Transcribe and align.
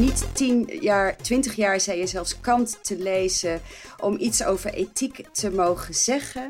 niet 0.00 0.26
tien 0.32 0.68
jaar, 0.80 1.16
twintig 1.16 1.56
jaar, 1.56 1.80
zei 1.80 1.98
je 1.98 2.06
zelfs 2.06 2.40
Kant 2.40 2.78
te 2.82 2.98
lezen 2.98 3.60
om 3.98 4.16
iets 4.18 4.44
over 4.44 4.74
ethiek 4.74 5.24
te 5.32 5.50
mogen 5.50 5.94
zeggen. 5.94 6.46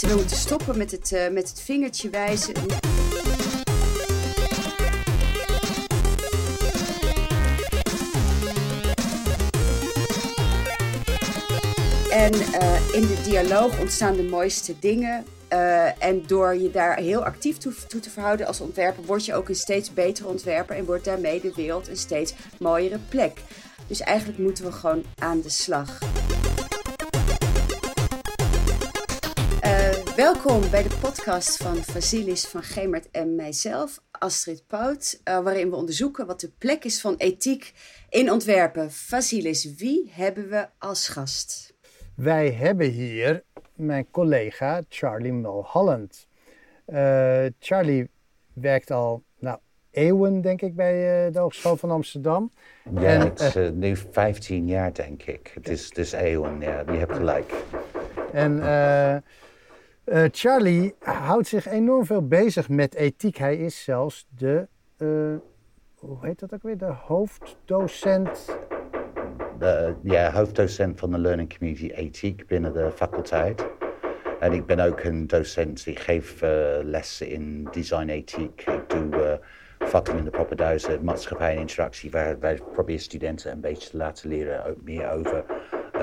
We 0.00 0.16
moeten 0.16 0.36
stoppen 0.36 0.78
met 0.78 0.90
het, 0.90 1.10
uh, 1.10 1.28
met 1.28 1.48
het 1.48 1.60
vingertje 1.60 2.10
wijzen. 2.10 2.54
En 12.10 12.34
uh, 12.34 12.94
in 12.94 13.00
de 13.00 13.20
dialoog 13.24 13.80
ontstaan 13.80 14.14
de 14.14 14.22
mooiste 14.22 14.74
dingen. 14.78 15.24
Uh, 15.52 16.04
en 16.04 16.26
door 16.26 16.54
je 16.54 16.70
daar 16.70 16.98
heel 16.98 17.24
actief 17.24 17.58
toe, 17.58 17.72
toe, 17.88 18.00
te 18.00 18.10
verhouden 18.10 18.46
als 18.46 18.60
ontwerper, 18.60 19.04
word 19.04 19.24
je 19.24 19.34
ook 19.34 19.48
een 19.48 19.54
steeds 19.54 19.92
betere 19.92 20.28
ontwerper 20.28 20.76
en 20.76 20.84
wordt 20.84 21.04
daarmee 21.04 21.40
de 21.40 21.52
wereld 21.54 21.88
een 21.88 21.96
steeds 21.96 22.34
mooiere 22.58 22.98
plek. 23.08 23.42
Dus 23.86 24.00
eigenlijk 24.00 24.38
moeten 24.38 24.64
we 24.64 24.72
gewoon 24.72 25.04
aan 25.18 25.40
de 25.40 25.48
slag. 25.48 25.98
Uh, 29.64 29.90
welkom 30.16 30.70
bij 30.70 30.82
de 30.82 30.96
podcast 31.00 31.56
van 31.56 31.76
Vasilis 31.76 32.44
van 32.44 32.62
Gemert 32.62 33.10
en 33.10 33.34
mijzelf, 33.34 34.00
Astrid 34.10 34.66
Pout, 34.66 35.20
waarin 35.24 35.70
we 35.70 35.76
onderzoeken 35.76 36.26
wat 36.26 36.40
de 36.40 36.50
plek 36.58 36.84
is 36.84 37.00
van 37.00 37.14
ethiek 37.16 37.72
in 38.08 38.32
ontwerpen. 38.32 38.92
Vasilis, 38.92 39.74
wie 39.74 40.10
hebben 40.14 40.48
we 40.48 40.66
als 40.78 41.08
gast? 41.08 41.74
Wij 42.14 42.52
hebben 42.52 42.90
hier 42.90 43.42
mijn 43.80 44.06
collega 44.10 44.82
Charlie 44.88 45.32
Mulholland. 45.32 46.26
Uh, 46.86 47.44
Charlie 47.58 48.08
werkt 48.52 48.90
al 48.90 49.22
nou, 49.38 49.58
eeuwen, 49.90 50.40
denk 50.40 50.62
ik, 50.62 50.74
bij 50.74 51.26
uh, 51.26 51.32
de 51.32 51.38
Hogeschool 51.38 51.76
van 51.76 51.90
Amsterdam. 51.90 52.50
Ja, 52.94 53.00
en, 53.00 53.20
het 53.20 53.40
is 53.40 53.56
uh, 53.56 53.70
nu 53.70 53.96
15 53.96 54.66
jaar, 54.66 54.92
denk 54.92 55.22
ik. 55.22 55.50
Het 55.54 55.68
is, 55.68 55.84
het 55.84 55.98
is 55.98 56.12
eeuwen, 56.12 56.60
ja, 56.60 56.82
je 56.86 56.98
hebt 56.98 57.12
gelijk. 57.12 57.54
En 58.32 58.62
Charlie 60.30 60.94
houdt 60.98 61.46
zich 61.46 61.66
enorm 61.66 62.04
veel 62.04 62.26
bezig 62.26 62.68
met 62.68 62.94
ethiek. 62.94 63.36
Hij 63.36 63.56
is 63.56 63.84
zelfs 63.84 64.26
de, 64.36 64.68
hoe 65.94 66.18
heet 66.20 66.38
dat 66.38 66.54
ook 66.54 66.62
weer, 66.62 66.78
de 66.78 66.92
hoofddocent 67.06 68.58
ja, 70.02 70.32
hoofddocent 70.32 70.98
van 70.98 71.10
de 71.10 71.18
Learning 71.18 71.56
Community 71.56 71.90
Ethiek 71.90 72.46
binnen 72.46 72.72
de 72.72 72.90
faculteit. 72.94 73.66
En 74.40 74.52
ik 74.52 74.66
ben 74.66 74.80
ook 74.80 75.02
een 75.02 75.26
docent, 75.26 75.86
ik 75.86 75.98
geef 75.98 76.42
uh, 76.42 76.50
lessen 76.82 77.28
in 77.28 77.68
design 77.70 78.08
ethiek. 78.08 78.64
Ik 78.66 78.88
doe 78.88 79.38
uh, 79.80 79.88
vakken 79.88 80.16
in 80.16 80.24
de 80.24 80.30
propenduizen, 80.30 81.04
maatschappij 81.04 81.52
en 81.54 81.60
interactie, 81.60 82.10
waar 82.10 82.38
wij 82.38 82.60
proberen 82.72 83.00
studenten 83.00 83.52
een 83.52 83.60
beetje 83.60 83.90
te 83.90 83.96
laten 83.96 84.28
leren 84.28 84.64
ook 84.64 84.82
meer 84.82 85.10
over 85.10 85.44
uh, 85.94 86.00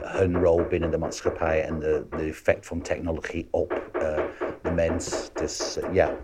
hun 0.00 0.42
rol 0.42 0.62
binnen 0.64 0.90
de 0.90 0.98
maatschappij 0.98 1.64
en 1.64 1.78
de, 1.78 2.06
de 2.10 2.22
effect 2.22 2.66
van 2.66 2.80
technologie 2.80 3.48
op 3.50 3.90
de 4.62 4.70
mens. 4.70 5.30
Dus 5.34 5.78
ja. 5.92 6.16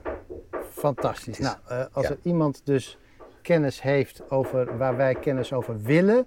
Fantastisch. 0.71 1.39
nou, 1.39 1.57
als 1.93 2.09
er 2.09 2.19
iemand 2.23 2.67
dus 2.67 2.99
kennis 3.43 3.83
heeft 3.83 4.31
over 4.31 4.79
waar 4.79 4.97
wij 4.97 5.15
kennis 5.15 5.53
over 5.53 5.81
willen, 5.83 6.27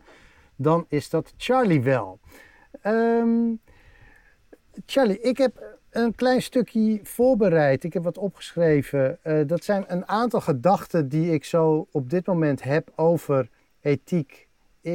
dan 0.62 0.86
is 0.88 1.10
dat 1.10 1.34
Charlie 1.38 1.82
wel. 1.82 2.20
Um, 2.84 3.60
Charlie, 4.86 5.20
ik 5.20 5.38
heb 5.38 5.78
een 5.90 6.16
klein 6.16 6.42
stukje 6.42 7.00
voorbereid. 7.04 7.84
Ik 7.84 7.94
heb 7.94 8.04
wat 8.04 8.18
opgeschreven. 8.18 9.20
Uh, 9.24 9.48
dat 9.48 9.64
zijn 9.64 9.86
een 9.88 10.08
aantal 10.08 10.42
gedachten 10.42 11.10
die 11.10 11.34
ik 11.34 11.44
zo 11.44 11.88
op 11.92 12.10
dit 12.10 12.26
moment 12.26 12.64
heb 12.64 12.92
over 12.96 13.50
ethiek 13.82 14.48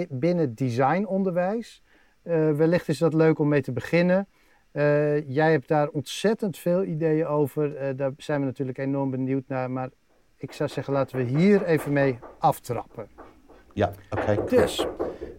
binnen 0.09 0.55
designonderwijs. 0.55 1.83
Uh, 2.23 2.51
wellicht 2.51 2.89
is 2.89 2.99
dat 2.99 3.15
leuk 3.15 3.39
om 3.39 3.49
mee 3.49 3.63
te 3.63 3.73
beginnen. 3.73 4.29
Uh, 4.73 5.29
jij 5.29 5.51
hebt 5.51 5.69
daar 5.69 5.89
ontzettend 5.89 6.59
veel 6.59 6.85
ideeën 6.85 7.27
over. 7.27 7.97
daar 7.97 8.13
zijn 8.17 8.41
we 8.41 8.47
natuurlijk 8.47 8.79
enorm 8.79 9.11
benieuwd 9.11 9.45
naar. 9.49 9.71
Maar 9.71 9.89
ik 10.37 10.53
zou 10.53 10.69
zeggen, 10.69 10.93
laten 10.93 11.17
we 11.17 11.23
hier 11.23 11.65
even 11.65 11.93
mee 11.93 12.19
aftrappen. 12.39 13.09
Ja, 13.73 13.93
oké. 14.11 14.45
Dus, 14.49 14.87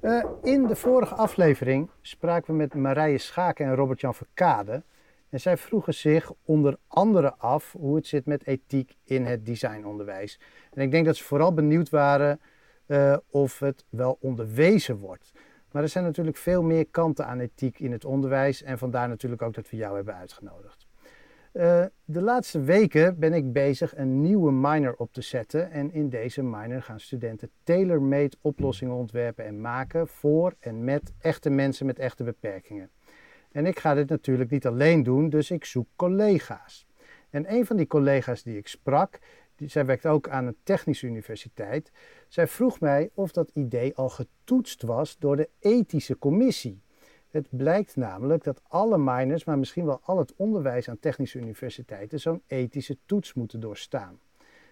uh, 0.05 0.25
in 0.41 0.67
de 0.67 0.75
vorige 0.75 1.15
aflevering 1.15 1.89
spraken 2.01 2.51
we 2.51 2.57
met 2.57 2.73
Marije 2.73 3.17
Schaken 3.17 3.65
en 3.65 3.75
Robert-Jan 3.75 4.13
Verkade. 4.13 4.83
En 5.29 5.39
zij 5.39 5.57
vroegen 5.57 5.93
zich 5.93 6.31
onder 6.43 6.77
andere 6.87 7.33
af 7.37 7.71
hoe 7.71 7.95
het 7.95 8.07
zit 8.07 8.25
met 8.25 8.45
ethiek 8.47 8.95
in 9.03 9.25
het 9.25 9.45
designonderwijs. 9.45 10.39
En 10.73 10.81
ik 10.81 10.91
denk 10.91 11.05
dat 11.05 11.15
ze 11.15 11.23
vooral 11.23 11.53
benieuwd 11.53 11.89
waren 11.89 12.39
uh, 12.87 13.17
of 13.29 13.59
het 13.59 13.85
wel 13.89 14.17
onderwezen 14.19 14.97
wordt. 14.97 15.31
Maar 15.71 15.83
er 15.83 15.89
zijn 15.89 16.03
natuurlijk 16.03 16.37
veel 16.37 16.63
meer 16.63 16.85
kanten 16.85 17.25
aan 17.25 17.39
ethiek 17.39 17.79
in 17.79 17.91
het 17.91 18.05
onderwijs. 18.05 18.63
En 18.63 18.77
vandaar 18.77 19.07
natuurlijk 19.07 19.41
ook 19.41 19.53
dat 19.53 19.69
we 19.69 19.77
jou 19.77 19.95
hebben 19.95 20.15
uitgenodigd. 20.15 20.84
Uh, 21.57 21.85
de 22.05 22.21
laatste 22.21 22.61
weken 22.61 23.19
ben 23.19 23.33
ik 23.33 23.53
bezig 23.53 23.97
een 23.97 24.21
nieuwe 24.21 24.51
minor 24.51 24.95
op 24.97 25.13
te 25.13 25.21
zetten. 25.21 25.71
En 25.71 25.91
in 25.91 26.09
deze 26.09 26.43
minor 26.43 26.81
gaan 26.81 26.99
studenten 26.99 27.49
tailor-made 27.63 28.37
oplossingen 28.41 28.95
ontwerpen 28.95 29.45
en 29.45 29.61
maken 29.61 30.07
voor 30.07 30.55
en 30.59 30.83
met 30.83 31.13
echte 31.19 31.49
mensen 31.49 31.85
met 31.85 31.99
echte 31.99 32.23
beperkingen. 32.23 32.89
En 33.51 33.65
ik 33.65 33.79
ga 33.79 33.93
dit 33.93 34.09
natuurlijk 34.09 34.49
niet 34.49 34.65
alleen 34.65 35.03
doen, 35.03 35.29
dus 35.29 35.51
ik 35.51 35.65
zoek 35.65 35.87
collega's. 35.95 36.87
En 37.29 37.53
een 37.53 37.65
van 37.65 37.75
die 37.75 37.87
collega's 37.87 38.43
die 38.43 38.57
ik 38.57 38.67
sprak, 38.67 39.19
die, 39.55 39.67
zij 39.67 39.85
werkt 39.85 40.05
ook 40.05 40.29
aan 40.29 40.45
een 40.45 40.57
technische 40.63 41.07
universiteit, 41.07 41.91
zij 42.27 42.47
vroeg 42.47 42.79
mij 42.79 43.09
of 43.13 43.31
dat 43.31 43.49
idee 43.53 43.95
al 43.95 44.09
getoetst 44.09 44.81
was 44.81 45.17
door 45.17 45.35
de 45.35 45.49
ethische 45.59 46.17
commissie. 46.17 46.83
Het 47.35 47.47
blijkt 47.49 47.95
namelijk 47.95 48.43
dat 48.43 48.61
alle 48.67 48.97
minors, 48.97 49.43
maar 49.43 49.57
misschien 49.57 49.85
wel 49.85 49.99
al 50.03 50.17
het 50.17 50.33
onderwijs 50.35 50.89
aan 50.89 50.99
technische 50.99 51.39
universiteiten, 51.39 52.19
zo'n 52.19 52.41
ethische 52.47 52.97
toets 53.05 53.33
moeten 53.33 53.59
doorstaan. 53.59 54.19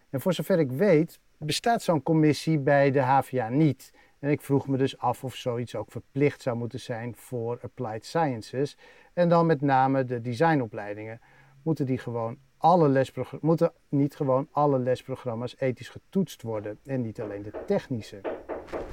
En 0.09 0.22
voor 0.22 0.34
zover 0.34 0.59
ik 0.59 0.72
weet, 0.72 1.19
bestaat 1.38 1.81
zo'n 1.81 2.03
commissie 2.03 2.59
bij 2.59 2.91
de 2.91 3.00
HVA 3.00 3.50
niet. 3.50 3.94
En 4.19 4.29
ik 4.29 4.41
vroeg 4.41 4.68
me 4.68 4.78
dus 4.78 4.97
af 4.97 5.24
of 5.24 5.35
zoiets 5.35 5.75
ook 5.75 5.91
verplicht 5.91 6.41
zou 6.41 6.57
moeten 6.57 6.79
zijn 6.79 7.16
voor 7.16 7.59
Applied 7.62 8.06
Sciences. 8.06 8.78
En 9.13 9.30
dan 9.30 9.45
met 9.45 9.62
name 9.62 10.03
de 10.03 10.22
designopleidingen. 10.22 11.22
Moeten 11.63 11.85
die 11.85 11.97
gewoon 11.97 12.38
alle 12.57 12.88
lesprogramma's, 12.88 13.47
moeten 13.47 13.72
niet 13.90 14.16
gewoon 14.16 14.47
alle 14.51 14.80
lesprogramma's 14.80 15.56
ethisch 15.59 15.90
getoetst 15.90 16.41
worden 16.41 16.80
en 16.85 17.01
niet 17.01 17.22
alleen 17.22 17.44
de 17.44 17.53
technische? 17.66 18.22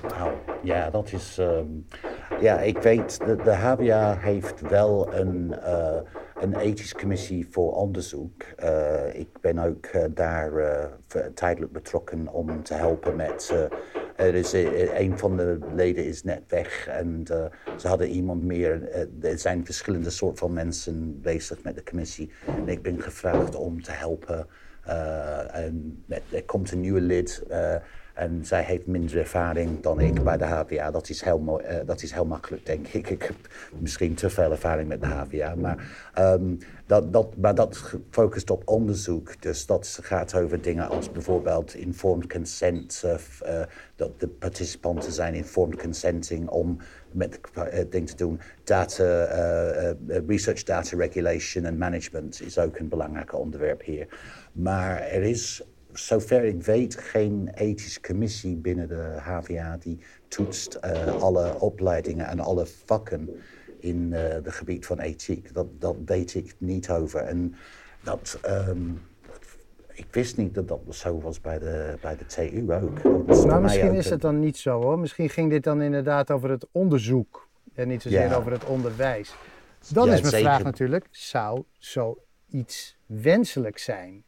Nou, 0.08 0.32
ja, 0.62 0.90
dat 0.90 1.12
is. 1.12 1.38
Um, 1.38 1.86
ja, 2.40 2.60
ik 2.60 2.78
weet, 2.78 3.18
de, 3.26 3.36
de 3.36 3.54
HBA 3.54 4.18
heeft 4.18 4.60
wel 4.60 5.14
een, 5.14 5.54
uh, 5.58 5.96
een 6.40 6.56
ethische 6.56 6.96
commissie 6.96 7.46
voor 7.50 7.72
onderzoek. 7.72 8.42
Uh, 8.62 9.14
ik 9.14 9.28
ben 9.40 9.58
ook 9.58 9.86
uh, 9.86 10.04
daar 10.10 10.52
tijdelijk 11.34 11.72
betrokken 11.72 12.28
om 12.28 12.62
te 12.62 12.74
helpen 12.74 13.16
met. 13.16 13.68
er 14.16 14.34
is, 14.34 14.52
een 14.52 15.18
van 15.18 15.36
de 15.36 15.58
leden 15.74 16.04
is 16.04 16.22
net 16.22 16.42
weg 16.48 16.88
en 16.88 17.24
ze 17.76 17.88
hadden 17.88 18.08
iemand 18.08 18.42
meer. 18.42 18.88
er 19.22 19.38
zijn 19.38 19.64
verschillende 19.64 20.10
soorten 20.10 20.38
van 20.38 20.52
mensen 20.52 21.20
bezig 21.20 21.62
met 21.62 21.74
de 21.74 21.82
commissie. 21.82 22.30
En 22.46 22.68
ik 22.68 22.82
ben 22.82 23.02
gevraagd 23.02 23.54
om 23.54 23.82
te 23.82 23.92
helpen. 23.92 24.46
en 25.52 26.04
er 26.30 26.44
komt 26.44 26.72
een 26.72 26.80
nieuwe 26.80 27.00
lid. 27.00 27.42
En 28.20 28.44
zij 28.44 28.62
heeft 28.62 28.86
minder 28.86 29.18
ervaring 29.18 29.80
dan 29.80 30.00
ik 30.00 30.22
bij 30.22 30.36
de 30.36 30.44
HVA. 30.44 30.90
Dat 30.90 31.08
is 31.08 31.22
heel, 31.22 31.60
uh, 31.60 31.76
dat 31.86 32.02
is 32.02 32.12
heel 32.12 32.24
makkelijk, 32.24 32.66
denk 32.66 32.86
ik. 32.86 33.10
Ik 33.10 33.22
heb 33.22 33.36
misschien 33.78 34.14
te 34.14 34.30
veel 34.30 34.50
ervaring 34.50 34.88
met 34.88 35.00
de 35.00 35.06
HVA. 35.06 35.54
Maar, 35.54 36.12
um, 36.18 36.58
dat, 36.86 37.12
dat, 37.12 37.36
maar 37.36 37.54
dat 37.54 37.94
focust 38.10 38.50
op 38.50 38.62
onderzoek. 38.68 39.42
Dus 39.42 39.66
dat 39.66 39.98
gaat 40.02 40.34
over 40.34 40.62
dingen 40.62 40.88
als 40.88 41.12
bijvoorbeeld 41.12 41.74
informed 41.74 42.32
consent. 42.32 43.02
Uh, 43.04 43.62
dat 43.96 44.20
de 44.20 44.28
participanten 44.28 45.12
zijn 45.12 45.34
informed 45.34 45.82
consenting 45.82 46.48
om 46.48 46.78
met 47.10 47.40
dingen 47.90 48.08
te 48.08 48.16
doen. 48.16 48.40
Data, 48.64 49.04
research 50.26 50.62
data 50.62 50.96
regulation 50.96 51.64
en 51.64 51.78
management 51.78 52.42
is 52.42 52.58
ook 52.58 52.78
een 52.78 52.88
belangrijk 52.88 53.34
onderwerp 53.34 53.82
hier. 53.82 54.06
Maar 54.52 55.00
er 55.00 55.22
is 55.22 55.62
zover 55.92 56.44
ik 56.44 56.62
weet 56.62 56.96
geen 56.96 57.50
ethische 57.54 58.00
commissie 58.00 58.56
binnen 58.56 58.88
de 58.88 59.16
HVA 59.18 59.76
die 59.76 59.98
toetst 60.28 60.78
uh, 60.84 61.22
alle 61.22 61.60
opleidingen 61.60 62.26
en 62.26 62.40
alle 62.40 62.66
vakken 62.66 63.30
in 63.78 64.10
uh, 64.12 64.18
het 64.20 64.52
gebied 64.52 64.86
van 64.86 64.98
ethiek. 64.98 65.54
Dat, 65.54 65.66
dat 65.78 65.96
weet 66.04 66.34
ik 66.34 66.54
niet 66.58 66.90
over. 66.90 67.20
En 67.20 67.54
dat, 68.02 68.40
um, 68.46 69.00
ik 69.92 70.06
wist 70.10 70.36
niet 70.36 70.54
dat 70.54 70.68
dat 70.68 70.80
zo 70.88 71.20
was 71.20 71.40
bij 71.40 71.58
de, 71.58 71.96
bij 72.00 72.16
de 72.16 72.26
TU 72.26 72.72
ook. 72.72 73.02
Maar 73.46 73.60
misschien 73.60 73.94
is 73.94 74.10
het 74.10 74.20
dan 74.20 74.40
niet 74.40 74.56
zo 74.56 74.82
hoor. 74.82 74.98
Misschien 74.98 75.30
ging 75.30 75.50
dit 75.50 75.64
dan 75.64 75.82
inderdaad 75.82 76.30
over 76.30 76.50
het 76.50 76.66
onderzoek 76.72 77.48
en 77.74 77.88
niet 77.88 78.02
zozeer 78.02 78.20
ja. 78.20 78.34
over 78.34 78.52
het 78.52 78.64
onderwijs. 78.64 79.34
Dan 79.88 80.06
ja, 80.06 80.12
is 80.12 80.20
mijn 80.20 80.32
zeker. 80.32 80.48
vraag 80.48 80.62
natuurlijk, 80.62 81.06
zou 81.10 81.62
zo 81.78 82.24
iets 82.48 82.98
wenselijk 83.06 83.78
zijn. 83.78 84.24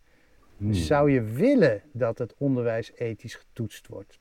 Hmm. 0.63 0.75
Zou 0.75 1.11
je 1.11 1.23
willen 1.23 1.83
dat 1.93 2.19
het 2.19 2.35
onderwijs 2.39 2.93
ethisch 2.95 3.35
getoetst 3.35 3.87
wordt? 3.89 4.19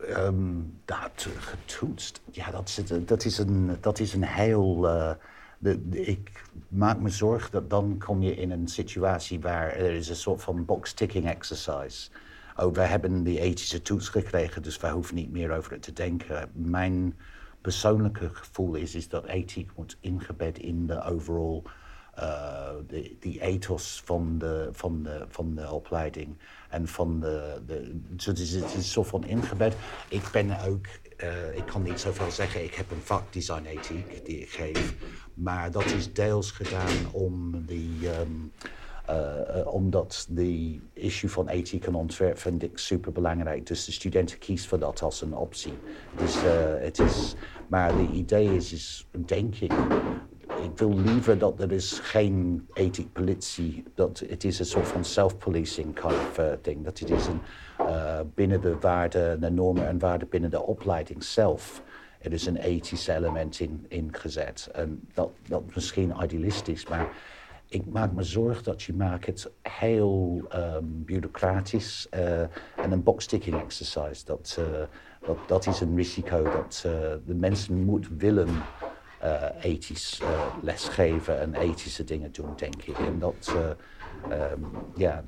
Ehm, 0.00 0.54
dat 0.84 1.26
eh, 1.34 1.42
getoetst. 1.42 2.20
Ja, 2.30 2.50
dat 2.50 2.68
is, 2.68 2.80
dat 3.06 3.24
is, 3.24 3.38
een, 3.38 3.76
dat 3.80 3.98
is 3.98 4.14
een 4.14 4.24
heel. 4.24 4.88
eh, 4.88 5.10
de, 5.58 5.88
de- 5.88 6.00
ik 6.04 6.42
maak 6.68 6.98
me 7.00 7.08
zorgen 7.08 7.50
dat 7.52 7.70
dan 7.70 7.98
kom 7.98 8.22
je 8.22 8.34
in 8.36 8.50
een 8.50 8.68
situatie 8.68 9.40
waar 9.40 9.70
er 9.72 9.90
is 9.92 10.08
een 10.08 10.16
soort 10.16 10.42
van 10.42 10.64
box-ticking 10.64 11.28
exercise. 11.28 12.10
Oh, 12.56 12.74
wij 12.74 12.86
hebben 12.86 13.22
die 13.22 13.40
ethische 13.40 13.82
toets 13.82 14.08
gekregen, 14.08 14.62
dus 14.62 14.78
wij 14.78 14.90
hoeven 14.90 15.14
niet 15.14 15.30
meer 15.32 15.50
over 15.56 15.72
het 15.72 15.82
te 15.82 15.92
denken. 15.92 16.50
Mijn 16.52 17.18
persoonlijke 17.60 18.28
gevoel 18.32 18.74
is, 18.74 18.94
is 18.94 19.08
dat 19.08 19.24
ethiek 19.26 19.70
moet 19.76 19.96
ingebed 20.00 20.58
in 20.58 20.86
de 20.86 21.02
overall 21.02 21.62
eh, 22.16 22.68
de, 22.86 23.16
die 23.20 23.40
ethos 23.40 24.02
van 24.04 24.38
de, 24.38 24.68
van, 24.72 25.02
de, 25.02 25.24
van 25.28 25.54
de 25.54 25.70
opleiding 25.72 26.36
en 26.70 26.88
van 26.88 27.20
de. 27.20 27.62
de 27.66 28.00
dus 28.08 28.26
het, 28.26 28.38
is, 28.38 28.52
het 28.54 28.74
is 28.74 28.92
zo 28.92 29.02
van 29.02 29.24
ingebed. 29.26 29.74
Ik 30.08 30.28
ben 30.32 30.60
ook. 30.68 30.86
eh, 31.16 31.56
ik 31.56 31.66
kan 31.66 31.82
niet 31.82 32.00
zoveel 32.00 32.30
zeggen. 32.30 32.64
Ik 32.64 32.74
heb 32.74 32.90
een 32.90 33.02
vak 33.02 33.32
design 33.32 33.64
ethiek 33.64 34.24
die 34.26 34.40
ik 34.40 34.50
geef. 34.50 34.94
Maar 35.34 35.70
dat 35.70 35.84
is 35.84 36.12
deels 36.12 36.50
gedaan 36.50 37.12
om 37.12 37.64
die. 37.66 38.10
ehm, 38.10 38.30
eh, 39.06 39.66
omdat 39.66 40.26
de 40.30 40.80
issue 40.92 41.30
van 41.30 41.48
ethiek 41.48 41.86
en 41.86 41.94
ontwerp 41.94 42.38
vind 42.38 42.62
ik 42.62 42.78
super 42.78 43.12
belangrijk. 43.12 43.66
Dus 43.66 43.84
de 43.84 43.92
studenten 43.92 44.38
kiezen 44.38 44.68
voor 44.68 44.78
dat 44.78 45.02
als 45.02 45.22
een 45.22 45.34
optie. 45.34 45.72
Dus, 46.16 46.36
het 46.80 46.98
is, 46.98 47.34
maar 47.66 47.96
de 47.96 48.08
idee 48.12 48.56
is, 48.56 48.72
is, 48.72 49.06
denk 49.12 49.54
ik, 49.56 49.72
ik 50.62 50.78
wil 50.78 50.94
liever 50.98 51.38
dat 51.38 51.60
er 51.60 51.72
is 51.72 51.98
geen 51.98 52.66
ethiek 52.72 53.12
politie. 53.12 53.84
Dat 53.94 54.22
het 54.28 54.44
is 54.44 54.58
een 54.58 54.64
soort 54.64 54.88
van 54.88 55.04
self-policing 55.04 55.94
kind 55.94 56.12
of 56.12 56.38
uh, 56.38 56.46
ding. 56.62 56.84
Dat 56.84 56.98
het 56.98 57.10
is 57.10 57.26
een, 57.26 57.40
uh, 57.80 58.20
binnen 58.34 58.60
de 58.60 58.76
waarden, 58.80 59.40
de 59.40 59.50
normen 59.50 59.86
en 59.86 59.98
waarden 59.98 60.28
binnen 60.28 60.50
de 60.50 60.62
opleiding 60.62 61.24
zelf. 61.24 61.82
Er 62.20 62.32
is 62.32 62.46
een 62.46 62.56
ethisch 62.56 63.06
element 63.06 63.60
in, 63.60 63.84
ingezet. 63.88 64.68
En 64.72 65.00
dat, 65.14 65.30
dat 65.48 65.62
misschien 65.74 66.14
idealistisch, 66.22 66.88
maar 66.88 67.08
ik 67.68 67.86
maak 67.86 68.12
me 68.12 68.22
zorgen 68.22 68.64
dat 68.64 68.82
je 68.82 68.94
maakt 68.94 69.26
het 69.26 69.50
heel 69.62 70.42
um, 70.54 71.04
bureaucratisch 71.04 72.06
uh, 72.14 72.40
en 72.40 72.92
een 72.92 73.02
box-ticking 73.02 73.60
exercise. 73.60 74.24
Dat, 74.24 74.58
dat, 75.26 75.38
dat 75.46 75.66
is 75.66 75.80
een 75.80 75.96
risico 75.96 76.42
dat 76.42 76.80
de 77.26 77.34
mensen 77.34 77.84
moeten 77.84 78.18
willen 78.18 78.48
ethisch 79.60 80.20
uh, 80.20 80.28
lesgeven 80.62 81.40
en 81.40 81.54
ethische 81.54 82.04
dingen 82.04 82.32
doen, 82.32 82.52
denk 82.56 82.82
ik. 82.82 82.98
En 82.98 83.18
dat, 83.18 83.54
um, 84.30 84.66
ja, 84.94 85.24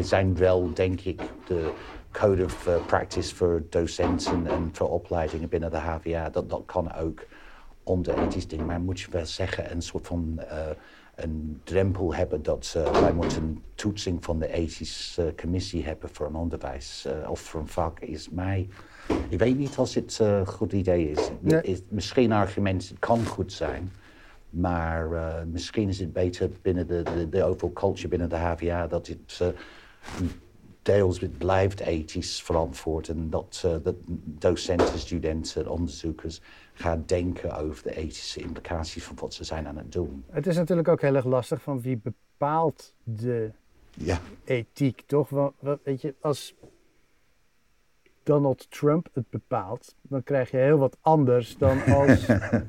zijn 0.00 0.36
wel, 0.36 0.74
denk 0.74 1.00
ik, 1.00 1.20
de 1.46 1.72
code 2.12 2.44
of 2.44 2.68
practice 2.86 3.34
voor 3.34 3.62
docenten 3.70 4.46
en 4.46 4.70
voor 4.72 4.90
opleidingen 4.90 5.48
binnen 5.48 5.70
de 5.70 5.76
HVA. 5.76 6.30
Dat, 6.30 6.50
dat 6.50 6.62
kan 6.66 6.94
ook 6.94 7.26
onder 7.82 8.18
ethisch 8.18 8.48
ding. 8.48 8.66
Maar 8.66 8.80
moet 8.80 9.00
je 9.00 9.10
wel 9.10 9.26
zeggen, 9.26 9.70
een 9.70 9.82
soort 9.82 10.06
van 10.06 10.40
een 11.14 11.60
drempel 11.64 12.14
hebben 12.14 12.42
dat 12.42 12.76
wij 12.92 13.12
moeten 13.12 13.62
toetsing 13.74 14.24
van 14.24 14.38
de 14.38 14.52
ethische 14.52 15.34
commissie 15.36 15.84
hebben 15.84 16.08
voor 16.12 16.26
een 16.26 16.34
onderwijs 16.34 17.06
of 17.28 17.40
voor 17.40 17.60
een 17.60 17.68
vak, 17.68 18.00
is 18.00 18.30
mij. 18.30 18.68
Ik 19.28 19.38
weet 19.38 19.58
niet 19.58 19.76
als 19.76 19.94
het 19.94 20.18
een 20.18 20.40
uh, 20.40 20.46
goed 20.46 20.72
idee 20.72 21.10
is. 21.10 21.30
Nee. 21.40 21.62
is. 21.62 21.80
Misschien 21.88 22.24
een 22.30 22.36
argument 22.36 22.88
het 22.88 22.98
kan 22.98 23.26
goed 23.26 23.52
zijn. 23.52 23.92
Maar 24.50 25.12
uh, 25.12 25.34
misschien 25.52 25.88
is 25.88 25.98
het 25.98 26.12
beter 26.12 26.50
binnen 26.62 26.86
de, 26.86 27.02
de, 27.02 27.28
de 27.28 27.44
overall 27.44 27.72
culture 27.72 28.08
binnen 28.08 28.28
de 28.28 28.36
HVA 28.36 28.86
dat 28.86 29.06
het 29.06 29.38
uh, 29.42 29.48
deels 30.82 31.20
blijft 31.38 31.80
ethisch 31.80 32.42
verantwoord. 32.42 33.08
En 33.08 33.30
dat, 33.30 33.64
dat 33.82 33.94
docenten, 34.24 34.98
studenten, 34.98 35.68
onderzoekers 35.70 36.40
gaan 36.72 37.02
denken 37.06 37.56
over 37.56 37.82
de 37.82 37.96
ethische 37.96 38.40
implicaties 38.40 39.04
van 39.04 39.16
wat 39.20 39.34
ze 39.34 39.44
zijn 39.44 39.66
aan 39.66 39.76
het 39.76 39.92
doen. 39.92 40.24
Het 40.30 40.46
is 40.46 40.56
natuurlijk 40.56 40.88
ook 40.88 41.00
heel 41.00 41.14
erg 41.14 41.24
lastig 41.24 41.62
van 41.62 41.80
wie 41.80 42.00
bepaalt 42.02 42.94
de 43.02 43.50
Ja. 43.94 44.20
ethiek, 44.44 45.02
toch? 45.06 45.28
Want, 45.28 45.54
weet 45.82 46.00
je, 46.00 46.14
als 46.20 46.54
Donald 48.26 48.70
Trump 48.70 49.08
het 49.12 49.30
bepaalt, 49.30 49.94
dan 50.02 50.22
krijg 50.22 50.50
je 50.50 50.56
heel 50.56 50.78
wat 50.78 50.96
anders 51.00 51.56
dan 51.56 51.84
als. 51.84 52.26
eh, 52.28 52.52
eh, 52.54 52.62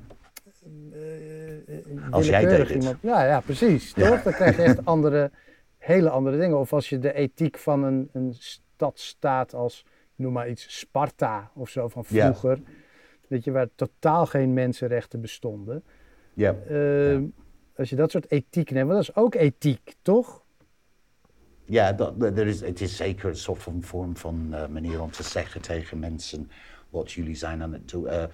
Als 2.11 2.27
jij 2.27 2.45
deed 2.45 2.57
het. 2.57 2.69
iemand- 2.69 2.97
Ja, 3.01 3.23
ja, 3.25 3.39
precies. 3.39 3.93
Ja. 3.95 4.09
Toch? 4.09 4.23
Dan 4.23 4.33
krijg 4.33 4.55
je 4.55 4.61
echt 4.63 4.85
andere, 4.85 5.31
hele 5.77 6.09
andere 6.09 6.37
dingen. 6.37 6.57
Of 6.57 6.73
als 6.73 6.89
je 6.89 6.99
de 6.99 7.13
ethiek 7.13 7.57
van 7.57 7.83
een, 7.83 8.09
een 8.13 8.33
stad 8.33 8.99
staat 8.99 9.53
als, 9.53 9.85
noem 10.15 10.33
maar 10.33 10.49
iets, 10.49 10.79
Sparta 10.79 11.51
of 11.55 11.69
zo 11.69 11.87
van 11.87 12.03
Ja. 12.07 12.25
vroeger. 12.33 12.59
Weet 13.27 13.43
je, 13.43 13.51
waar 13.51 13.67
totaal 13.75 14.25
geen 14.25 14.53
mensenrechten 14.53 15.21
bestonden. 15.21 15.83
Ja. 16.33 16.55
Ehm, 16.69 17.23
Als 17.75 17.89
je 17.89 17.95
dat 17.95 18.11
soort 18.11 18.31
ethiek 18.31 18.71
neemt, 18.71 18.87
want 18.91 19.05
dat 19.05 19.15
is 19.15 19.21
ook 19.23 19.35
ethiek, 19.35 19.93
toch? 20.01 20.45
Ja, 21.69 21.93
dat, 21.93 22.13
er 22.21 22.47
is, 22.47 22.61
het 22.61 22.81
is 22.81 22.95
zeker 22.95 23.29
een 23.29 23.35
soort 23.35 23.63
van 23.63 23.83
vorm 23.83 24.17
van 24.17 24.47
eh, 24.51 24.67
manier 24.67 25.01
om 25.01 25.11
te 25.11 25.23
zeggen 25.23 25.61
tegen 25.61 25.99
mensen 25.99 26.49
wat 26.89 27.11
jullie 27.11 27.35
zijn 27.35 27.61
aan 27.61 27.73
het 27.73 27.89
doen. 27.89 28.07
Eh, 28.07 28.23
eh, 28.23 28.29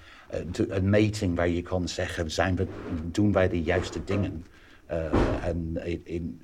een 0.68 0.89
meting 0.89 1.35
waar 1.35 1.47
je 1.47 1.62
kan 1.62 1.88
zeggen, 1.88 2.31
zijn 2.31 2.56
we, 2.56 2.68
doen 3.03 3.31
wij 3.31 3.50
de 3.50 3.62
juiste 3.62 4.03
dingen? 4.03 4.45
En 5.41 5.80
in, 6.03 6.41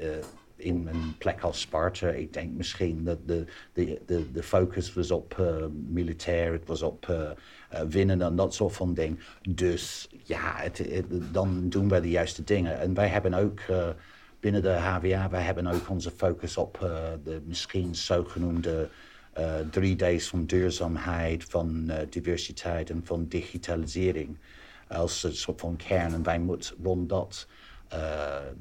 in, 0.56 0.88
een 0.88 1.18
plek 1.18 1.42
als 1.42 1.60
Sparta, 1.60 2.08
ik 2.08 2.34
denk 2.34 2.52
misschien 2.54 3.04
dat 3.04 3.18
de, 3.26 3.46
de, 3.74 4.02
de, 4.06 4.32
de 4.32 4.44
focus 4.44 4.94
was 4.94 5.12
op 5.12 5.60
militair, 5.88 6.52
het 6.52 6.68
was 6.68 6.82
op 6.82 7.32
winnen 7.90 8.22
en 8.22 8.36
dat 8.36 8.54
soort 8.54 8.74
van 8.74 8.94
ding. 8.94 9.20
Dus 9.50 10.10
ja, 10.24 10.64
dan 11.32 11.70
doen 11.70 11.90
wij 11.90 12.02
de 12.02 12.10
juiste 12.10 12.44
dingen. 12.44 12.80
En 12.80 12.94
wij 12.94 13.08
hebben 13.08 13.34
ook 13.34 13.60
binnen 14.40 14.62
de 14.62 14.70
HWA, 14.70 15.30
wij 15.30 15.42
hebben 15.42 15.68
ook 15.68 15.90
onze 15.90 16.12
focus 16.12 16.58
op 16.58 16.84
eh, 16.84 16.90
de 17.24 17.42
misschien 17.46 17.96
zogenoemde 17.96 18.90
eh, 19.34 19.56
drie 19.72 19.96
D's 19.96 20.28
van 20.28 20.46
duurzaamheid, 20.46 21.44
van 21.44 21.90
eh, 21.90 22.08
diversiteit 22.10 22.90
en 22.90 23.02
van 23.04 23.28
digitalisering. 23.28 24.38
Als 24.88 25.24
een 25.24 25.36
soort 25.36 25.60
van 25.60 25.76
kern. 25.76 26.14
En 26.14 26.24
wij 26.24 26.40
moeten 26.40 26.76
rond 26.84 27.10
dat, 27.10 27.48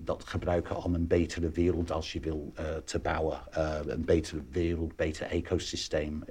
dat 0.04 0.24
gebruiken 0.24 0.82
om 0.82 0.94
een 0.94 1.06
betere 1.06 1.50
wereld, 1.50 1.90
als 1.90 2.12
je 2.12 2.20
wil, 2.20 2.52
te 2.84 2.98
bouwen. 2.98 3.40
Een 3.86 4.04
betere 4.04 4.42
wereld, 4.50 4.96
beter 4.96 5.26
ecosysteem. 5.26 6.24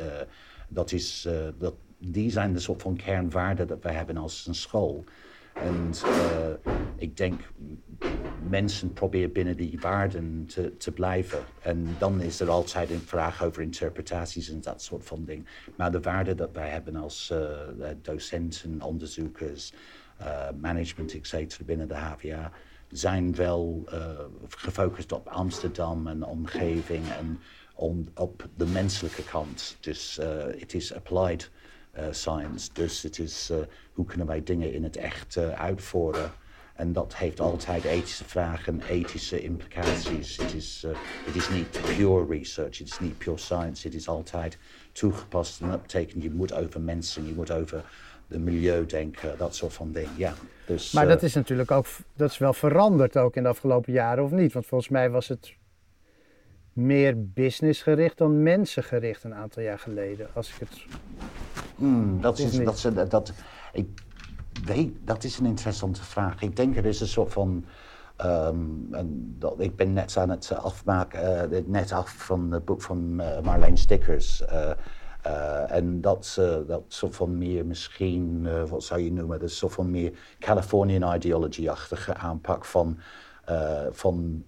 Dat 0.68 0.92
is, 0.92 1.28
dat, 1.58 1.74
die 1.98 2.32
zijn 2.32 2.54
de 2.54 2.60
soort 2.60 2.82
van 2.82 2.96
kernwaarden 2.96 3.68
dat 3.68 3.84
wij 3.84 3.94
hebben 3.94 4.18
als 4.18 4.46
een 4.48 4.56
school. 4.56 5.04
En 5.54 5.92
ik 6.98 7.18
denk, 7.18 7.42
mensen 8.50 8.94
proberen 8.94 9.32
binnen 9.32 9.58
die 9.58 9.80
waarden 9.80 10.50
te, 10.78 10.92
blijven. 10.92 11.40
En 11.62 11.96
dan 12.00 12.22
is 12.22 12.40
er 12.40 12.50
altijd 12.50 12.90
een 12.90 13.00
vraag 13.00 13.44
over 13.44 13.62
interpretaties 13.62 14.50
en 14.50 14.62
dat 14.62 14.82
soort 14.82 15.06
van 15.06 15.26
dingen. 15.26 15.48
Maar 15.76 15.92
de 15.92 16.02
waarden 16.02 16.38
dat 16.38 16.50
wij 16.54 16.70
hebben 16.70 16.96
als 16.96 17.30
eh, 17.30 17.88
docenten, 18.02 18.82
onderzoekers, 18.82 19.74
eh, 20.18 20.48
management, 20.60 21.14
etc. 21.14 21.58
binnen 21.66 21.88
de 21.88 21.96
HVA, 21.96 22.52
zijn 22.92 23.36
wel 23.36 23.84
eh, 23.86 24.10
gefocust 24.48 25.12
op 25.12 25.28
Amsterdam 25.28 26.08
en 26.08 26.24
omgeving 26.24 27.04
en 27.08 27.40
op 28.16 28.48
de 28.56 28.66
menselijke 28.66 29.24
kant. 29.24 29.78
Dus 29.80 30.18
eh, 30.18 30.28
het 30.60 30.74
is 30.74 30.94
applied 30.94 31.52
eh, 31.98 32.06
science. 32.12 32.70
Dus 32.74 33.02
het 33.02 33.20
is 33.20 33.50
eh, 33.50 33.58
hoe 33.94 34.06
kunnen 34.06 34.28
wij 34.28 34.44
dingen 34.44 34.74
in 34.74 34.84
het 34.84 34.98
echt 34.98 35.36
eh, 35.36 35.50
uitvoeren. 35.50 36.32
En 36.78 36.94
dat 36.94 37.16
heeft 37.16 37.40
altijd 37.40 37.84
ethische 37.84 38.24
vragen, 38.24 38.82
ethische 38.90 39.42
implicaties. 39.42 40.38
Het 40.38 40.54
is, 40.54 40.84
eh, 40.86 40.92
het 41.26 41.36
is 41.36 41.50
niet 41.50 41.80
pure 41.96 42.26
research, 42.30 42.78
het 42.78 42.88
is 42.88 43.00
niet 43.00 43.18
pure 43.18 43.38
science. 43.38 43.88
Het 43.88 43.96
is 43.96 44.08
altijd 44.08 44.58
toegepast 44.92 45.62
en 45.62 45.72
uptaken. 45.72 46.22
Je 46.22 46.32
moet 46.32 46.54
over 46.54 46.82
mensen, 46.82 47.28
je 47.28 47.34
moet 47.34 47.52
over 47.52 47.84
de 48.28 48.40
milieu 48.40 48.86
denken, 48.86 49.38
dat 49.38 49.56
soort 49.56 49.74
van 49.74 49.92
dingen. 49.92 50.12
Ja, 50.18 50.34
dus, 50.66 50.92
Maar 50.92 51.04
eh, 51.04 51.10
dat 51.10 51.24
is 51.24 51.34
natuurlijk 51.34 51.72
ook, 51.72 51.86
dat 52.16 52.32
is 52.32 52.38
wel 52.38 52.54
veranderd 52.54 53.18
ook 53.18 53.36
in 53.36 53.44
de 53.44 53.50
afgelopen 53.50 53.94
jaren, 53.94 54.24
of 54.24 54.32
niet? 54.32 54.54
Want 54.54 54.66
volgens 54.66 54.90
mij 54.90 55.10
was 55.10 55.28
het 55.28 55.54
meer 56.74 57.32
businessgericht 57.32 58.18
dan 58.18 58.44
mensengericht 58.44 59.24
een 59.24 59.34
aantal 59.34 59.64
jaar 59.64 59.80
geleden. 59.80 60.28
Als 60.34 60.50
ik 60.50 60.60
het... 60.60 60.86
Hmm, 61.76 62.22
dat, 62.22 62.40
is, 62.40 62.58
dat, 62.58 62.76
is, 62.76 63.10
dat, 63.10 63.34
ik 63.74 63.88
weet, 64.66 64.92
dat 65.04 65.24
is 65.24 65.38
een 65.40 65.46
interessante 65.46 66.04
vraag. 66.04 66.42
Ik 66.42 66.56
denk 66.56 66.78
er 66.78 66.86
is 66.86 67.02
een 67.02 67.08
soort 67.08 67.34
van. 67.34 67.66
ehm, 68.18 68.58
dat, 69.40 69.56
ik 69.60 69.76
ben 69.76 69.94
net 69.94 70.18
aan 70.18 70.30
het 70.30 70.52
afmaken, 70.52 71.52
eh, 71.52 71.62
net 71.66 71.92
af 71.92 72.10
van 72.18 72.52
het 72.52 72.66
boek 72.66 72.82
van 72.82 73.20
eh, 73.20 73.42
Marleen 73.44 73.78
Stickers. 73.78 74.46
eh, 74.46 74.72
eh, 75.22 75.72
en 75.72 76.02
dat, 76.02 76.36
eh, 76.40 76.58
dat 76.68 76.84
soort 76.88 77.16
van 77.16 77.38
meer 77.38 77.66
misschien, 77.66 78.46
eh, 78.46 78.64
wat 78.64 78.84
zou 78.84 79.00
je 79.02 79.12
noemen, 79.12 79.40
dat 79.40 79.52
soort 79.52 79.74
van 79.74 79.92
meer 79.92 80.12
Californian 80.40 81.16
ideology-achtige 81.16 82.14
aanpak 82.16 82.66
van 82.66 82.98
van 83.92 84.44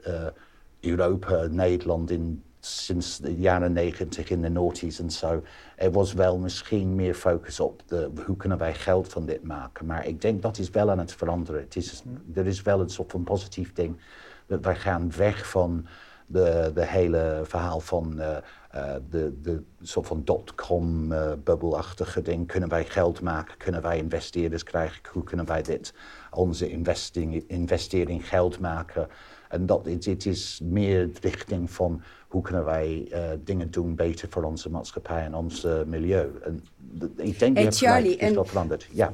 Europa, 0.79 1.47
Nederland 1.51 2.11
in 2.11 2.43
sinds 2.59 3.17
de 3.17 3.35
jaren 3.35 3.73
negentig 3.73 4.29
in 4.29 4.41
de 4.41 4.49
noughties 4.49 4.99
en 4.99 5.11
zo. 5.11 5.43
Er 5.75 5.91
was 5.91 6.13
wel 6.13 6.37
misschien 6.37 6.95
meer 6.95 7.13
focus 7.13 7.59
op 7.59 7.81
de, 7.85 8.11
hoe 8.25 8.37
kunnen 8.37 8.57
wij 8.57 8.73
geld 8.73 9.09
van 9.09 9.25
dit 9.25 9.43
maken. 9.43 9.85
Maar 9.85 10.05
ik 10.05 10.21
denk 10.21 10.41
dat 10.41 10.57
is 10.57 10.69
wel 10.69 10.91
aan 10.91 10.99
het 10.99 11.13
veranderen. 11.13 11.61
Het 11.61 11.75
is, 11.75 12.03
er 12.33 12.47
is 12.47 12.61
wel 12.61 12.79
een 12.79 12.89
soort 12.89 13.11
van 13.11 13.23
positief 13.23 13.73
ding. 13.73 13.97
Dat 14.45 14.63
wij 14.63 14.75
gaan 14.75 15.11
weg 15.17 15.49
van 15.49 15.87
de, 16.25 16.71
de 16.73 16.85
hele 16.85 17.41
verhaal 17.43 17.79
van 17.79 18.13
uh, 18.17 18.37
uh, 18.75 18.93
de, 19.09 19.41
de 19.41 19.63
soort 19.81 20.07
van 20.07 20.21
dotcom 20.23 21.11
uh, 21.11 21.31
ding. 22.23 22.47
Kunnen 22.47 22.69
wij 22.69 22.85
geld 22.85 23.21
maken? 23.21 23.57
Kunnen 23.57 23.81
wij 23.81 23.97
investeerders 23.97 24.63
krijgen? 24.63 25.01
Hoe 25.11 25.23
kunnen 25.23 25.45
wij 25.45 25.61
dit, 25.61 25.93
onze 26.31 26.69
investing, 26.69 27.43
investering 27.47 28.27
geld 28.27 28.59
maken? 28.59 29.07
En 29.49 29.65
dat, 29.65 29.85
het, 29.85 30.05
het 30.05 30.25
is 30.25 30.59
meer 30.63 31.09
richting 31.21 31.71
van 31.71 32.01
hoe 32.27 32.41
kunnen 32.41 32.65
wij 32.65 33.07
uh, 33.11 33.29
dingen 33.43 33.71
doen 33.71 33.95
beter 33.95 34.29
voor 34.29 34.43
onze 34.43 34.69
maatschappij 34.69 35.23
en 35.23 35.35
ons 35.35 35.65
uh, 35.65 35.83
milieu. 35.83 36.29
En 36.43 36.63
ik 37.15 37.39
denk 37.39 37.55
hey, 37.55 37.63
dat 37.63 37.77
Charlie, 37.77 38.15
is 38.15 38.33
dat 38.33 38.47
veranderd. 38.47 38.87
Ja. 38.91 39.13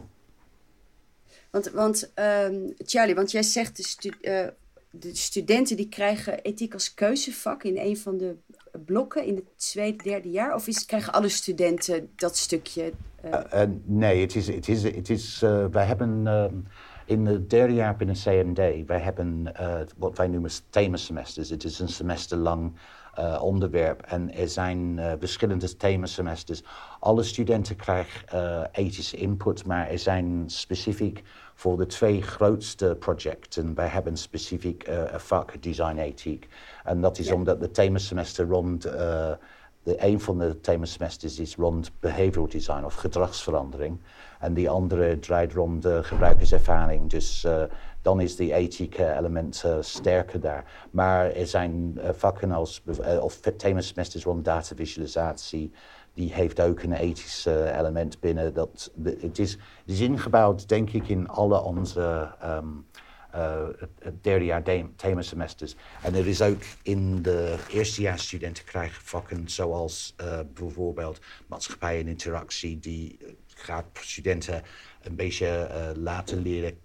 Want, 1.50 1.72
want 1.72 2.12
um, 2.16 2.74
Charlie, 2.78 3.16
want 3.16 3.32
jij 3.32 3.44
zegt 3.44 3.78
de, 3.78 3.84
stu 3.84 4.12
uh, 4.22 4.48
de 4.90 5.16
studenten 5.16 5.78
die 5.78 5.90
krijgen 5.90 6.42
ethiek 6.42 6.74
als 6.74 6.94
keuzevak 6.94 7.64
in 7.64 7.78
een 7.78 7.98
van 7.98 8.18
de 8.18 8.36
blokken 8.86 9.26
in 9.26 9.36
het 9.36 9.46
tweede, 9.56 10.04
derde 10.04 10.30
jaar? 10.30 10.56
Of 10.56 10.68
is, 10.68 10.86
krijgen 10.86 11.14
alle 11.14 11.30
studenten 11.30 12.10
dat 12.16 12.38
stukje? 12.38 12.92
nee, 13.84 14.22
het 14.22 14.36
is, 14.36 14.48
het 14.48 14.68
is, 14.68 14.84
het 14.84 15.10
is, 15.10 15.40
wij 15.72 15.86
hebben 15.86 16.28
in 17.06 17.26
het 17.26 17.50
derde 17.50 17.74
jaar 17.74 17.96
binnen 17.96 18.16
CMD, 18.16 18.86
wij 18.86 19.00
hebben 19.00 19.52
wat 19.98 20.18
wij 20.18 20.28
noemen 20.28 20.52
themasemesters. 20.70 21.50
Het 21.50 21.64
is 21.64 21.80
een 21.80 21.90
semester 21.90 22.38
lang 22.38 22.74
uh, 23.20 23.42
onderwerp. 23.42 24.02
En 24.02 24.34
er 24.34 24.50
zijn 24.50 24.98
uh, 24.98 25.12
verschillende 25.20 25.78
themasemesters. 25.78 26.64
Alle 27.00 27.24
studenten 27.24 27.76
krijgen 27.76 28.22
uh, 28.34 28.62
ethische 28.72 29.18
input, 29.18 29.66
maar 29.66 29.90
er 29.90 30.00
zijn 30.00 30.44
specifiek 30.46 31.24
voor 31.54 31.78
de 31.78 31.86
twee 31.86 32.22
grootste 32.22 32.96
projecten. 33.00 33.76
Wij 33.76 33.88
hebben 33.88 34.18
specifiek 34.18 34.88
een 34.88 35.20
vak 35.20 35.64
design 35.64 35.98
ethiek. 35.98 36.48
En 36.84 37.02
dat 37.02 37.18
is 37.18 37.28
ja. 37.28 37.34
omdat 37.34 37.60
de 37.60 37.72
themasemester 37.72 38.48
rond. 38.48 38.82
de, 38.82 39.38
een 39.84 40.20
van 40.20 40.38
de 40.40 40.60
themasemesters 40.60 41.40
is 41.40 41.56
rond 41.56 41.92
behavioral 42.00 42.48
design 42.48 42.84
of 42.84 42.96
gedragsverandering. 42.96 44.00
En 44.40 44.54
die 44.54 44.70
andere 44.70 45.20
draait 45.20 45.54
rond 45.54 45.82
de 45.82 46.04
gebruikerservaring. 46.04 47.10
Dus 47.10 47.46
dan 48.06 48.22
is 48.22 48.36
die 48.36 48.54
ethieke 48.54 49.14
element 49.14 49.64
uh, 49.66 49.78
sterker 49.80 50.40
daar. 50.40 50.88
Maar 50.92 51.32
er 51.32 51.48
zijn 51.48 51.94
uh, 51.98 52.10
vakken 52.14 52.52
als, 52.52 52.82
uh, 52.86 53.24
of 53.24 53.40
themasemesters 53.58 54.24
rond 54.24 54.46
datavisualisatie, 54.46 55.72
die 56.14 56.34
heeft 56.34 56.62
ook 56.62 56.84
een 56.84 56.94
ethisch 56.94 57.46
element 57.46 58.20
binnen. 58.20 58.54
Dat, 58.54 58.92
het, 59.04 59.40
is, 59.40 59.58
is 59.86 60.00
ingebouwd, 60.00 60.68
denk 60.70 60.90
ik, 60.90 61.08
in 61.08 61.28
alle 61.28 61.62
onze 61.62 62.30
um, 62.44 62.86
derde 64.22 64.46
jaar 64.46 64.64
themasemesters. 64.96 65.76
En 66.02 66.16
er 66.16 66.28
is 66.28 66.42
ook 66.42 66.62
in 66.84 67.22
de 67.22 67.56
eerstejaarsstudenten 67.70 68.64
krijgen 68.64 69.02
vakken 69.04 69.50
zoals 69.50 70.16
bijvoorbeeld 70.54 71.20
maatschappij 71.48 72.00
en 72.00 72.08
interactie, 72.08 72.80
die 72.80 73.18
gaat 73.66 73.86
studenten 73.94 74.64
een 75.02 75.16
beetje 75.16 75.70
laten 75.96 76.42
leren 76.42 76.78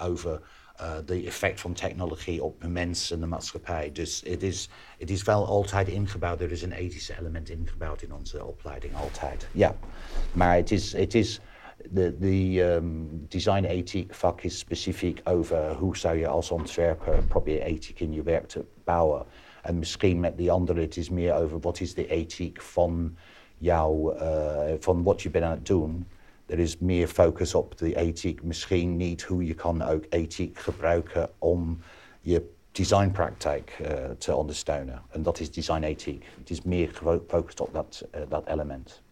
over 0.00 0.40
uh, 0.80 0.96
de 1.06 1.26
effect 1.26 1.60
van 1.60 1.72
technologie 1.72 2.42
op 2.42 2.60
de 2.60 2.66
en 3.10 3.20
de 3.20 3.26
maatschappij. 3.26 3.92
Dus 3.92 4.22
het 4.26 4.42
is, 4.42 4.68
het 4.98 5.10
is 5.10 5.22
wel 5.22 5.46
altijd 5.46 5.88
ingebouwd. 5.88 6.40
Er 6.40 6.50
is 6.50 6.62
een 6.62 6.72
ethische 6.72 7.18
element 7.18 7.50
ingebouwd 7.50 8.02
in 8.02 8.12
onze 8.12 8.44
opleiding, 8.44 8.94
altijd. 8.94 9.48
Ja, 9.52 9.76
maar 10.32 10.56
het 10.56 10.70
is, 10.70 10.92
het 10.92 11.14
is 11.14 11.40
de, 11.90 12.18
de 12.18 12.60
um, 12.60 13.26
design 13.28 13.64
ethiek 13.64 14.14
vak 14.14 14.42
is 14.42 14.58
specifiek 14.58 15.20
over 15.24 15.72
hoe 15.74 15.96
zou 15.96 16.16
je 16.16 16.28
als 16.28 16.50
ontwerper 16.50 17.24
proberen 17.24 17.66
ethiek 17.66 18.00
in 18.00 18.12
je 18.12 18.22
werk 18.22 18.48
te 18.48 18.64
bouwen. 18.84 19.26
En 19.62 19.78
misschien 19.78 20.20
met 20.20 20.36
die 20.36 20.50
andere, 20.50 20.80
het 20.80 20.96
is 20.96 21.10
meer 21.10 21.34
over 21.34 21.60
wat 21.60 21.80
is 21.80 21.94
de 21.94 22.08
ethiek 22.08 22.62
van 22.62 23.16
jou, 23.58 24.14
uh, 24.14 24.72
van 24.78 25.02
wat 25.02 25.22
je 25.22 25.30
bent 25.30 25.44
aan 25.44 25.50
het 25.50 25.66
doen. 25.66 26.06
Er 26.46 26.58
is 26.58 26.78
meer 26.78 27.08
focus 27.08 27.54
op 27.54 27.78
de 27.78 27.96
ethiek, 27.96 28.42
misschien 28.42 28.96
niet 28.96 29.22
hoe 29.22 29.44
je 29.46 29.54
kan 29.54 29.82
ook 29.82 30.04
ethiek 30.08 30.58
gebruiken 30.58 31.30
om 31.38 31.80
je 32.20 32.52
designpraktijk 32.72 33.78
uh, 33.82 33.88
te 34.18 34.36
ondersteunen. 34.36 35.02
En 35.10 35.22
dat 35.22 35.40
is 35.40 35.50
design 35.50 35.82
ethiek. 35.82 36.24
Het 36.38 36.50
is 36.50 36.62
meer 36.62 36.88
gefocust 36.88 37.60
op 37.60 37.72
dat, 37.72 38.06
uh, 38.14 38.20
dat 38.28 38.46
element. 38.46 39.02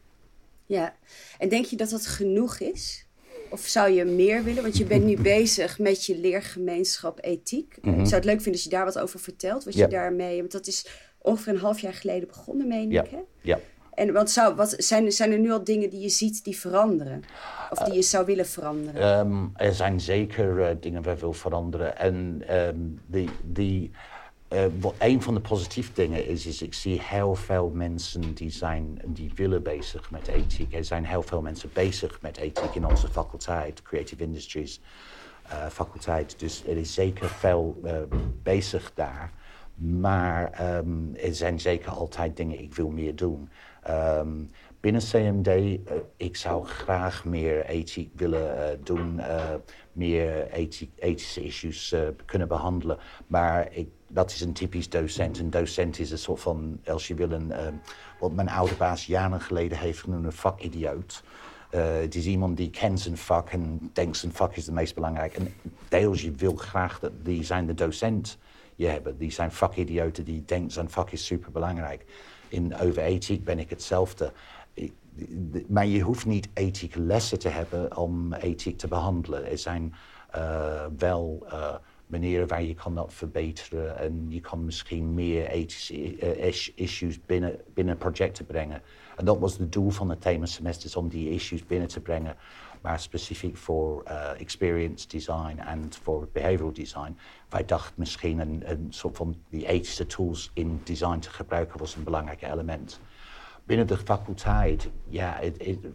Ja, 0.66 0.94
en 1.38 1.48
denk 1.48 1.64
je 1.64 1.76
dat 1.76 1.90
dat 1.90 2.06
genoeg 2.06 2.58
is? 2.58 3.06
Of 3.50 3.60
zou 3.60 3.90
je 3.90 4.04
meer 4.04 4.44
willen? 4.44 4.62
Want 4.62 4.76
je 4.76 4.84
bent 4.84 5.04
nu 5.04 5.16
bezig 5.16 5.78
met 5.78 6.04
je 6.04 6.18
leergemeenschap 6.18 7.18
ethiek. 7.24 7.78
Mm 7.82 7.92
-hmm. 7.92 8.00
Ik 8.00 8.06
zou 8.06 8.16
het 8.16 8.24
leuk 8.24 8.40
vinden 8.40 8.52
als 8.52 8.62
je 8.62 8.68
daar 8.68 8.84
wat 8.84 8.98
over 8.98 9.20
vertelt. 9.20 9.64
Wat 9.64 9.74
je 9.74 9.88
daarmee... 9.88 10.38
Want 10.38 10.52
dat 10.52 10.66
is 10.66 10.86
ongeveer 11.18 11.52
een 11.52 11.58
half 11.58 11.78
jaar 11.78 11.94
geleden 11.94 12.28
begonnen, 12.28 12.68
meen 12.68 12.92
ik, 12.92 13.08
hè? 13.08 13.20
Ja. 13.40 13.60
En 13.94 14.12
wat 14.12 14.30
zou, 14.30 14.54
wat, 14.54 14.74
zijn, 14.78 15.12
zijn 15.12 15.32
er 15.32 15.38
nu 15.38 15.52
al 15.52 15.64
dingen 15.64 15.90
die 15.90 16.00
je 16.00 16.08
ziet 16.08 16.44
die 16.44 16.56
veranderen? 16.56 17.22
Of 17.70 17.78
die 17.78 17.94
je 17.94 18.02
zou 18.02 18.26
willen 18.26 18.46
veranderen? 18.46 19.18
Um, 19.18 19.52
er 19.56 19.74
zijn 19.74 20.00
zeker 20.00 20.58
uh, 20.58 20.76
dingen 20.80 21.02
waar 21.02 21.18
wil 21.18 21.32
veranderen. 21.32 21.98
En 21.98 22.42
um, 22.50 23.00
die, 23.42 23.90
uh, 24.52 24.64
wat 24.80 24.94
een 24.98 25.22
van 25.22 25.34
de 25.34 25.40
positieve 25.40 25.90
dingen 25.94 26.26
is, 26.26 26.46
is 26.46 26.62
ik 26.62 26.74
zie 26.74 27.00
heel 27.02 27.34
veel 27.34 27.70
mensen 27.74 28.34
die, 28.34 28.50
zijn, 28.50 29.00
die 29.06 29.32
willen 29.34 29.62
bezig 29.62 30.10
met 30.10 30.28
ethiek. 30.28 30.74
Er 30.74 30.84
zijn 30.84 31.04
heel 31.04 31.22
veel 31.22 31.40
mensen 31.40 31.70
bezig 31.72 32.20
met 32.20 32.36
ethiek 32.36 32.74
in 32.74 32.86
onze 32.86 33.08
faculteit, 33.08 33.82
Creative 33.82 34.22
Industries 34.22 34.80
uh, 35.46 35.66
faculteit. 35.66 36.38
Dus 36.38 36.64
er 36.66 36.76
is 36.76 36.94
zeker 36.94 37.28
veel 37.28 37.80
bezig 38.42 38.92
daar. 38.94 39.32
Maar 39.74 40.52
er 41.14 41.34
zijn 41.34 41.60
zeker 41.60 41.90
altijd 41.90 42.36
dingen, 42.36 42.60
ik 42.60 42.74
wil 42.74 42.88
meer 42.88 43.16
doen. 43.16 43.48
Um, 43.90 44.50
binnen 44.80 45.02
CMD, 45.02 45.46
uh, 45.48 45.78
ik 46.16 46.36
zou 46.36 46.66
graag 46.66 47.24
meer 47.24 47.64
ethiek 47.64 48.10
willen 48.16 48.56
uh, 48.56 48.84
doen, 48.84 49.14
uh, 49.18 49.54
meer 49.92 50.50
ethische 50.96 51.42
issues 51.42 51.94
kunnen 52.24 52.48
behandelen. 52.48 52.98
Maar 53.26 53.68
ik, 53.72 53.88
dat 54.06 54.30
is 54.30 54.40
een 54.40 54.52
typisch 54.52 54.88
docent. 54.88 55.38
Een 55.38 55.50
docent 55.50 55.98
is 55.98 56.10
een 56.10 56.18
soort 56.18 56.40
van, 56.40 56.80
als 56.86 57.08
je 57.08 57.14
wil, 57.14 57.30
een, 57.30 57.52
wat 58.20 58.32
mijn 58.32 58.48
oude 58.48 58.74
baas 58.74 59.06
jaren 59.06 59.40
geleden 59.40 59.78
heeft 59.78 60.00
genoemd, 60.00 60.24
een 60.24 60.32
vakidioot. 60.32 61.22
het 61.70 62.14
is 62.14 62.26
iemand 62.26 62.56
die 62.56 62.70
kent 62.70 63.00
zijn 63.00 63.16
vak 63.16 63.50
en 63.50 63.90
denkt 63.92 64.16
zijn 64.16 64.32
vak 64.32 64.56
is 64.56 64.66
het 64.66 64.74
meest 64.74 64.94
belangrijk. 64.94 65.34
En 65.34 65.54
deels 65.88 66.22
je 66.22 66.30
wil 66.30 66.56
graag, 66.56 66.98
dat, 66.98 67.12
die 67.22 67.44
zijn 67.44 67.66
de 67.66 67.74
docent 67.74 68.38
je 68.74 68.86
hebben. 68.86 69.18
Die 69.18 69.30
zijn 69.30 69.52
vakidioten 69.52 70.24
die 70.24 70.44
denken 70.44 70.70
zijn 70.70 70.90
vak 70.90 71.10
is 71.10 71.26
superbelangrijk 71.26 72.04
in 72.52 72.76
over 72.76 73.02
ethiek 73.02 73.44
ben 73.44 73.58
ik 73.58 73.70
hetzelfde. 73.70 74.32
Maar 75.68 75.86
je 75.86 76.00
hoeft 76.00 76.26
niet 76.26 76.48
ethiek 76.54 76.94
lessen 76.94 77.38
te 77.38 77.48
hebben 77.48 77.96
om 77.96 78.32
ethiek 78.32 78.78
te 78.78 78.88
behandelen. 78.88 79.50
Er 79.50 79.58
zijn 79.58 79.94
uh, 80.36 80.84
wel 80.98 81.46
uh, 81.46 81.74
manieren 82.06 82.48
waar 82.48 82.62
je 82.62 82.74
kan 82.74 82.94
dat 82.94 83.12
verbeteren 83.12 83.98
en 83.98 84.26
je 84.28 84.40
kan 84.40 84.64
misschien 84.64 85.14
meer 85.14 85.46
ethische 85.46 86.36
uh, 86.36 86.52
issues 86.74 87.20
binnen, 87.26 87.60
binnen 87.74 87.96
projecten 87.96 88.46
brengen. 88.46 88.82
En 89.16 89.24
dat 89.24 89.38
was 89.38 89.58
het 89.58 89.72
doel 89.72 89.90
van 89.90 90.10
het 90.10 90.20
themasemesters 90.20 90.96
om 90.96 91.08
die 91.08 91.30
issues 91.30 91.66
binnen 91.66 91.88
te 91.88 92.00
brengen. 92.00 92.36
Maar 92.82 93.00
specifiek 93.00 93.56
voor 93.56 94.02
experience 94.38 95.08
design 95.08 95.58
en 95.58 95.88
voor 96.02 96.28
behavioral 96.32 96.72
design. 96.72 97.16
Wij 97.48 97.64
dachten 97.64 97.94
misschien 97.96 98.38
een, 98.38 98.62
een 98.64 98.86
soort 98.88 99.16
van 99.16 99.36
die 99.48 99.66
ethische 99.66 100.06
tools 100.06 100.50
in 100.54 100.80
design 100.84 101.18
te 101.18 101.30
gebruiken 101.30 101.78
was 101.78 101.94
een 101.94 102.04
belangrijk 102.04 102.42
element. 102.42 103.00
Binnen 103.64 103.86
de 103.86 103.96
faculteit, 103.96 104.90
ja, 105.08 105.40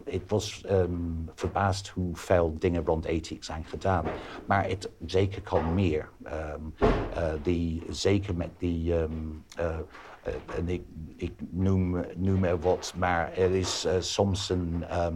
het 0.04 0.22
was 0.26 0.64
um, 0.70 1.30
verbaasd 1.34 1.88
hoeveel 1.88 2.56
dingen 2.58 2.84
rond 2.84 3.04
ethiek 3.04 3.44
zijn 3.44 3.64
gedaan. 3.64 4.04
Maar 4.46 4.68
het 4.68 4.90
zeker 5.06 5.42
kan 5.42 5.74
meer. 5.74 6.08
Um, 6.26 6.74
uh, 6.82 7.32
die, 7.42 7.82
zeker 7.88 8.34
met 8.34 8.50
die, 8.58 8.94
um, 8.94 9.44
uh, 9.58 9.64
uh, 9.64 10.56
en 10.56 10.68
ik, 10.68 10.82
ik 11.16 11.32
noem, 11.50 12.04
noem 12.16 12.44
er 12.44 12.58
wat, 12.58 12.94
maar 12.96 13.32
er 13.32 13.54
is 13.54 13.86
soms 13.98 14.48
een... 14.48 14.84
Uh, 14.90 15.06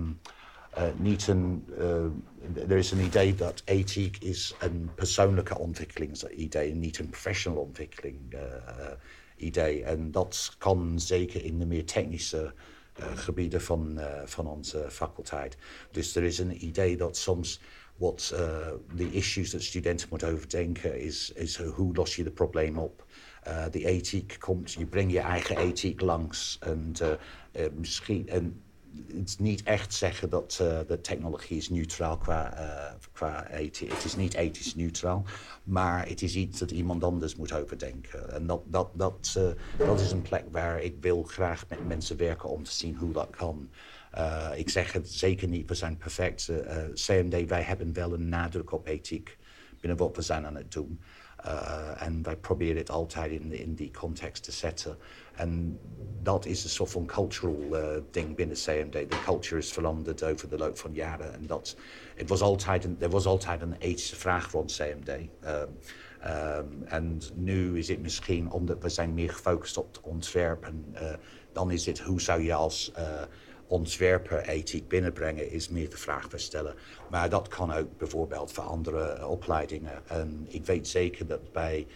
niet 0.96 1.26
een, 1.26 1.64
uh, 1.78 2.70
er 2.70 2.76
is 2.76 2.90
een 2.90 3.04
idee 3.04 3.34
dat 3.34 3.62
ethiek 3.64 4.16
is 4.18 4.54
een 4.60 4.90
persoonlijke 4.94 5.58
ontwikkelingsidee 5.58 6.70
en 6.70 6.78
niet 6.78 6.98
een 6.98 7.08
professional 7.08 7.62
ontwikkeling 7.62 8.34
uh, 8.34 8.40
idee. 9.36 9.84
En 9.84 10.10
dat 10.10 10.54
kan 10.58 11.00
zeker 11.00 11.44
in 11.44 11.58
de 11.58 11.66
meer 11.66 11.84
technische 11.84 12.52
gebieden 13.14 13.62
van, 13.62 14.00
van 14.24 14.46
onze 14.46 14.86
faculteit. 14.90 15.56
Dus 15.90 16.16
er 16.16 16.22
is 16.22 16.38
een 16.38 16.64
idee 16.64 16.96
dat 16.96 17.16
soms 17.16 17.60
wat 17.96 18.34
de 18.94 19.10
issues 19.10 19.50
dat 19.50 19.62
studenten 19.62 20.06
moeten 20.10 20.28
overdenken 20.28 21.00
is, 21.00 21.32
is 21.34 21.56
hoe 21.56 21.94
los 21.94 22.16
je 22.16 22.24
de 22.24 22.30
probleem 22.30 22.78
op. 22.78 23.06
de 23.70 23.84
ethiek 23.84 24.36
komt, 24.38 24.72
je 24.72 24.86
brengt 24.86 25.12
je 25.12 25.20
eigen 25.20 25.56
ethiek 25.56 26.00
langs. 26.00 26.58
En 26.60 26.94
misschien, 27.74 28.28
en 28.28 28.61
het 29.16 29.28
is 29.28 29.38
niet 29.38 29.62
echt 29.62 29.94
zeggen 29.94 30.30
dat 30.30 30.58
uh, 30.62 30.78
de 30.86 31.00
technologie 31.00 31.56
is 31.56 31.70
neutraal 31.70 32.18
qua, 32.18 32.58
uh, 32.58 32.92
qua. 33.12 33.46
Het 33.50 34.04
is 34.04 34.16
niet 34.16 34.34
ethisch 34.34 34.74
neutraal, 34.74 35.24
maar 35.64 36.08
het 36.08 36.22
is 36.22 36.34
iets 36.34 36.58
dat 36.58 36.70
iemand 36.70 37.04
anders 37.04 37.36
moet 37.36 37.52
overdenken. 37.52 38.32
En 38.32 38.46
dat, 38.46 38.62
dat, 38.66 38.90
dat, 38.94 39.34
uh, 39.38 39.86
dat 39.86 40.00
is 40.00 40.12
een 40.12 40.22
plek 40.22 40.44
waar 40.50 40.82
ik 40.82 40.96
wil 41.00 41.22
graag 41.22 41.64
met 41.68 41.86
mensen 41.86 42.16
werken 42.16 42.48
om 42.48 42.62
te 42.62 42.72
zien 42.72 42.96
hoe 42.96 43.12
dat 43.12 43.30
kan. 43.30 43.70
ik 44.56 44.70
zeg 44.70 44.92
het 44.92 45.10
zeker 45.10 45.48
niet, 45.48 45.68
we 45.68 45.74
zijn 45.74 45.96
perfect. 45.96 46.50
CMD, 46.94 47.48
wij 47.48 47.62
hebben 47.62 47.92
wel 47.92 48.12
een 48.12 48.28
nadruk 48.28 48.72
op 48.72 48.86
ethiek 48.86 49.38
binnen 49.80 49.98
wat 49.98 50.16
we 50.16 50.22
zijn 50.22 50.46
aan 50.46 50.56
het 50.56 50.72
doen. 50.72 51.00
En 51.96 52.22
wij 52.22 52.36
proberen 52.36 52.76
het 52.76 52.90
altijd 52.90 53.30
in, 53.30 53.52
in 53.52 53.74
die 53.74 53.90
context 53.90 54.42
te 54.42 54.52
zetten. 54.52 54.96
En 55.34 55.78
dat 56.22 56.46
is 56.46 56.64
een 56.64 56.70
soort 56.70 56.90
van 56.90 57.06
cultural 57.06 57.66
uh, 57.72 57.86
ding 58.10 58.36
binnen 58.36 58.56
CMD. 58.56 58.92
De 58.92 59.20
culture 59.24 59.60
is 59.60 59.72
veranderd 59.72 60.24
over 60.24 60.48
de 60.48 60.56
loop 60.56 60.78
van 60.78 60.94
jaren. 60.94 61.34
En 61.34 61.46
dat, 61.46 61.76
het 62.14 62.28
was 62.28 62.40
altijd 62.40 62.84
een, 62.84 62.96
er 63.00 63.10
was 63.10 63.26
altijd 63.26 63.62
een 63.62 63.76
ethische 63.78 64.16
vraag 64.16 64.52
rond 64.52 64.76
CMD. 64.76 65.08
Um, 65.08 65.28
um, 66.26 66.82
en 66.84 67.20
nu 67.34 67.78
is 67.78 67.88
het 67.88 68.02
misschien 68.02 68.50
omdat 68.50 68.82
we 68.82 68.88
zijn 68.88 69.14
meer 69.14 69.30
gefocust 69.30 69.76
op 69.76 69.94
het 69.94 70.00
ontwerp. 70.00 70.64
En 70.64 70.84
uh, 70.94 71.12
dan 71.52 71.70
is 71.70 71.86
het 71.86 72.00
hoe 72.00 72.20
zou 72.20 72.42
je 72.42 72.54
als 72.54 72.92
uh, 72.98 73.22
ontwerper 73.66 74.48
ethiek 74.48 74.88
binnenbrengen, 74.88 75.50
is 75.50 75.68
meer 75.68 75.90
de 75.90 75.96
vraag 75.96 76.28
te 76.28 76.38
stellen. 76.38 76.74
Maar 77.10 77.28
dat 77.28 77.48
kan 77.48 77.72
ook 77.72 77.98
bijvoorbeeld 77.98 78.52
voor 78.52 78.64
andere 78.64 79.26
opleidingen. 79.26 80.02
En 80.06 80.46
ik 80.48 80.66
weet 80.66 80.88
zeker 80.88 81.26
dat 81.26 81.52
bij 81.52 81.86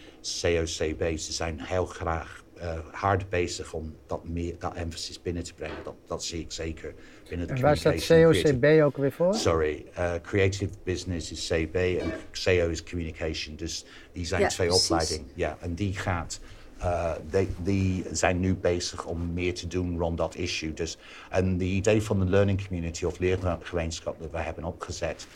COCB, 0.41 1.19
ze 1.19 1.33
zijn 1.33 1.61
heel 1.61 1.87
graag 1.87 2.45
uh, 2.59 2.79
hard 2.93 3.29
bezig 3.29 3.73
om 3.73 3.97
dat, 4.07 4.29
meer, 4.29 4.55
dat 4.59 4.75
emphasis 4.75 5.23
binnen 5.23 5.43
te 5.43 5.55
brengen. 5.55 5.77
Dat, 5.85 5.95
dat 6.07 6.25
zie 6.25 6.41
ik 6.41 6.53
zeker 6.53 6.95
binnen 7.29 7.47
de 7.47 7.53
en 7.53 7.61
waar 7.61 7.77
staat 7.77 8.07
COCB 8.07 8.83
ook 8.83 8.97
weer 8.97 9.13
voor? 9.13 9.35
Sorry, 9.35 9.85
uh, 9.99 10.13
Creative 10.23 10.73
Business 10.83 11.33
is 11.33 11.47
CB 11.47 11.75
en 11.75 12.13
CO 12.45 12.69
is 12.69 12.83
Communication. 12.83 13.57
Dus 13.57 13.85
die 14.13 14.27
zijn 14.27 14.41
ja, 14.41 14.49
twee 14.49 14.73
opleidingen. 14.73 15.29
Ja, 15.35 15.57
en 15.61 15.75
die 15.75 15.95
gaat... 15.95 16.41
Uh, 16.79 17.13
die, 17.31 17.49
die, 17.59 18.05
zijn 18.13 18.41
nu 18.41 18.55
bezig 18.55 19.05
om 19.05 19.33
meer 19.33 19.55
te 19.55 19.67
doen 19.67 19.99
rond 19.99 20.19
dat 20.19 20.35
issue. 20.35 20.73
Dus, 20.73 20.99
en 21.31 21.59
de 21.59 21.65
idee 21.65 22.03
van 22.03 22.19
de 22.19 22.25
learning 22.25 22.67
community 22.67 23.05
of 23.05 23.19
leergemeenschap 23.19 24.21
dat 24.21 24.31
we 24.31 24.39
hebben 24.39 24.65
opgezet, 24.65 25.27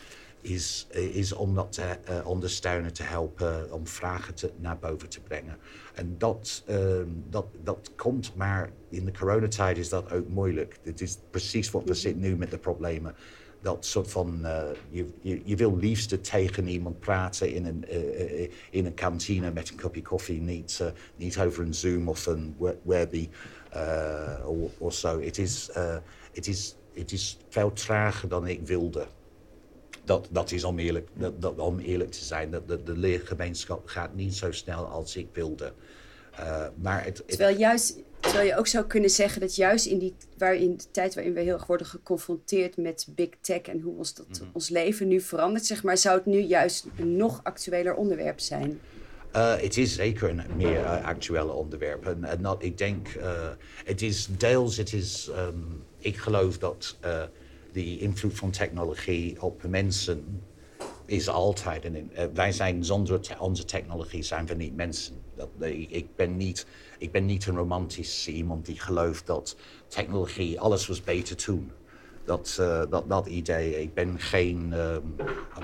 is, 0.41 0.87
is 0.91 1.33
om 1.33 1.55
dat 1.55 1.73
te 1.73 1.83
uh, 2.11 2.27
ondersteunen, 2.27 2.93
te 2.93 3.03
helpen, 3.03 3.73
om 3.73 3.87
vragen 3.87 4.35
te, 4.35 4.51
naar 4.57 4.79
boven 4.79 5.09
te 5.09 5.21
brengen. 5.21 5.57
En 6.01 6.15
dat, 6.19 6.65
uh, 6.71 7.03
dat, 7.31 7.47
dat 7.63 7.91
komt, 7.97 8.35
maar 8.35 8.71
in 8.89 9.05
de 9.05 9.13
coronatijd 9.13 9.79
is 9.79 9.89
dat 9.89 10.13
ook 10.13 10.29
moeilijk. 10.29 10.79
Dit 10.83 11.01
is 11.01 11.19
precies 11.31 11.71
wat 11.71 11.85
we 11.85 11.95
zitten 11.95 12.23
nu 12.23 12.37
met 12.37 12.51
de 12.51 12.59
problemen. 12.59 13.15
Dat 13.61 13.85
soort 13.87 14.11
van, 14.11 14.39
uh, 14.43 14.63
je, 14.91 15.07
je, 15.21 15.41
je, 15.45 15.57
wil 15.57 15.77
liefst 15.77 16.25
tegen 16.25 16.69
iemand 16.69 17.01
praten 17.01 17.53
in 17.53 17.65
een, 17.67 17.85
uh, 17.91 18.49
in 18.71 18.87
een 18.87 18.95
kantine 18.95 19.51
met 19.51 19.71
een 19.71 19.81
kopje 19.81 20.03
koffie, 20.03 20.41
niet, 20.41 20.83
niet 21.17 21.39
over 21.39 21.65
een 21.65 21.75
Zoom 21.75 22.09
of 22.09 22.27
een 22.27 22.57
Webby 22.83 23.29
of 24.79 24.95
zo. 24.95 25.21
Het 25.21 25.39
is, 25.39 25.71
het, 26.33 26.47
is, 26.47 26.77
het 26.95 27.13
is 27.13 27.39
veel 27.49 27.73
trager 27.73 28.29
dan 28.29 28.47
ik 28.47 28.67
wilde 28.67 29.07
dat, 30.11 30.29
dat 30.31 30.53
is 30.53 30.65
om 30.65 30.79
eerlijk, 30.79 31.09
dat, 31.15 31.43
dat, 31.43 31.59
om 31.59 31.79
eerlijk 31.79 32.11
te 32.11 32.25
zijn. 32.25 32.51
Dat, 32.51 32.69
de, 32.69 32.83
de 32.83 32.97
leergemeenschap 32.97 33.87
gaat 33.87 34.15
niet 34.15 34.35
zo 34.35 34.53
snel 34.53 34.85
als 34.85 35.17
ik 35.17 35.29
wilde. 35.33 35.73
Uh, 36.41 36.67
maar 36.75 37.05
het. 37.05 37.23
Terwijl, 37.27 37.59
juist, 37.59 37.97
terwijl 38.21 38.47
je 38.47 38.57
ook 38.57 38.67
zou 38.67 38.85
kunnen 38.85 39.11
zeggen 39.11 39.41
dat 39.41 39.57
juist 39.57 39.87
in 39.87 39.99
die 39.99 40.15
waarin, 40.39 40.77
de 40.77 40.91
tijd 40.91 41.15
waarin 41.15 41.35
we 41.35 41.41
heel 41.41 41.55
erg 41.55 41.67
worden 41.67 41.87
geconfronteerd 41.87 42.77
met 42.77 43.07
big 43.11 43.29
tech 43.41 43.61
en 43.61 43.81
hoe 43.81 43.97
ons, 43.97 44.15
dat, 44.15 44.27
mm 44.29 44.35
-hmm. 44.39 44.51
ons 44.53 44.69
leven 44.69 45.09
nu 45.09 45.21
verandert, 45.21 45.67
zeg 45.67 45.83
maar, 45.83 45.99
zou 45.99 46.17
het 46.17 46.27
nu 46.27 46.39
juist 46.39 46.87
een 46.99 47.17
nog 47.17 47.41
actueler 47.43 47.95
onderwerp 47.95 48.41
zijn? 48.41 48.81
Uh, 49.37 49.57
het 49.57 49.77
is 49.77 49.95
zeker 49.95 50.29
een 50.29 50.43
meer 50.57 50.81
uh, 50.81 51.05
actuele 51.05 51.53
onderwerp. 51.53 52.07
En, 52.07 52.25
en 52.25 52.43
dat, 52.43 52.63
ik 52.63 52.79
denk, 52.79 53.09
het 53.85 54.03
is 54.03 54.29
deels, 54.39 54.77
het 54.77 54.93
is, 54.93 55.31
um, 55.37 55.83
ik 55.99 56.17
geloof 56.17 56.59
dat 56.59 56.97
de 57.73 57.99
invloed 57.99 58.35
van 58.35 58.51
technologie 58.51 59.43
op 59.43 59.63
mensen 59.69 60.43
is 61.11 61.29
altijd. 61.29 61.85
En 61.85 62.11
uh, 62.13 62.25
wij 62.35 62.53
zijn 62.53 62.85
zonder 62.85 63.37
onze 63.39 63.65
technologie 63.65 64.23
zijn 64.23 64.47
we 64.47 64.55
niet 64.55 64.77
mensen. 64.77 65.15
Dat, 65.37 65.49
uh, 65.61 65.81
ik, 65.91 66.07
ben 66.17 66.37
niet, 66.37 66.67
ik 66.99 67.13
ben 67.13 67.27
niet 67.27 67.47
een 67.47 67.57
romantisch 67.57 68.29
iemand 68.29 68.67
die 68.67 68.81
gelooft 68.81 69.27
dat 69.27 69.57
technologie 69.89 70.61
alles 70.61 70.87
was 70.87 71.03
beter 71.03 71.37
toen. 71.37 71.71
Dat, 72.25 72.57
uh, 72.61 72.83
dat, 72.91 73.09
dat 73.09 73.27
idee. 73.27 73.83
Ik 73.83 73.95
ben 73.95 74.21
geen, 74.21 74.73
um, 74.73 75.15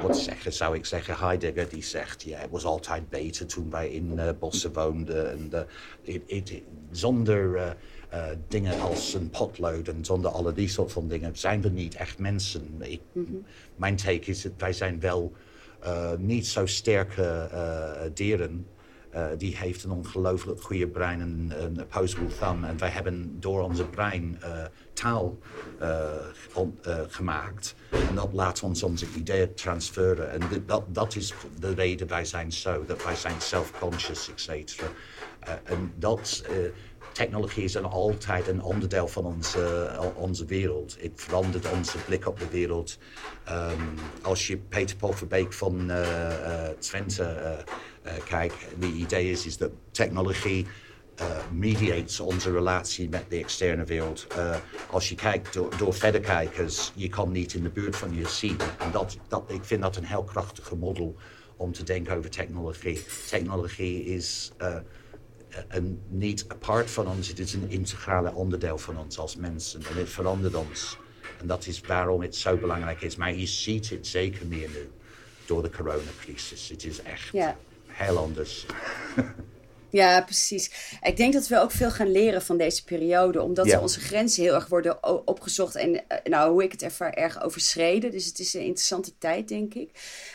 wat 0.02 0.18
zeggen, 0.18 0.52
zou 0.52 0.76
ik 0.76 0.86
zeggen, 0.86 1.16
Heidegger 1.16 1.68
die 1.68 1.82
zegt, 1.82 2.22
ja, 2.22 2.38
het 2.38 2.50
was 2.50 2.64
altijd 2.64 3.08
beter 3.08 3.46
toen 3.46 3.70
wij 3.70 3.88
in 3.88 4.20
bossen 4.38 4.72
woonden. 4.72 5.30
En, 5.30 5.66
zonder 6.90 7.76
uh, 8.16 8.24
dingen 8.48 8.80
als 8.80 9.14
een 9.14 9.30
potlood 9.30 9.88
en 9.88 10.04
zonder 10.04 10.30
alle 10.30 10.52
die 10.52 10.68
soort 10.68 10.92
van 10.92 11.08
dingen 11.08 11.36
zijn 11.36 11.60
we 11.60 11.68
niet 11.68 11.94
echt 11.94 12.18
mensen. 12.18 12.74
Ik, 12.78 13.00
mm 13.12 13.26
-hmm. 13.28 13.44
Mijn 13.76 13.96
take 13.96 14.30
is 14.30 14.42
dat 14.42 14.52
wij 14.56 14.72
zijn 14.72 15.00
wel 15.00 15.32
uh, 15.84 16.12
niet 16.18 16.46
zo 16.46 16.66
sterke 16.66 17.48
uh, 17.52 18.10
dieren. 18.14 18.66
die 19.38 19.56
heeft 19.56 19.84
een 19.84 19.90
ongelooflijk 19.90 20.62
goede 20.62 20.86
brein 20.86 21.20
en 21.20 21.52
een 21.58 21.80
opposable 21.80 22.26
thumb. 22.38 22.64
En 22.64 22.78
wij 22.78 22.88
hebben 22.88 23.40
door 23.40 23.62
onze 23.62 23.84
brein 23.84 24.38
taal 24.92 25.38
on, 26.54 26.78
gemaakt. 27.08 27.74
En 27.90 28.14
dat 28.14 28.28
laat 28.32 28.62
ons 28.62 28.82
onze 28.82 29.06
ideeën 29.16 29.54
transferen. 29.54 30.30
En 30.30 30.40
dat, 30.66 30.84
dat 30.88 31.16
is 31.16 31.34
de 31.60 31.74
reden 31.74 32.08
wij 32.08 32.24
zijn 32.24 32.52
zo. 32.52 32.84
Dat 32.84 33.04
wij 33.04 33.16
zijn 33.16 33.40
self-conscious, 33.40 34.30
et 34.30 34.40
cetera. 34.40 34.88
en 35.64 35.92
dat 35.98 36.44
technologie 37.16 37.64
is 37.64 37.76
altijd 37.76 38.48
een 38.48 38.62
onderdeel 38.62 39.08
van 39.08 39.24
onze, 39.24 39.90
onze 40.14 40.44
wereld. 40.44 40.96
Het 41.00 41.12
verandert 41.14 41.70
onze 41.70 41.98
blik 41.98 42.26
op 42.26 42.38
de 42.38 42.48
wereld. 42.50 42.98
Um, 43.48 43.94
als 44.22 44.46
je 44.46 44.56
Peter 44.56 44.96
Paul 44.96 45.14
van 45.48 45.90
uh, 45.90 46.00
uh, 46.00 46.68
Twente 46.78 47.64
kijkt, 48.24 48.54
de 48.78 48.86
idee 48.86 49.30
is, 49.30 49.46
is 49.46 49.56
dat 49.56 49.70
technologie 49.90 50.66
mediates 51.52 52.20
onze 52.20 52.52
relatie 52.52 53.08
met 53.08 53.24
de 53.28 53.36
externe 53.36 53.84
wereld. 53.84 54.26
als 54.90 55.08
je 55.08 55.14
kijkt 55.14 55.52
door, 55.52 55.76
door 55.76 55.94
verderkijkers, 55.94 56.92
je 56.94 57.08
kan 57.08 57.32
niet 57.32 57.54
in 57.54 57.62
de 57.62 57.70
buurt 57.70 57.96
van 57.96 58.14
je 58.14 58.28
zien. 58.28 58.58
En 58.78 58.90
dat, 58.90 59.16
dat, 59.28 59.44
ik 59.46 59.64
vind 59.64 59.82
dat 59.82 59.96
een 59.96 60.04
heel 60.04 60.24
krachtige 60.24 60.76
model 60.76 61.16
om 61.56 61.72
te 61.72 61.82
denken 61.82 62.16
over 62.16 62.30
technologie. 62.30 63.04
Technologie 63.28 64.04
is 64.04 64.52
en 65.68 66.02
niet 66.08 66.44
apart 66.48 66.90
van 66.90 67.08
ons. 67.08 67.28
Het 67.28 67.38
is 67.38 67.52
een 67.52 67.70
integrale 67.70 68.34
onderdeel 68.34 68.78
van 68.78 68.98
ons 68.98 69.18
als 69.18 69.36
mensen. 69.36 69.80
En 69.90 69.96
het 69.96 70.08
verandert 70.08 70.54
ons. 70.54 70.98
En 71.40 71.46
dat 71.46 71.66
is 71.66 71.80
waarom 71.80 72.20
het 72.20 72.36
zo 72.36 72.56
belangrijk 72.56 73.00
is. 73.00 73.16
Maar 73.16 73.34
je 73.34 73.46
ziet 73.46 73.90
het 73.90 74.06
zeker 74.06 74.46
meer 74.46 74.68
nu 74.68 74.90
door 75.46 75.62
de 75.62 75.70
coronacrisis. 75.70 76.68
Het 76.68 76.84
is 76.84 77.02
echt 77.02 77.28
ja. 77.32 77.56
heel 77.86 78.18
anders. 78.18 78.66
Ja, 79.90 80.20
precies. 80.20 80.70
Ik 81.02 81.16
denk 81.16 81.32
dat 81.32 81.48
we 81.48 81.58
ook 81.58 81.70
veel 81.70 81.90
gaan 81.90 82.10
leren 82.10 82.42
van 82.42 82.56
deze 82.56 82.84
periode, 82.84 83.42
omdat 83.42 83.66
ja. 83.66 83.80
onze 83.80 84.00
grenzen 84.00 84.42
heel 84.42 84.54
erg 84.54 84.66
worden 84.66 85.26
opgezocht 85.26 85.74
en, 85.74 86.04
nou, 86.24 86.52
hoe 86.52 86.62
ik 86.62 86.72
het 86.72 86.82
ervaar, 86.82 87.12
erg 87.12 87.42
overschreden. 87.42 88.10
Dus 88.10 88.26
het 88.26 88.38
is 88.38 88.54
een 88.54 88.64
interessante 88.64 89.18
tijd, 89.18 89.48
denk 89.48 89.74
ik. 89.74 89.90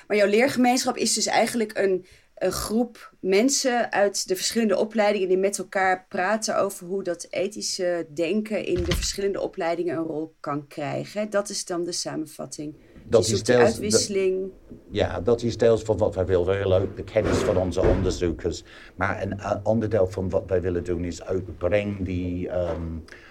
Maar 0.08 0.18
jouw 0.18 0.28
leergemeenschap 0.28 0.98
is 0.98 1.14
dus 1.14 1.26
eigenlijk 1.26 1.78
een 1.78 2.06
een 2.42 2.52
groep 2.52 3.14
mensen 3.20 3.92
uit 3.92 4.28
de 4.28 4.36
verschillende 4.36 4.78
opleidingen 4.78 5.28
die 5.28 5.38
met 5.38 5.58
elkaar 5.58 6.06
praten 6.10 6.58
over 6.58 6.88
hoe 6.88 7.04
dat 7.04 7.28
ethische 7.30 8.08
denken 8.14 8.66
in 8.66 8.84
de 8.84 8.96
verschillende 8.96 9.42
opleidingen 9.42 9.98
een 9.98 10.04
rol 10.04 10.34
kan 10.40 10.68
krijgen. 10.68 11.30
Dat 11.30 11.50
is 11.50 11.66
dan 11.66 11.84
de 11.84 11.92
samenvatting. 11.92 12.76
Dat 13.04 13.28
is 13.28 13.44
deels, 13.44 13.64
uitwisseling. 13.64 14.52
ja, 14.90 15.22
dat 15.22 15.42
is 15.42 15.58
deels 15.58 15.82
van 15.82 15.98
wat 15.98 16.16
wij 16.16 16.26
willen. 16.26 16.46
Willen 16.46 16.82
ook 16.82 16.96
de 16.96 17.04
kennis 17.04 17.38
van 17.38 17.58
onze 17.58 17.82
onderzoekers. 17.82 18.64
Maar 18.96 19.22
een 19.22 19.60
onderdeel 19.64 20.08
van 20.08 20.30
wat 20.30 20.44
wij 20.48 20.62
willen 20.62 20.84
doen 20.84 21.06
is 21.06 21.28
ook 21.28 21.58
breng 21.58 22.06
die. 22.06 22.50
Um, 22.50 23.04
uh, 23.06 23.31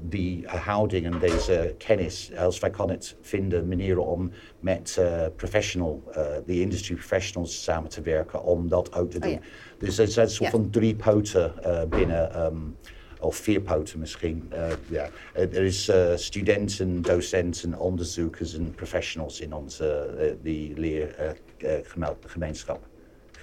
die 0.00 0.46
houding 0.46 1.06
en 1.06 1.18
deze 1.18 1.74
kennis, 1.78 2.30
als 2.36 2.58
wij 2.58 2.70
kunnen 2.70 2.96
het 2.96 3.16
vinden, 3.20 3.68
manieren 3.68 4.06
om 4.06 4.30
met 4.60 4.96
uh, 5.00 5.22
professional, 5.36 6.02
uh, 6.08 6.14
de 6.46 6.60
industry 6.60 6.94
professionals 6.94 7.62
samen 7.62 7.90
te 7.90 8.02
werken, 8.02 8.42
om 8.42 8.68
dat 8.68 8.94
ook 8.94 9.10
te 9.10 9.18
doen. 9.18 9.30
Oh, 9.30 9.34
ja. 9.34 9.40
Dus 9.78 9.98
er 9.98 10.08
zijn 10.08 10.30
soort 10.30 10.50
ja. 10.50 10.56
van 10.58 10.70
drie 10.70 10.94
poten 10.94 11.52
binnen, 11.88 12.44
um, 12.44 12.76
of 13.20 13.36
vier 13.36 13.60
poten 13.60 13.98
misschien. 13.98 14.52
ja. 14.88 15.08
Er 15.32 15.62
is 15.62 15.90
studenten, 16.14 17.02
docenten, 17.02 17.78
onderzoekers 17.78 18.54
en 18.54 18.72
professionals 18.74 19.40
in 19.40 19.54
onze 19.54 20.36
die 20.42 20.78
leergemeenschap 20.78 22.86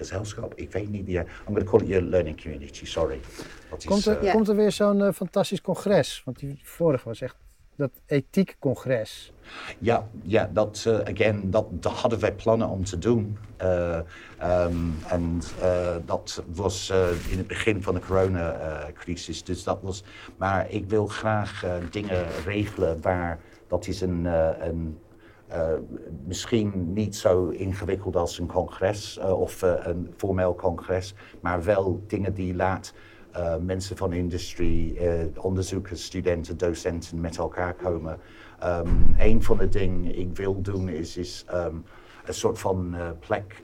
gezelschap. 0.01 0.53
Ik 0.55 0.71
weet 0.71 0.89
niet. 0.89 1.07
Yeah, 1.07 1.25
I'm 1.25 1.53
going 1.53 1.65
to 1.65 1.71
call 1.71 1.81
it 1.81 1.87
your 1.87 2.03
learning 2.03 2.41
community, 2.41 2.85
sorry. 2.85 3.19
komt, 3.85 4.05
er, 4.05 4.31
komt 4.31 4.47
er 4.47 4.55
weer 4.55 4.71
zo'n 4.71 5.13
fantastisch 5.13 5.61
congres? 5.61 6.21
Want 6.25 6.39
die 6.39 6.59
vorige 6.63 7.07
was 7.07 7.21
echt 7.21 7.35
dat 7.75 7.91
ethiekcongres. 8.05 9.33
Ja, 9.79 10.07
ja 10.23 10.49
dat, 10.53 10.83
uh, 10.87 10.99
again, 10.99 11.51
dat, 11.51 11.65
dat, 11.69 11.91
hadden 11.91 12.19
wij 12.19 12.33
plannen 12.33 12.67
om 12.67 12.83
te 12.83 12.97
doen. 12.97 13.37
Uh, 13.61 13.99
um, 14.43 14.95
en 15.07 15.41
uh, 15.61 15.95
dat 16.05 16.43
was 16.53 16.89
in 17.29 17.37
het 17.37 17.47
begin 17.47 17.83
van 17.83 17.93
de 17.93 17.99
coronacrisis. 17.99 19.43
dus 19.43 19.63
dat 19.63 19.79
was, 19.81 20.03
maar 20.37 20.69
ik 20.69 20.89
wil 20.89 21.07
graag 21.07 21.65
dingen 21.91 22.27
regelen 22.45 23.01
waar 23.01 23.39
dat 23.67 23.87
is 23.87 24.01
een, 24.01 24.25
een 24.65 24.99
misschien 26.25 26.93
niet 26.93 27.15
zo 27.15 27.47
ingewikkeld 27.47 28.15
als 28.15 28.39
een 28.39 28.47
congres 28.47 29.19
of 29.19 29.61
een 29.61 30.13
formeel 30.17 30.55
congres, 30.55 31.13
maar 31.41 31.63
wel 31.63 32.03
dingen 32.07 32.33
die 32.33 32.55
laat 32.55 32.93
mensen 33.61 33.97
van 33.97 34.09
de 34.09 34.17
industrie, 34.17 34.97
onderzoekers, 35.41 36.03
studenten, 36.03 36.57
docenten 36.57 37.21
met 37.21 37.37
elkaar 37.37 37.73
komen. 37.73 38.17
Um, 38.63 39.15
een 39.17 39.43
van 39.43 39.57
de 39.57 39.69
dingen 39.69 40.17
ik 40.17 40.35
wil 40.35 40.61
doen 40.61 40.89
is, 40.89 41.17
is 41.17 41.45
um, 41.53 41.83
een 42.25 42.33
soort 42.33 42.59
van 42.59 42.95
plek. 43.19 43.63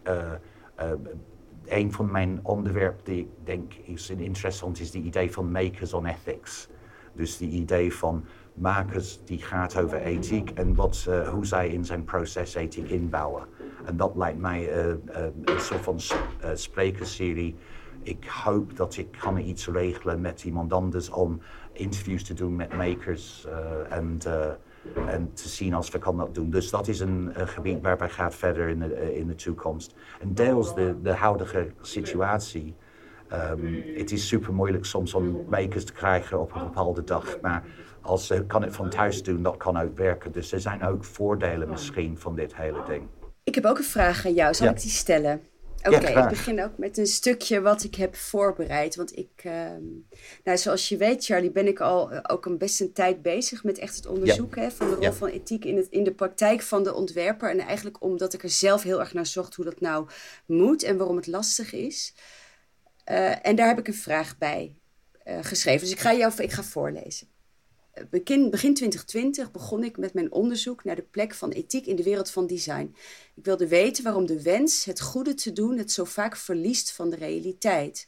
een 1.65 1.93
van 1.93 2.11
mijn 2.11 2.39
onderwerpen 2.43 3.05
die 3.05 3.19
ik 3.19 3.27
denk 3.43 3.73
is 3.73 4.09
interessant 4.09 4.79
is 4.79 4.93
het 4.93 5.03
idee 5.03 5.31
van 5.31 5.51
makers 5.51 5.93
on 5.93 6.05
ethics. 6.05 6.69
Dus 7.13 7.37
die 7.37 7.49
idee 7.49 7.93
van 7.93 8.25
makers 8.57 9.19
die 9.25 9.41
gaat 9.41 9.77
over 9.77 10.01
ethiek 10.01 10.49
en 10.49 10.75
wat, 10.75 11.07
hoe 11.31 11.45
zij 11.45 11.69
in 11.69 11.85
zijn 11.85 12.03
proces 12.03 12.55
ethiek 12.55 12.89
inbouwen. 12.89 13.45
En 13.85 13.97
dat 13.97 14.15
lijkt 14.15 14.39
mij 14.39 14.73
een 15.45 15.59
soort 15.59 15.81
van 15.81 15.99
sprekerserie 16.53 17.55
ik 18.07 18.25
hoop 18.25 18.75
dat 18.75 18.97
ik 18.97 19.11
kan 19.19 19.37
iets 19.37 19.67
regelen 19.67 20.21
met 20.21 20.43
iemand 20.43 20.73
anders 20.73 21.09
om 21.09 21.39
interviews 21.71 22.23
te 22.23 22.33
doen 22.33 22.55
met 22.55 22.73
makers 22.73 23.47
en, 23.89 24.19
en 25.07 25.33
te 25.33 25.49
zien 25.49 25.73
als 25.73 25.89
we 25.89 25.99
kan 25.99 26.17
dat 26.17 26.35
doen. 26.35 26.49
Dus 26.49 26.69
dat 26.69 26.87
is 26.87 26.99
een, 26.99 27.31
gebied 27.35 27.81
waar 27.81 27.97
wij 27.97 28.09
gaan 28.09 28.31
verder 28.31 28.69
in 28.69 28.79
de, 28.79 29.15
in 29.15 29.27
de 29.27 29.35
toekomst. 29.35 29.95
En 30.19 30.33
deels 30.33 30.75
de, 30.75 30.95
de 31.01 31.13
huidige 31.13 31.71
situatie. 31.81 32.75
Um, 33.33 33.83
het 33.95 34.11
is 34.11 34.27
super 34.27 34.53
moeilijk 34.53 34.85
soms 34.85 35.13
om 35.13 35.45
makers 35.49 35.85
te 35.85 35.93
krijgen 35.93 36.41
op 36.41 36.55
een 36.55 36.63
bepaalde 36.63 37.03
dag. 37.03 37.37
Maar 37.41 37.63
als 38.01 38.27
ze 38.27 38.45
kan 38.45 38.63
het 38.63 38.75
van 38.75 38.89
thuis 38.89 39.23
doen, 39.23 39.43
dat 39.43 39.57
kan 39.57 39.77
ook 39.77 39.97
werken. 39.97 40.31
Dus 40.31 40.51
er 40.51 40.61
zijn 40.61 40.83
ook 40.83 41.03
voordelen 41.03 41.69
misschien 41.69 42.17
van 42.17 42.35
dit 42.35 42.55
hele 42.55 42.83
ding. 42.87 43.07
Ik 43.43 43.55
heb 43.55 43.65
ook 43.65 43.77
een 43.77 43.83
vraag 43.83 44.25
aan 44.25 44.33
jou. 44.33 44.53
Zal 44.53 44.65
ja. 44.65 44.73
ik 44.73 44.81
die 44.81 44.91
stellen? 44.91 45.41
Oké, 45.83 46.07
ik 46.07 46.29
begin 46.29 46.63
ook 46.63 46.77
met 46.77 46.97
een 46.97 47.07
stukje 47.07 47.61
wat 47.61 47.83
ik 47.83 47.95
heb 47.95 48.15
voorbereid. 48.15 48.95
Want 48.95 49.17
ik, 49.17 49.43
uh, 49.45 49.53
nou, 50.43 50.57
zoals 50.57 50.89
je 50.89 50.97
weet, 50.97 51.25
Charlie, 51.25 51.51
ben 51.51 51.67
ik 51.67 51.79
al 51.79 52.13
uh, 52.13 52.19
ook 52.27 52.45
een 52.45 52.57
best 52.57 52.81
een 52.81 52.93
tijd 52.93 53.21
bezig 53.21 53.63
met 53.63 53.77
echt 53.77 53.95
het 53.95 54.05
onderzoek 54.05 54.55
hè, 54.55 54.71
van 54.71 54.89
de 54.89 54.95
rol 54.95 55.11
van 55.11 55.27
ethiek 55.27 55.65
in, 55.65 55.77
het, 55.77 55.87
in 55.89 56.03
de 56.03 56.13
praktijk 56.13 56.61
van 56.61 56.83
de 56.83 56.93
ontwerper. 56.93 57.49
En 57.49 57.59
eigenlijk 57.59 58.03
omdat 58.03 58.33
ik 58.33 58.43
er 58.43 58.49
zelf 58.49 58.83
heel 58.83 58.99
erg 58.99 59.13
naar 59.13 59.25
zocht 59.25 59.55
hoe 59.55 59.65
dat 59.65 59.79
nou 59.79 60.07
moet 60.45 60.83
en 60.83 60.97
waarom 60.97 61.15
het 61.15 61.27
lastig 61.27 61.73
is. 61.73 62.13
Uh, 63.11 63.45
en 63.45 63.55
daar 63.55 63.67
heb 63.67 63.79
ik 63.79 63.87
een 63.87 63.93
vraag 63.93 64.37
bij 64.37 64.75
uh, 65.27 65.37
geschreven. 65.41 65.81
Dus 65.81 65.91
ik 65.91 65.99
ga 65.99 66.13
jou 66.13 66.33
ik 66.37 66.51
ga 66.51 66.63
voorlezen. 66.63 67.27
Begin, 68.09 68.49
begin 68.49 68.73
2020 68.73 69.51
begon 69.51 69.83
ik 69.83 69.97
met 69.97 70.13
mijn 70.13 70.31
onderzoek 70.31 70.83
naar 70.83 70.95
de 70.95 71.01
plek 71.01 71.33
van 71.33 71.49
ethiek 71.49 71.85
in 71.85 71.95
de 71.95 72.03
wereld 72.03 72.31
van 72.31 72.47
design. 72.47 72.95
Ik 73.35 73.45
wilde 73.45 73.67
weten 73.67 74.03
waarom 74.03 74.25
de 74.25 74.41
wens 74.41 74.85
het 74.85 75.01
goede 75.01 75.33
te 75.33 75.53
doen 75.53 75.77
het 75.77 75.91
zo 75.91 76.03
vaak 76.03 76.35
verliest 76.35 76.91
van 76.91 77.09
de 77.09 77.15
realiteit. 77.15 78.07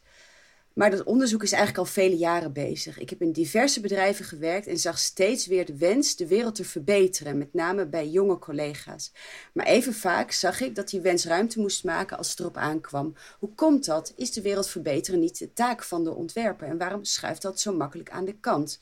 Maar 0.79 0.91
dat 0.91 1.03
onderzoek 1.03 1.43
is 1.43 1.51
eigenlijk 1.51 1.87
al 1.87 1.93
vele 1.93 2.17
jaren 2.17 2.53
bezig. 2.53 2.99
Ik 2.99 3.09
heb 3.09 3.21
in 3.21 3.31
diverse 3.31 3.81
bedrijven 3.81 4.25
gewerkt 4.25 4.67
en 4.67 4.77
zag 4.77 4.99
steeds 4.99 5.45
weer 5.45 5.65
de 5.65 5.77
wens 5.77 6.15
de 6.15 6.27
wereld 6.27 6.55
te 6.55 6.63
verbeteren, 6.63 7.37
met 7.37 7.53
name 7.53 7.87
bij 7.87 8.07
jonge 8.07 8.39
collega's. 8.39 9.11
Maar 9.53 9.65
even 9.65 9.93
vaak 9.93 10.31
zag 10.31 10.61
ik 10.61 10.75
dat 10.75 10.89
die 10.89 11.01
wens 11.01 11.25
ruimte 11.25 11.59
moest 11.59 11.83
maken 11.83 12.17
als 12.17 12.29
het 12.29 12.39
erop 12.39 12.57
aankwam. 12.57 13.13
Hoe 13.39 13.53
komt 13.55 13.85
dat? 13.85 14.13
Is 14.15 14.31
de 14.31 14.41
wereld 14.41 14.67
verbeteren 14.67 15.19
niet 15.19 15.39
de 15.39 15.53
taak 15.53 15.83
van 15.83 16.03
de 16.03 16.13
ontwerper 16.13 16.67
en 16.67 16.77
waarom 16.77 17.03
schuift 17.03 17.41
dat 17.41 17.59
zo 17.59 17.73
makkelijk 17.73 18.09
aan 18.09 18.25
de 18.25 18.39
kant? 18.39 18.79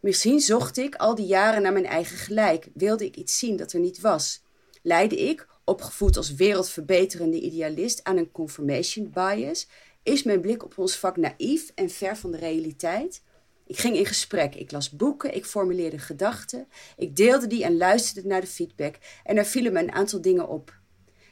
Misschien 0.00 0.40
zocht 0.40 0.76
ik 0.76 0.94
al 0.94 1.14
die 1.14 1.26
jaren 1.26 1.62
naar 1.62 1.72
mijn 1.72 1.86
eigen 1.86 2.16
gelijk, 2.16 2.68
wilde 2.74 3.04
ik 3.04 3.16
iets 3.16 3.38
zien 3.38 3.56
dat 3.56 3.72
er 3.72 3.80
niet 3.80 4.00
was. 4.00 4.42
Leidde 4.82 5.16
ik, 5.28 5.46
opgevoed 5.64 6.16
als 6.16 6.34
wereldverbeterende 6.34 7.40
idealist, 7.40 8.04
aan 8.04 8.16
een 8.16 8.32
confirmation 8.32 9.10
bias? 9.14 9.66
Is 10.06 10.22
mijn 10.22 10.40
blik 10.40 10.64
op 10.64 10.78
ons 10.78 10.96
vak 10.96 11.16
naïef 11.16 11.72
en 11.74 11.90
ver 11.90 12.16
van 12.16 12.30
de 12.30 12.36
realiteit? 12.36 13.22
Ik 13.66 13.78
ging 13.78 13.96
in 13.96 14.06
gesprek, 14.06 14.54
ik 14.54 14.72
las 14.72 14.90
boeken, 14.90 15.34
ik 15.34 15.44
formuleerde 15.44 15.98
gedachten, 15.98 16.68
ik 16.96 17.16
deelde 17.16 17.46
die 17.46 17.64
en 17.64 17.76
luisterde 17.76 18.28
naar 18.28 18.40
de 18.40 18.46
feedback 18.46 18.98
en 19.24 19.36
er 19.36 19.46
vielen 19.46 19.72
me 19.72 19.80
een 19.80 19.92
aantal 19.92 20.20
dingen 20.20 20.48
op. 20.48 20.78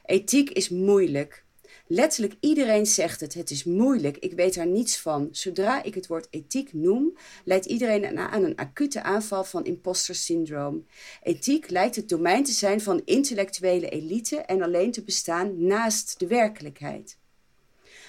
Ethiek 0.04 0.50
is 0.50 0.68
moeilijk. 0.68 1.44
Letterlijk 1.86 2.36
iedereen 2.40 2.86
zegt 2.86 3.20
het. 3.20 3.34
Het 3.34 3.50
is 3.50 3.64
moeilijk. 3.64 4.16
Ik 4.16 4.32
weet 4.32 4.54
daar 4.54 4.66
niets 4.66 4.98
van. 4.98 5.28
Zodra 5.30 5.82
ik 5.82 5.94
het 5.94 6.06
woord 6.06 6.26
ethiek 6.30 6.72
noem, 6.72 7.16
leidt 7.44 7.66
iedereen 7.66 8.18
aan 8.18 8.44
een 8.44 8.56
acute 8.56 9.02
aanval 9.02 9.44
van 9.44 9.64
imposter 9.64 10.14
syndroom. 10.14 10.86
Ethiek 11.22 11.70
lijkt 11.70 11.96
het 11.96 12.08
domein 12.08 12.44
te 12.44 12.52
zijn 12.52 12.80
van 12.80 13.02
intellectuele 13.04 13.88
elite 13.88 14.36
en 14.36 14.62
alleen 14.62 14.92
te 14.92 15.02
bestaan 15.02 15.66
naast 15.66 16.18
de 16.18 16.26
werkelijkheid. 16.26 17.22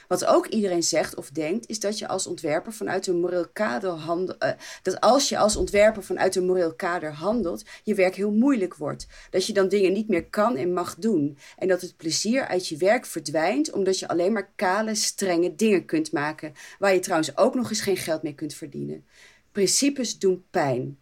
Wat 0.08 0.26
ook 0.26 0.48
iedereen 0.48 0.84
zegt 0.84 1.16
of 1.16 1.30
denkt, 1.30 1.68
is 1.68 1.80
dat 1.80 2.00
je 2.00 2.08
als 2.08 2.28
ontwerper 2.28 2.74
vanuit 2.74 3.08
een 3.08 3.20
moreel 3.20 3.48
kader 3.54 3.90
handelt. 3.90 4.44
Uh, 4.44 4.50
dat 4.82 5.00
als 5.00 5.30
je 5.30 5.38
als 5.38 5.56
ontwerper 5.56 6.04
vanuit 6.04 6.36
een 6.36 6.46
moreel 6.46 6.74
kader 6.74 7.14
handelt, 7.14 7.64
je 7.84 7.96
werk 7.96 8.16
heel 8.16 8.32
moeilijk 8.32 8.76
wordt. 8.76 9.08
Dat 9.30 9.48
je 9.48 9.54
dan 9.54 9.68
dingen 9.68 9.94
niet 9.94 10.08
meer 10.08 10.30
kan 10.30 10.56
en 10.56 10.74
mag 10.74 10.96
doen. 10.96 11.38
En 11.58 11.68
dat 11.68 11.82
het 11.82 11.98
plezier 11.98 12.48
uit 12.48 12.68
je 12.68 12.78
werk 12.78 13.06
verdwijnt, 13.06 13.72
omdat 13.72 14.00
je 14.00 14.08
alleen 14.08 14.34
maar 14.34 14.52
kale, 14.56 14.96
strenge 14.96 15.56
dingen 15.56 15.86
kunt 15.86 16.12
maken. 16.12 16.54
Waar 16.80 16.94
je 16.94 17.00
trouwens 17.00 17.38
ook 17.38 17.56
nog 17.56 17.70
eens 17.70 17.82
geen 17.82 17.98
geld 17.98 18.24
mee 18.24 18.36
kunt 18.36 18.54
verdienen. 18.54 19.06
Principes 19.52 20.20
doen 20.20 20.46
pijn. 20.52 21.00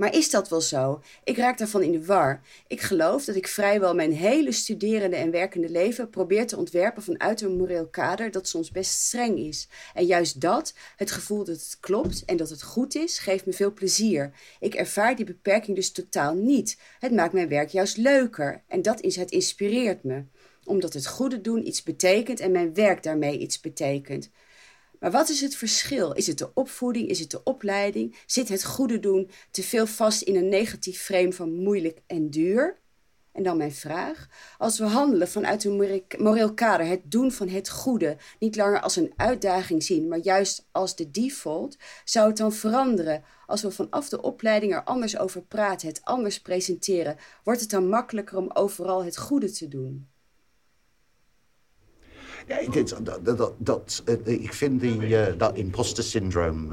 Maar 0.00 0.14
is 0.14 0.30
dat 0.30 0.48
wel 0.48 0.60
zo? 0.60 1.02
Ik 1.24 1.36
raak 1.36 1.58
daarvan 1.58 1.82
in 1.82 1.92
de 1.92 2.04
war. 2.04 2.40
Ik 2.66 2.80
geloof 2.80 3.24
dat 3.24 3.36
ik 3.36 3.48
vrijwel 3.48 3.94
mijn 3.94 4.12
hele 4.12 4.52
studerende 4.52 5.16
en 5.16 5.30
werkende 5.30 5.68
leven 5.68 6.10
probeer 6.10 6.46
te 6.46 6.56
ontwerpen 6.56 7.02
vanuit 7.02 7.40
een 7.40 7.56
moreel 7.56 7.88
kader 7.88 8.30
dat 8.30 8.48
soms 8.48 8.70
best 8.70 8.90
streng 8.90 9.38
is. 9.38 9.68
En 9.94 10.06
juist 10.06 10.40
dat, 10.40 10.74
het 10.96 11.10
gevoel 11.10 11.44
dat 11.44 11.56
het 11.56 11.76
klopt 11.80 12.24
en 12.24 12.36
dat 12.36 12.50
het 12.50 12.62
goed 12.62 12.94
is, 12.94 13.18
geeft 13.18 13.46
me 13.46 13.52
veel 13.52 13.72
plezier. 13.72 14.32
Ik 14.60 14.74
ervaar 14.74 15.16
die 15.16 15.24
beperking 15.24 15.76
dus 15.76 15.92
totaal 15.92 16.34
niet. 16.34 16.78
Het 16.98 17.12
maakt 17.12 17.32
mijn 17.32 17.48
werk 17.48 17.68
juist 17.68 17.96
leuker 17.96 18.62
en 18.68 18.82
dat 18.82 19.00
is 19.00 19.16
het 19.16 19.30
inspireert 19.30 20.04
me 20.04 20.24
omdat 20.64 20.92
het 20.92 21.06
goede 21.06 21.40
doen 21.40 21.66
iets 21.66 21.82
betekent 21.82 22.40
en 22.40 22.52
mijn 22.52 22.74
werk 22.74 23.02
daarmee 23.02 23.38
iets 23.38 23.60
betekent. 23.60 24.30
Maar 25.00 25.10
wat 25.10 25.28
is 25.28 25.40
het 25.40 25.56
verschil? 25.56 26.12
Is 26.12 26.26
het 26.26 26.38
de 26.38 26.54
opvoeding? 26.54 27.08
Is 27.08 27.18
het 27.20 27.30
de 27.30 27.42
opleiding? 27.42 28.16
Zit 28.26 28.48
het 28.48 28.64
goede 28.64 29.00
doen 29.00 29.30
te 29.50 29.62
veel 29.62 29.86
vast 29.86 30.22
in 30.22 30.36
een 30.36 30.48
negatief 30.48 31.02
frame 31.02 31.32
van 31.32 31.52
moeilijk 31.52 32.00
en 32.06 32.30
duur? 32.30 32.78
En 33.32 33.42
dan 33.42 33.56
mijn 33.56 33.72
vraag: 33.72 34.28
als 34.58 34.78
we 34.78 34.84
handelen 34.84 35.28
vanuit 35.28 35.64
een 35.64 36.04
moreel 36.18 36.54
kader, 36.54 36.86
het 36.86 37.10
doen 37.10 37.32
van 37.32 37.48
het 37.48 37.70
goede, 37.70 38.16
niet 38.38 38.56
langer 38.56 38.80
als 38.80 38.96
een 38.96 39.12
uitdaging 39.16 39.82
zien, 39.82 40.08
maar 40.08 40.18
juist 40.18 40.68
als 40.72 40.96
de 40.96 41.10
default, 41.10 41.76
zou 42.04 42.28
het 42.28 42.36
dan 42.36 42.52
veranderen? 42.52 43.24
Als 43.46 43.62
we 43.62 43.70
vanaf 43.70 44.08
de 44.08 44.22
opleiding 44.22 44.72
er 44.74 44.84
anders 44.84 45.18
over 45.18 45.42
praten, 45.42 45.88
het 45.88 46.04
anders 46.04 46.40
presenteren, 46.40 47.16
wordt 47.44 47.60
het 47.60 47.70
dan 47.70 47.88
makkelijker 47.88 48.36
om 48.36 48.50
overal 48.52 49.04
het 49.04 49.18
goede 49.18 49.50
te 49.50 49.68
doen? 49.68 50.09
Ja, 52.50 52.70
dit, 52.70 53.04
dat, 53.04 53.38
dat, 53.38 53.52
dat, 53.58 54.02
eh, 54.04 54.42
ik 54.42 54.52
vind 54.52 54.80
die, 54.80 55.00
uh, 55.00 55.26
dat 55.36 55.56
imposter 55.56 56.04
syndroom 56.04 56.72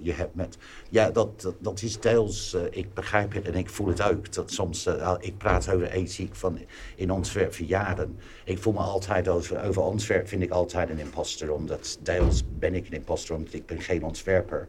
je 0.00 0.12
hebt 0.12 0.34
met... 0.34 0.56
Ja, 0.88 1.10
dat, 1.10 1.52
dat, 1.58 1.82
is 1.82 2.00
deels... 2.00 2.56
ik 2.70 2.94
begrijp 2.94 3.32
het 3.32 3.46
en 3.46 3.54
ik 3.54 3.70
voel 3.70 3.86
het 3.86 4.02
ook. 4.02 4.32
Dat 4.32 4.50
soms... 4.50 4.88
ik 5.20 5.38
praat 5.38 5.72
over 5.72 5.90
ethiek 5.90 6.34
van 6.34 6.58
in 6.94 7.10
Antwerpen 7.10 7.64
jaren. 7.64 8.18
Ik 8.44 8.58
voel 8.58 8.72
me 8.72 8.78
altijd 8.78 9.28
over, 9.28 9.62
over 9.62 9.82
Antwerpen 9.82 10.28
vind 10.28 10.42
ik 10.42 10.50
altijd 10.50 10.90
een 10.90 10.98
imposter. 10.98 11.52
Omdat 11.52 11.98
deels 12.02 12.42
ben 12.58 12.74
ik 12.74 12.86
een 12.86 12.92
imposter 12.92 13.34
omdat 13.34 13.52
ik 13.52 13.66
ben 13.66 13.80
geen 13.80 14.04
ontwerper. 14.04 14.68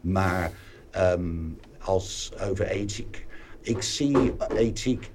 Maar 0.00 0.52
um, 0.96 1.58
als 1.78 2.32
over 2.48 2.66
ethiek... 2.66 3.26
Ik 3.60 3.82
zie 3.82 4.34
ethiek 4.54 5.10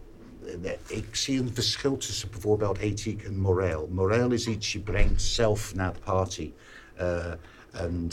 ik 0.88 1.16
zie 1.16 1.40
een 1.40 1.54
verschil 1.54 1.98
tussen 1.98 2.30
bijvoorbeeld 2.30 2.78
ethiek 2.78 3.24
en 3.24 3.38
moreel. 3.38 3.90
Moreel 3.92 4.32
is 4.32 4.48
iets 4.48 4.72
je 4.72 4.80
brengt 4.80 5.22
zelf 5.22 5.76
naar 5.76 5.94
de 5.94 6.00
party. 6.00 6.52
Uh, 7.00 7.26
En 7.72 8.10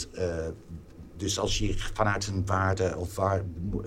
dus 1.17 1.39
als 1.39 1.57
je 1.57 1.77
vanuit 1.93 2.27
een 2.27 2.45
waarde 2.45 2.97
of 2.97 3.19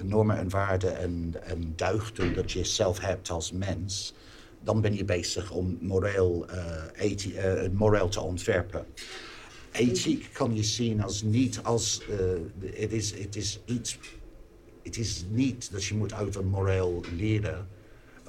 normen 0.02 0.36
en 0.36 0.48
waarden 0.48 0.96
en, 0.96 1.34
en 1.42 1.72
duigten 1.76 2.34
dat 2.34 2.52
je 2.52 2.64
zelf 2.64 3.00
hebt 3.00 3.30
als 3.30 3.52
mens, 3.52 4.14
dan 4.60 4.80
ben 4.80 4.94
je 4.94 5.04
bezig 5.04 5.50
om 5.50 5.78
moreel, 5.80 6.46
uh, 6.50 7.68
moreel 7.72 8.08
te 8.08 8.20
ontwerpen. 8.20 8.86
Ethiek 9.72 10.28
kan 10.32 10.56
je 10.56 10.62
zien 10.62 11.02
als 11.02 11.22
niet 11.22 11.62
als. 11.62 12.02
Het 12.60 12.92
is, 12.92 13.12
is 13.12 13.60
iets. 13.64 13.98
Het 14.82 14.96
is 14.96 15.24
niet 15.28 15.72
dat 15.72 15.84
je 15.84 15.94
moet 15.94 16.12
uit 16.12 16.34
een 16.34 16.48
moreel 16.48 17.04
leren. 17.16 17.68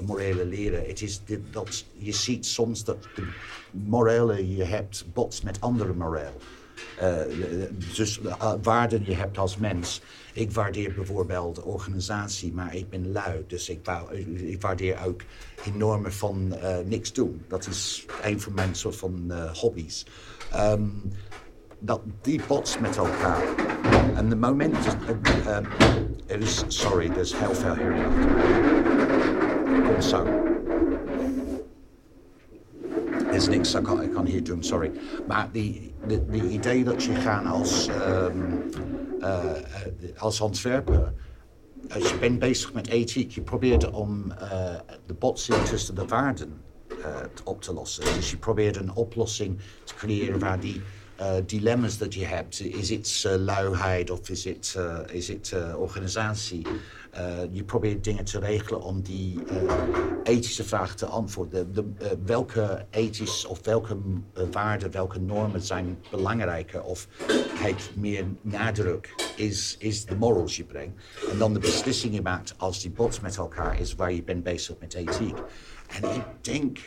Morele 0.01 0.45
leren. 0.45 0.85
Het 0.87 1.01
is 1.01 1.21
dat 1.51 1.85
je 1.97 2.11
ziet 2.11 2.45
soms 2.45 2.83
dat 2.83 3.07
de 3.15 3.27
morele 3.71 4.55
je 4.55 4.63
hebt 4.63 5.05
botst 5.13 5.43
met 5.43 5.61
andere 5.61 5.93
moreel. 5.93 6.37
Uh, 7.01 7.19
dus 7.95 8.19
uh, 8.19 8.53
waarden 8.61 9.05
je 9.05 9.13
hebt 9.13 9.37
als 9.37 9.57
mens. 9.57 10.01
Ik 10.33 10.51
waardeer 10.51 10.93
bijvoorbeeld 10.93 11.63
organisatie, 11.63 12.53
maar 12.53 12.75
ik 12.75 12.89
ben 12.89 13.11
lui. 13.11 13.43
Dus 13.47 13.69
ik, 13.69 13.79
waardeer 14.59 15.05
ook 15.05 15.21
enorme 15.65 16.11
van 16.11 16.55
niks 16.85 17.13
doen. 17.13 17.41
Dat 17.47 17.67
is 17.67 18.05
een 18.23 18.41
van 18.41 18.53
mijn 18.53 18.75
soort 18.75 18.95
van 18.95 19.31
hobby's. 19.53 20.05
Um, 20.55 21.01
dat 21.79 22.01
die 22.21 22.41
botst 22.47 22.79
met 22.79 22.97
elkaar. 22.97 23.43
En 24.15 24.29
de 24.29 24.35
moment... 24.35 24.77
is... 26.27 26.63
Sorry, 26.67 27.09
er 27.09 27.17
is 27.17 27.33
heel 27.33 27.55
veel 27.55 27.75
zo. 30.01 30.51
Is 33.31 33.47
niks 33.47 33.73
ik 33.73 33.83
kan, 34.13 34.25
hier 34.25 34.43
doen, 34.43 34.63
sorry. 34.63 34.91
Maar 35.27 35.49
die, 35.51 35.93
de, 36.07 36.25
die 36.25 36.49
idee 36.49 36.83
dat 36.83 37.03
je 37.03 37.15
gaat 37.15 37.45
als, 37.45 37.87
um, 37.87 38.63
als 40.17 40.41
ontwerper... 40.41 41.13
Als 41.93 42.09
je 42.09 42.17
bent 42.17 42.39
bezig 42.39 42.73
met 42.73 42.87
ethiek, 42.87 43.31
je 43.31 43.41
probeert 43.41 43.91
om 43.91 44.31
uh, 44.31 44.75
de 45.05 45.13
botsing 45.13 45.57
tussen 45.57 45.95
de 45.95 46.05
waarden 46.05 46.61
op 47.43 47.61
te 47.61 47.73
lossen. 47.73 48.03
Dus 48.03 48.31
je 48.31 48.37
probeert 48.37 48.75
een 48.75 48.93
oplossing 48.93 49.59
te 49.83 49.95
creëren 49.95 50.39
waar 50.39 50.59
die 50.59 50.81
dilemma's 51.45 51.97
dat 51.97 52.13
je 52.13 52.25
hebt. 52.25 52.61
Is 52.61 52.89
het 52.89 53.25
luiheid 53.39 54.09
of 54.09 54.29
is 54.29 54.43
is 55.11 55.27
het 55.27 55.55
organisatie? 55.75 56.67
Je 57.51 57.63
probeert 57.63 58.03
dingen 58.03 58.25
te 58.25 58.39
regelen 58.39 58.81
om 58.81 59.01
die 59.01 59.39
ethische 60.23 60.63
vragen 60.63 60.97
te 60.97 61.05
antwoorden. 61.05 61.73
De, 61.73 61.91
welke 62.25 62.85
ethisch 62.89 63.45
of 63.45 63.65
welke 63.65 63.97
waarden, 64.51 64.91
welke 64.91 65.19
normen 65.19 65.61
zijn 65.61 65.99
belangrijker 66.11 66.83
of 66.83 67.07
heeft 67.53 67.95
meer 67.95 68.25
nadruk 68.41 69.13
is, 69.35 69.75
is 69.79 70.05
de 70.05 70.15
morals 70.15 70.57
je 70.57 70.63
brengt. 70.63 71.03
En 71.31 71.37
dan 71.37 71.53
de 71.53 71.59
beslissing 71.59 72.13
je 72.15 72.21
maakt 72.21 72.53
als 72.57 72.81
die 72.81 72.91
bots 72.91 73.19
met 73.19 73.37
elkaar 73.37 73.79
is 73.79 73.95
waar 73.95 74.13
je 74.13 74.23
bent 74.23 74.43
bezig 74.43 74.75
met 74.79 74.93
ethiek. 74.93 75.37
En 75.87 76.15
ik 76.15 76.25
denk 76.41 76.79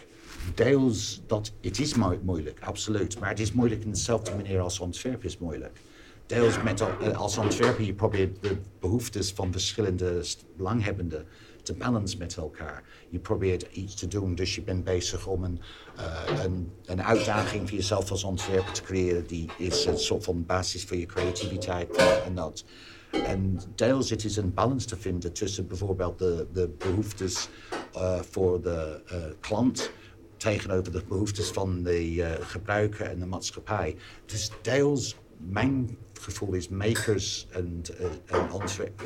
deels 0.55 1.21
dat 1.27 1.53
het 1.61 1.79
is 1.79 1.95
moeilijk, 2.23 2.61
absoluut. 2.61 3.19
Maar 3.21 3.29
het 3.29 3.41
is 3.41 3.53
moeilijk 3.53 3.85
in 3.85 3.91
dezelfde 3.91 4.35
manier 4.35 4.61
als 4.61 4.81
ontwerpen 4.81 5.29
is 5.29 5.39
moeilijk. 5.39 5.81
Deels 6.27 6.63
met, 6.63 6.81
eh, 6.81 7.17
als 7.17 7.39
ontwerper 7.39 7.85
je 7.85 7.95
probeert 7.95 8.43
de 8.43 8.57
behoeftes 8.81 9.33
van 9.33 9.53
verschillende 9.53 10.25
belanghebbenden 10.57 11.27
te 11.63 11.75
balancen 11.75 12.19
met 12.19 12.37
elkaar. 12.37 12.85
Je 13.09 13.19
probeert 13.19 13.67
iets 13.73 13.95
te 13.95 14.09
doen, 14.09 14.35
dus 14.35 14.55
je 14.55 14.63
bent 14.63 14.85
bezig 14.85 15.27
om 15.27 15.45
een, 15.45 15.61
uh, 15.99 16.43
een, 16.45 16.73
een, 16.85 17.03
uitdaging 17.03 17.69
voor 17.69 17.79
jezelf 17.79 18.11
als 18.11 18.25
ontwerper 18.25 18.73
te 18.73 18.83
creëren. 18.83 19.27
Die 19.27 19.51
is 19.59 19.85
een 19.85 19.99
soort 19.99 20.25
van 20.25 20.47
basis 20.47 20.85
voor 20.85 20.97
je 20.97 21.07
creativiteit 21.07 21.97
en 22.27 22.35
dat. 22.35 22.65
En 23.11 23.61
deels 23.75 24.11
het 24.11 24.25
is 24.25 24.37
een 24.37 24.55
balans 24.55 24.85
te 24.85 24.97
vinden 24.97 25.33
tussen 25.33 25.67
bijvoorbeeld 25.67 26.19
de, 26.19 26.47
de 26.53 26.69
behoeftes 26.79 27.49
uh, 27.97 28.21
voor 28.21 28.63
de 28.63 29.01
klant 29.41 29.91
tegenover 30.37 30.93
de 30.93 31.03
behoeftes 31.09 31.49
van 31.49 31.83
de 31.83 32.37
gebruiker 32.41 33.07
en 33.07 33.19
de 33.19 33.27
maatschappij. 33.27 33.97
Dus 34.27 34.51
deels, 34.63 35.17
mijn 35.37 35.97
gevoel 36.27 36.53
is 36.53 36.69
makers 36.69 37.47
en, 37.51 37.83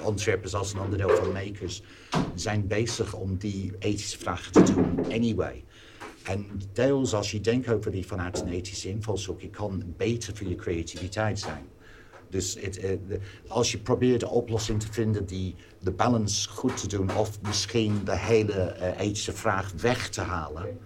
ontwerpers 0.03 0.55
als 0.55 0.73
een 0.73 0.81
onderdeel 0.81 1.17
van 1.17 1.33
makers 1.33 1.83
zijn 2.35 2.67
bezig 2.67 3.15
om 3.15 3.37
die 3.37 3.73
ethische 3.79 4.19
vragen 4.19 4.53
te 4.53 4.73
doen 4.73 4.99
anyway. 5.13 5.65
En 6.23 6.47
deels 6.73 7.15
als 7.15 7.31
je 7.31 7.41
denkt 7.41 7.69
over 7.69 7.91
die 7.91 8.07
vanuit 8.07 8.41
een 8.41 8.49
ethische 8.49 8.89
invalshoek, 8.89 9.41
kan 9.51 9.95
beter 9.97 10.37
voor 10.37 10.49
je 10.49 10.55
creativiteit 10.55 11.39
zijn. 11.39 11.67
Dus 12.29 12.57
het, 12.61 12.85
uh, 12.85 12.91
als 13.49 13.73
je 13.73 13.79
probeert 13.79 14.21
de 14.21 14.29
oplossing 14.29 14.81
te 14.81 14.93
vinden 14.93 15.27
die 15.27 15.55
de 15.81 15.91
balans 15.91 16.47
goed 16.47 16.81
te 16.81 16.87
doen, 16.87 17.17
of 17.17 17.41
misschien 17.43 18.05
de 18.05 18.17
hele 18.17 18.77
uh, 18.79 19.01
ethische 19.01 19.33
vraag 19.33 19.73
weg 19.81 20.09
te 20.09 20.21
halen, 20.21 20.79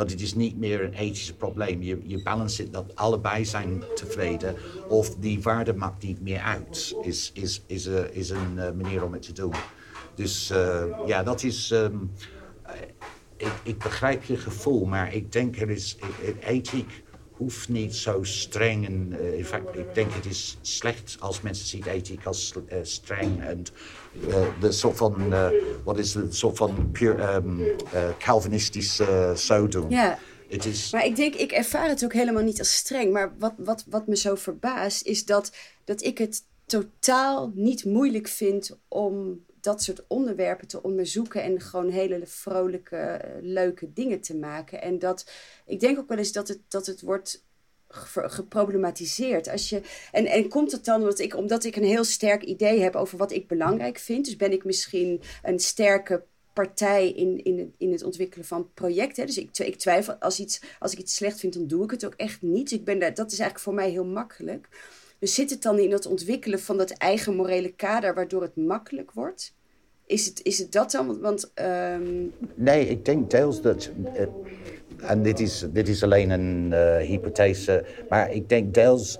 dat 0.00 0.10
het 0.10 0.20
is 0.20 0.34
niet 0.34 0.58
meer 0.58 0.84
een 0.84 0.92
ethische 0.92 1.36
probleem. 1.36 1.82
Je, 1.82 1.98
je 2.04 2.22
balance 2.22 2.70
dat 2.70 2.96
allebei 2.96 3.44
zijn 3.44 3.82
tevreden 3.94 4.56
of 4.88 5.14
die 5.14 5.42
waarde 5.42 5.74
maakt 5.74 6.02
niet 6.02 6.20
meer 6.20 6.40
uit. 6.40 6.96
Is, 7.02 7.30
is, 7.34 7.62
is, 7.66 7.86
uh, 7.86 7.98
is 8.10 8.30
een 8.30 8.54
uh, 8.56 8.70
manier 8.70 9.04
om 9.04 9.12
het 9.12 9.22
te 9.22 9.32
doen. 9.32 9.54
Dus 10.14 10.50
uh, 10.50 10.84
ja, 11.06 11.22
dat 11.22 11.42
is... 11.42 11.70
Um, 11.70 12.10
ik, 13.36 13.52
ik 13.62 13.78
begrijp 13.78 14.24
je 14.24 14.36
gevoel, 14.36 14.84
maar 14.84 15.14
ik 15.14 15.32
denk 15.32 15.60
er 15.60 15.70
is 15.70 15.96
ethiek 16.40 17.02
hoeft 17.40 17.68
niet 17.68 17.94
zo 17.94 18.22
streng. 18.22 18.86
En, 18.86 19.16
uh, 19.20 19.38
in 19.38 19.44
fact, 19.44 19.76
ik 19.76 19.94
denk 19.94 20.12
het 20.12 20.26
is 20.26 20.56
slecht 20.60 21.16
als 21.20 21.40
mensen 21.40 21.66
zien 21.66 21.84
ethiek 21.86 22.26
als 22.26 22.52
uh, 22.54 22.78
streng. 22.82 23.42
En 23.42 23.64
uh, 24.28 24.46
de 24.60 24.72
soort 24.72 24.96
van, 24.96 25.34
wat 25.84 25.98
is 25.98 26.14
het, 26.14 26.34
soort 26.34 26.56
van 26.56 26.90
pure 26.92 27.34
um, 27.34 27.62
Calvinistisch 28.18 29.00
zo 29.34 29.68
doen. 29.68 29.90
Ja. 29.90 30.18
Het 30.48 30.64
is... 30.64 30.90
Maar 30.90 31.04
ik 31.04 31.16
denk, 31.16 31.34
ik 31.34 31.52
ervaar 31.52 31.88
het 31.88 32.04
ook 32.04 32.12
helemaal 32.12 32.42
niet 32.42 32.58
als 32.58 32.74
streng. 32.74 33.12
Maar 33.12 33.32
wat, 33.38 33.54
wat, 33.56 33.84
wat 33.88 34.06
me 34.06 34.16
zo 34.16 34.34
verbaast, 34.34 35.06
is 35.06 35.24
dat, 35.24 35.52
dat 35.84 36.02
ik 36.02 36.18
het 36.18 36.42
totaal 36.66 37.52
niet 37.54 37.84
moeilijk 37.84 38.28
vind 38.28 38.78
om 38.88 39.44
dat 39.60 39.82
soort 39.82 40.04
onderwerpen 40.06 40.68
te 40.68 40.82
onderzoeken 40.82 41.42
en 41.42 41.60
gewoon 41.60 41.88
hele 41.88 42.26
vrolijke, 42.26 43.20
leuke 43.40 43.92
dingen 43.92 44.20
te 44.20 44.36
maken. 44.36 44.82
En 44.82 44.98
dat, 44.98 45.30
ik 45.66 45.80
denk 45.80 45.98
ook 45.98 46.08
wel 46.08 46.18
eens 46.18 46.32
dat 46.32 46.48
het, 46.48 46.60
dat 46.68 46.86
het 46.86 47.00
wordt 47.00 47.44
geproblematiseerd. 48.14 49.48
Als 49.48 49.68
je, 49.68 49.82
en, 50.12 50.26
en 50.26 50.48
komt 50.48 50.72
het 50.72 50.84
dan 50.84 51.00
omdat 51.00 51.18
ik, 51.18 51.36
omdat 51.36 51.64
ik 51.64 51.76
een 51.76 51.84
heel 51.84 52.04
sterk 52.04 52.42
idee 52.42 52.80
heb 52.80 52.96
over 52.96 53.18
wat 53.18 53.32
ik 53.32 53.48
belangrijk 53.48 53.98
vind? 53.98 54.24
Dus 54.24 54.36
ben 54.36 54.52
ik 54.52 54.64
misschien 54.64 55.20
een 55.42 55.58
sterke 55.58 56.24
partij 56.52 57.10
in, 57.10 57.44
in, 57.44 57.58
het, 57.58 57.68
in 57.78 57.92
het 57.92 58.02
ontwikkelen 58.02 58.46
van 58.46 58.70
projecten. 58.74 59.26
Dus 59.26 59.38
ik, 59.38 59.58
ik 59.58 59.76
twijfel, 59.76 60.14
als, 60.14 60.40
iets, 60.40 60.60
als 60.78 60.92
ik 60.92 60.98
iets 60.98 61.14
slecht 61.14 61.40
vind, 61.40 61.54
dan 61.54 61.66
doe 61.66 61.84
ik 61.84 61.90
het 61.90 62.06
ook 62.06 62.14
echt 62.14 62.42
niet. 62.42 62.70
Ik 62.70 62.84
ben 62.84 62.98
dat 62.98 63.32
is 63.32 63.38
eigenlijk 63.38 63.58
voor 63.58 63.74
mij 63.74 63.90
heel 63.90 64.04
makkelijk. 64.04 64.68
Dus 65.20 65.34
zit 65.34 65.50
het 65.50 65.62
dan 65.62 65.78
in 65.78 65.92
het 65.92 66.06
ontwikkelen 66.06 66.60
van 66.60 66.78
dat 66.78 66.90
eigen 66.90 67.36
morele 67.36 67.72
kader, 67.72 68.14
waardoor 68.14 68.42
het 68.42 68.56
makkelijk 68.56 69.12
wordt? 69.12 69.54
Is 70.06 70.26
het, 70.26 70.42
is 70.42 70.58
het 70.58 70.72
dat 70.72 70.90
dan? 70.90 71.20
Want, 71.20 71.52
um... 71.54 72.32
Nee, 72.54 72.88
ik 72.88 73.04
denk 73.04 73.30
deels 73.30 73.62
dat. 73.62 73.90
Uh, 74.14 74.22
en 75.10 75.22
dit 75.22 75.40
is, 75.40 75.66
dit 75.70 75.88
is 75.88 76.02
alleen 76.02 76.30
een 76.30 76.70
uh, 76.72 76.96
hypothese, 76.96 77.84
maar 78.08 78.32
ik 78.32 78.48
denk 78.48 78.74
deels. 78.74 79.18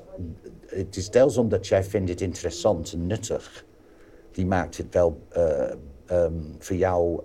Het 0.66 0.96
is 0.96 1.10
deels 1.10 1.36
omdat 1.36 1.66
jij 1.66 1.84
vindt 1.84 2.10
het 2.10 2.20
interessant 2.20 2.92
en 2.92 3.06
nuttig. 3.06 3.64
Die 4.32 4.46
maakt 4.46 4.76
het 4.76 4.94
wel 4.94 5.26
uh, 5.36 5.70
um, 6.10 6.54
voor 6.58 6.76
jou 6.76 7.22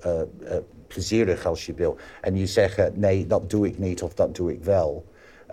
plezierig 0.87 1.45
als 1.45 1.65
je 1.65 1.73
wil. 1.73 1.95
En 2.21 2.37
je 2.37 2.47
zegt, 2.47 2.97
nee, 2.97 3.27
dat 3.27 3.49
doe 3.49 3.67
ik 3.67 3.77
niet 3.77 4.01
of 4.01 4.13
dat 4.13 4.35
doe 4.35 4.51
ik 4.51 4.63
wel. 4.63 5.05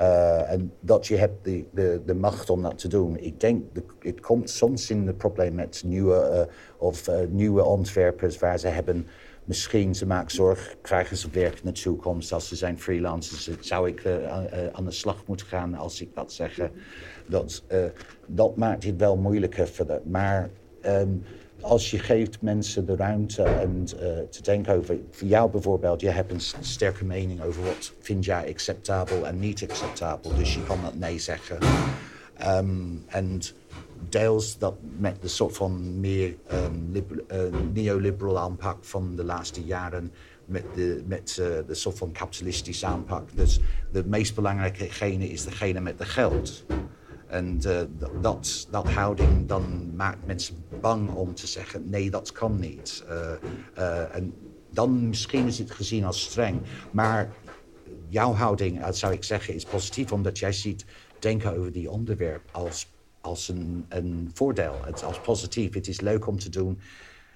Uh, 0.03 0.51
en 0.51 0.73
dat 0.81 1.07
je 1.07 1.17
hebt 1.17 1.45
de, 1.45 1.65
de, 1.71 2.01
de 2.07 2.15
macht 2.15 2.51
om 2.51 2.63
dat 2.63 2.79
te 2.79 2.89
doen. 2.89 3.17
Ik 3.17 3.41
denk, 3.41 3.65
het 3.99 4.21
komt 4.21 4.51
soms 4.51 4.91
in 4.91 5.07
het 5.07 5.17
probleem 5.17 5.55
met 5.55 5.83
nieuwe, 5.85 6.47
uh, 6.49 6.55
of, 6.79 7.09
uh, 7.09 7.15
nieuwe 7.29 7.65
ontwerpers 7.65 8.39
waar 8.39 8.59
ze 8.59 8.69
hebben... 8.69 9.07
Misschien 9.45 9.95
ze 9.95 10.07
maken 10.07 10.31
zorg, 10.31 10.77
krijgen 10.81 11.17
ze 11.17 11.29
werk 11.33 11.55
in 11.55 11.73
de 11.73 11.81
toekomst. 11.81 12.33
Als 12.33 12.49
ze 12.49 12.57
zijn 12.57 12.79
freelancers, 12.79 13.51
zou 13.61 13.89
ik 13.89 14.07
aan 14.73 14.85
de 14.85 14.91
slag 14.91 15.27
moeten 15.27 15.47
gaan 15.47 15.75
als 15.75 16.01
ik 16.01 16.15
dat 16.15 16.33
zeg. 16.33 16.71
Dat, 17.27 17.63
dat 18.27 18.57
maakt 18.57 18.85
het 18.85 18.97
wel 18.97 19.17
moeilijker. 19.17 19.69
Voor 19.69 19.87
de, 19.87 20.01
maar... 20.05 20.51
Um, 20.87 21.23
als 21.63 21.91
je 21.91 21.99
geeft 21.99 22.43
mensen 22.43 22.87
de 22.87 22.97
ruimte 22.97 23.43
en 23.43 23.87
uh, 23.95 24.01
te 24.31 24.43
denken 24.43 24.75
over, 24.75 24.99
voor 25.11 25.29
jou 25.29 25.51
bijvoorbeeld, 25.51 26.01
je 26.01 26.09
hebt 26.09 26.33
een 26.33 26.41
sterke 26.61 27.05
mening 27.05 27.43
over 27.43 27.65
wat 27.65 27.93
vind 28.01 28.25
jij 28.25 28.49
acceptabel 28.49 29.27
en 29.27 29.39
niet 29.39 29.63
acceptabel. 29.63 30.35
Dus 30.37 30.55
je 30.55 30.63
kan 30.63 30.79
dat 30.83 30.95
nee 30.95 31.19
zeggen. 31.19 31.59
Um, 32.47 33.05
en 33.07 33.41
deels 34.09 34.59
dat 34.59 34.75
met 34.99 35.23
de 35.23 35.29
soort 35.29 35.57
van 35.57 36.01
meer 36.01 36.35
um, 36.53 36.93
uh, 36.95 37.41
neoliberal 37.73 38.39
aanpak 38.39 38.85
van 38.85 39.17
de 39.17 39.25
laatste 39.25 39.65
jaren, 39.65 40.13
met 40.45 40.65
de, 40.75 41.03
met, 41.07 41.37
uh, 41.41 41.47
de 41.67 41.75
soort 41.75 41.99
van 41.99 42.13
kapitalistische 42.13 42.87
aanpak. 42.87 43.29
Dus 43.35 43.61
de 43.93 44.05
meest 44.07 44.35
belangrijke 44.35 44.85
gene 44.85 45.31
is 45.31 45.45
degene 45.45 45.81
met 45.81 45.99
de 45.99 46.05
geld. 46.05 46.65
En 47.33 47.61
uh, 47.67 47.81
dat, 48.21 48.67
dat 48.71 48.89
houding 48.89 49.49
dan 49.49 49.97
maakt 49.97 50.27
mensen 50.27 50.65
bang 50.81 51.11
om 51.11 51.35
te 51.35 51.47
zeggen: 51.47 51.91
nee, 51.91 52.11
dat 52.11 52.33
kan 52.33 52.59
niet. 52.59 53.05
Uh, 53.09 53.33
uh, 53.79 54.15
en 54.15 54.35
dan 54.71 55.09
misschien 55.09 55.47
is 55.47 55.59
het 55.59 55.71
gezien 55.71 56.05
als 56.05 56.23
streng. 56.23 56.61
Maar 56.91 57.33
jouw 58.09 58.33
houding, 58.33 58.85
zou 58.91 59.13
ik 59.13 59.25
zeggen, 59.25 59.55
is 59.55 59.65
positief, 59.65 60.13
omdat 60.13 60.39
jij 60.39 60.53
ziet 60.53 60.85
denken 61.19 61.57
over 61.57 61.73
die 61.73 61.91
onderwerp 61.91 62.49
als, 62.51 62.93
als 63.21 63.49
een, 63.49 63.87
een 63.89 64.31
voordeel. 64.35 64.81
Het, 64.85 65.05
als 65.05 65.21
positief. 65.21 65.75
Het 65.75 65.89
is 65.89 66.01
leuk 66.01 66.27
om 66.27 66.39
te 66.39 66.49
doen. 66.49 66.81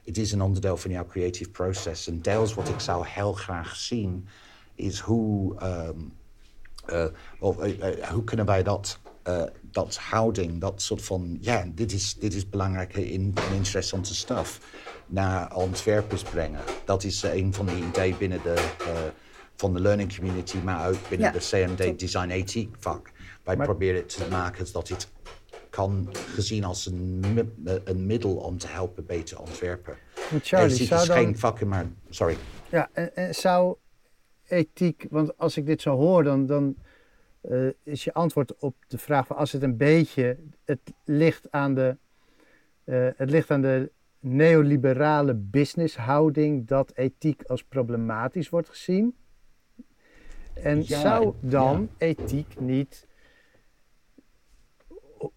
Het 0.04 0.18
is 0.18 0.32
een 0.32 0.42
onderdeel 0.42 0.76
van 0.76 0.90
jouw 0.90 1.06
creative 1.06 1.50
process. 1.50 2.06
En 2.06 2.22
deels 2.22 2.54
wat 2.54 2.68
ik 2.68 2.80
zou 2.80 3.06
heel 3.06 3.32
graag 3.32 3.76
zien, 3.76 4.28
is 4.74 4.98
hoe, 4.98 5.62
um, 5.62 6.12
of, 7.38 7.56
hoe 8.10 8.24
kunnen 8.24 8.46
wij 8.46 8.62
dat 8.62 8.98
uh, 9.28 9.42
dat 9.62 9.96
houding, 9.96 10.60
dat 10.60 10.82
soort 10.82 11.02
van, 11.02 11.36
ja, 11.40 11.64
dit 11.74 11.92
is, 11.92 12.14
dit 12.14 12.34
is 12.34 12.48
belangrijke 12.48 13.10
in, 13.10 13.34
interessante 13.54 14.14
stuff, 14.14 14.60
naar 15.06 15.56
ontwerpers 15.56 16.22
brengen. 16.22 16.60
Dat 16.84 17.04
is 17.04 17.22
een 17.22 17.54
van 17.54 17.66
de 17.66 17.76
ideeën 17.76 18.16
binnen 18.18 18.42
de, 18.42 18.74
uh, 18.80 18.86
van 19.56 19.72
de 19.72 19.80
learning 19.80 20.16
community, 20.16 20.56
maar 20.56 20.88
ook 20.88 21.08
binnen 21.08 21.32
ja, 21.32 21.38
de 21.38 21.66
CMD 21.76 21.98
Design 21.98 22.30
Ethiek 22.30 22.74
vak. 22.78 23.10
Wij 23.44 23.56
maar... 23.56 23.66
proberen 23.66 23.96
het 23.96 24.16
te 24.16 24.26
maken 24.30 24.66
dat 24.72 24.86
dit 24.86 25.08
kan 25.70 26.08
gezien 26.12 26.64
als 26.64 26.86
een, 26.86 27.24
een 27.84 28.06
middel 28.06 28.34
om 28.34 28.58
te 28.58 28.66
helpen 28.66 29.06
beter 29.06 29.40
ontwerpen. 29.40 29.96
Charlie, 30.42 30.88
het 30.88 31.00
is 31.00 31.08
geen 31.08 31.38
vakken, 31.38 31.68
maar 31.68 31.86
sorry. 32.08 32.36
Ja, 32.70 32.88
en, 32.92 33.16
en 33.16 33.34
zou 33.34 33.76
ethiek, 34.46 35.06
want 35.10 35.38
als 35.38 35.56
ik 35.56 35.66
dit 35.66 35.82
zo 35.82 35.96
hoor, 35.96 36.24
dan, 36.24 36.46
dan 36.46 36.76
uh, 37.50 37.70
is 37.82 38.04
je 38.04 38.12
antwoord 38.12 38.58
op 38.58 38.74
de 38.86 38.98
vraag 38.98 39.26
van 39.26 39.36
als 39.36 39.52
het 39.52 39.62
een 39.62 39.76
beetje, 39.76 40.36
het 40.64 40.80
ligt 41.04 41.50
aan 41.50 41.74
de, 41.74 41.96
uh, 42.84 43.08
het 43.16 43.30
ligt 43.30 43.50
aan 43.50 43.62
de 43.62 43.90
neoliberale 44.20 45.34
businesshouding 45.34 46.66
dat 46.66 46.92
ethiek 46.94 47.42
als 47.42 47.64
problematisch 47.64 48.48
wordt 48.48 48.68
gezien. 48.68 49.14
En 50.54 50.76
ja, 50.76 51.00
zou 51.00 51.34
dan 51.40 51.88
ja. 51.98 52.06
ethiek 52.06 52.60
niet. 52.60 53.06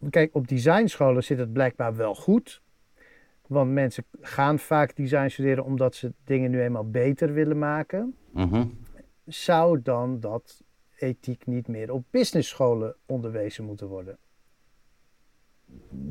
Kijk, 0.10 0.36
op 0.36 0.48
designscholen 0.48 1.24
zit 1.24 1.38
het 1.38 1.54
blijkbaar 1.54 1.95
wel 1.95 2.15
goed. 2.15 2.62
Want 3.48 3.72
mensen 3.72 4.04
gaan 4.22 4.60
vaak 4.60 4.95
design 4.95 5.28
studeren 5.28 5.63
omdat 5.63 5.95
ze 5.95 6.13
dingen 6.24 6.52
nu 6.52 6.62
eenmaal 6.62 6.89
beter 6.89 7.34
willen 7.34 7.58
maken. 7.58 8.15
Mm 8.32 8.50
-hmm. 8.50 8.78
Zou 9.26 9.82
dan 9.82 10.19
dat 10.19 10.63
ethiek 11.01 11.45
niet 11.45 11.67
meer 11.67 11.91
op 11.91 12.03
businessscholen 12.09 12.95
onderwezen 13.05 13.63
moeten 13.63 13.88
worden? 13.88 14.17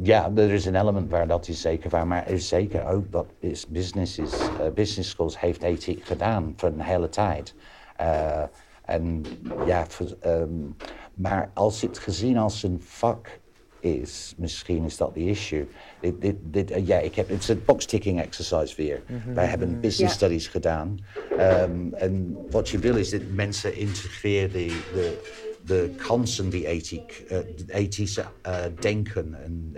Ja, 0.03 0.31
er 0.35 0.51
is 0.51 0.65
een 0.65 0.81
element 0.81 1.11
waar 1.11 1.27
dat 1.27 1.49
is 1.49 1.61
zeker 1.61 1.91
waar, 1.91 2.07
maar 2.07 2.27
er 2.27 2.33
is 2.33 2.49
zeker 2.49 2.87
ook 2.87 3.13
dat 3.13 3.27
is 3.39 3.67
business, 3.67 4.19
is, 4.19 4.41
uh, 4.41 4.71
business 4.75 5.11
schools 5.11 5.41
heeft 5.41 5.63
ethiek 5.63 6.05
gedaan 6.05 6.53
voor 6.57 6.69
een 6.69 6.81
hele 6.81 7.09
tijd. 7.09 7.55
Uh, 8.01 8.43
en 8.85 9.25
ja, 9.67 9.87
um, 10.25 10.77
maar 11.15 11.51
als 11.55 11.81
het 11.81 11.99
gezien 11.99 12.39
als 12.39 12.63
een 12.63 12.83
vak 12.83 13.41
is, 13.81 14.35
misschien 14.37 14.85
is 14.85 14.97
dat 14.97 15.15
de 15.15 15.21
issue. 15.21 15.67
Dit, 16.01 16.21
dit, 16.21 16.37
dit, 16.43 16.71
uh, 16.71 16.87
ja, 16.87 16.99
ik 16.99 17.15
heb, 17.15 17.29
het 17.29 17.43
is 17.43 17.49
een 17.49 17.63
box-ticking 17.65 18.21
exercise 18.21 18.77
weer. 18.77 19.03
Mm 19.07 19.21
-hmm. 19.25 19.35
Wij 19.35 19.47
hebben 19.47 19.81
business 19.81 20.15
studies 20.15 20.47
gedaan. 20.47 20.99
Um, 21.41 21.95
en 21.95 22.37
wat 22.51 22.69
je 22.69 22.79
wil 22.79 22.97
is 22.97 23.11
dat 23.11 23.21
mensen 23.33 23.77
integreren 23.77 24.53
de, 24.53 24.67
de, 24.95 25.19
de 25.65 25.91
kansen 25.97 26.51
die 26.51 26.67
ethiek, 26.67 27.25
uh, 27.31 27.39
ethische 27.67 28.25
uh, 28.47 28.65
denken. 28.81 29.35
En, 29.45 29.77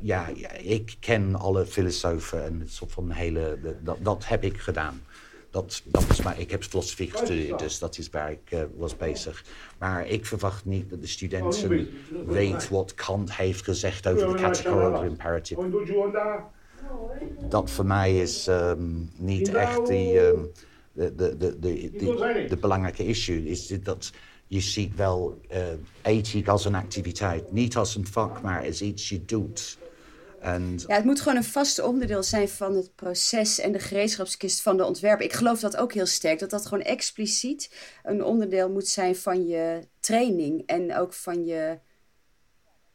ja, 0.00 0.28
ja, 0.34 0.52
ik 0.52 0.96
ken 1.00 1.34
alle 1.34 1.66
filosofen 1.66 2.44
en 2.44 2.60
het 2.60 2.72
soort 2.72 2.92
van 2.92 3.10
hele, 3.10 3.58
dat, 3.82 3.96
dat 4.02 4.28
heb 4.28 4.44
ik 4.44 4.56
gedaan 4.56 5.02
dat, 5.50 5.82
dat 5.84 6.04
is 6.10 6.22
maar, 6.22 6.40
ik 6.40 6.50
heb 6.50 6.64
filosofie 6.64 7.10
gestudeerd, 7.10 7.58
dus 7.58 7.78
dat 7.78 7.98
is 7.98 8.10
waar 8.10 8.30
ik 8.30 8.50
uh, 8.50 8.62
was 8.76 8.96
bezig. 8.96 9.44
Maar 9.78 10.08
ik 10.08 10.26
verwacht 10.26 10.64
niet 10.64 10.90
dat 10.90 11.00
de 11.00 11.06
studenten 11.06 11.88
weet 12.26 12.68
wat 12.68 12.94
Kant 12.94 13.36
heeft 13.36 13.64
gezegd 13.64 14.06
over 14.06 14.26
de 14.26 14.42
categorical 14.42 15.02
imperative. 15.02 15.60
Dat 17.48 17.70
voor 17.70 17.86
mij 17.86 18.20
is 18.20 18.46
um, 18.46 19.10
niet 19.16 19.54
echt 19.54 19.86
die, 19.86 20.20
um, 20.20 20.50
de, 20.92 21.14
de, 21.14 21.36
de, 21.36 21.58
de, 21.58 21.90
de, 21.90 22.46
de 22.48 22.56
belangrijke 22.56 23.06
issue. 23.06 23.44
Is 23.44 23.66
dat 23.66 24.12
je 24.46 24.60
ziet 24.60 24.96
wel 24.96 25.40
uh, 25.52 25.58
ethiek 26.02 26.48
als 26.48 26.64
een 26.64 26.74
activiteit, 26.74 27.52
niet 27.52 27.76
als 27.76 27.96
een 27.96 28.06
vak, 28.06 28.42
maar 28.42 28.66
als 28.66 28.82
iets 28.82 29.08
je 29.08 29.24
doet. 29.24 29.78
And... 30.42 30.84
Ja, 30.86 30.94
het 30.94 31.04
moet 31.04 31.20
gewoon 31.20 31.36
een 31.36 31.44
vast 31.44 31.80
onderdeel 31.80 32.22
zijn 32.22 32.48
van 32.48 32.76
het 32.76 32.94
proces 32.94 33.58
en 33.58 33.72
de 33.72 33.78
gereedschapskist 33.78 34.62
van 34.62 34.76
de 34.76 34.84
ontwerper. 34.84 35.24
Ik 35.24 35.32
geloof 35.32 35.60
dat 35.60 35.76
ook 35.76 35.92
heel 35.92 36.06
sterk, 36.06 36.38
dat 36.38 36.50
dat 36.50 36.66
gewoon 36.66 36.84
expliciet 36.84 37.74
een 38.02 38.24
onderdeel 38.24 38.70
moet 38.70 38.88
zijn 38.88 39.16
van 39.16 39.46
je 39.46 39.80
training 40.00 40.62
en 40.66 40.96
ook 40.96 41.12
van 41.12 41.44
je. 41.44 41.78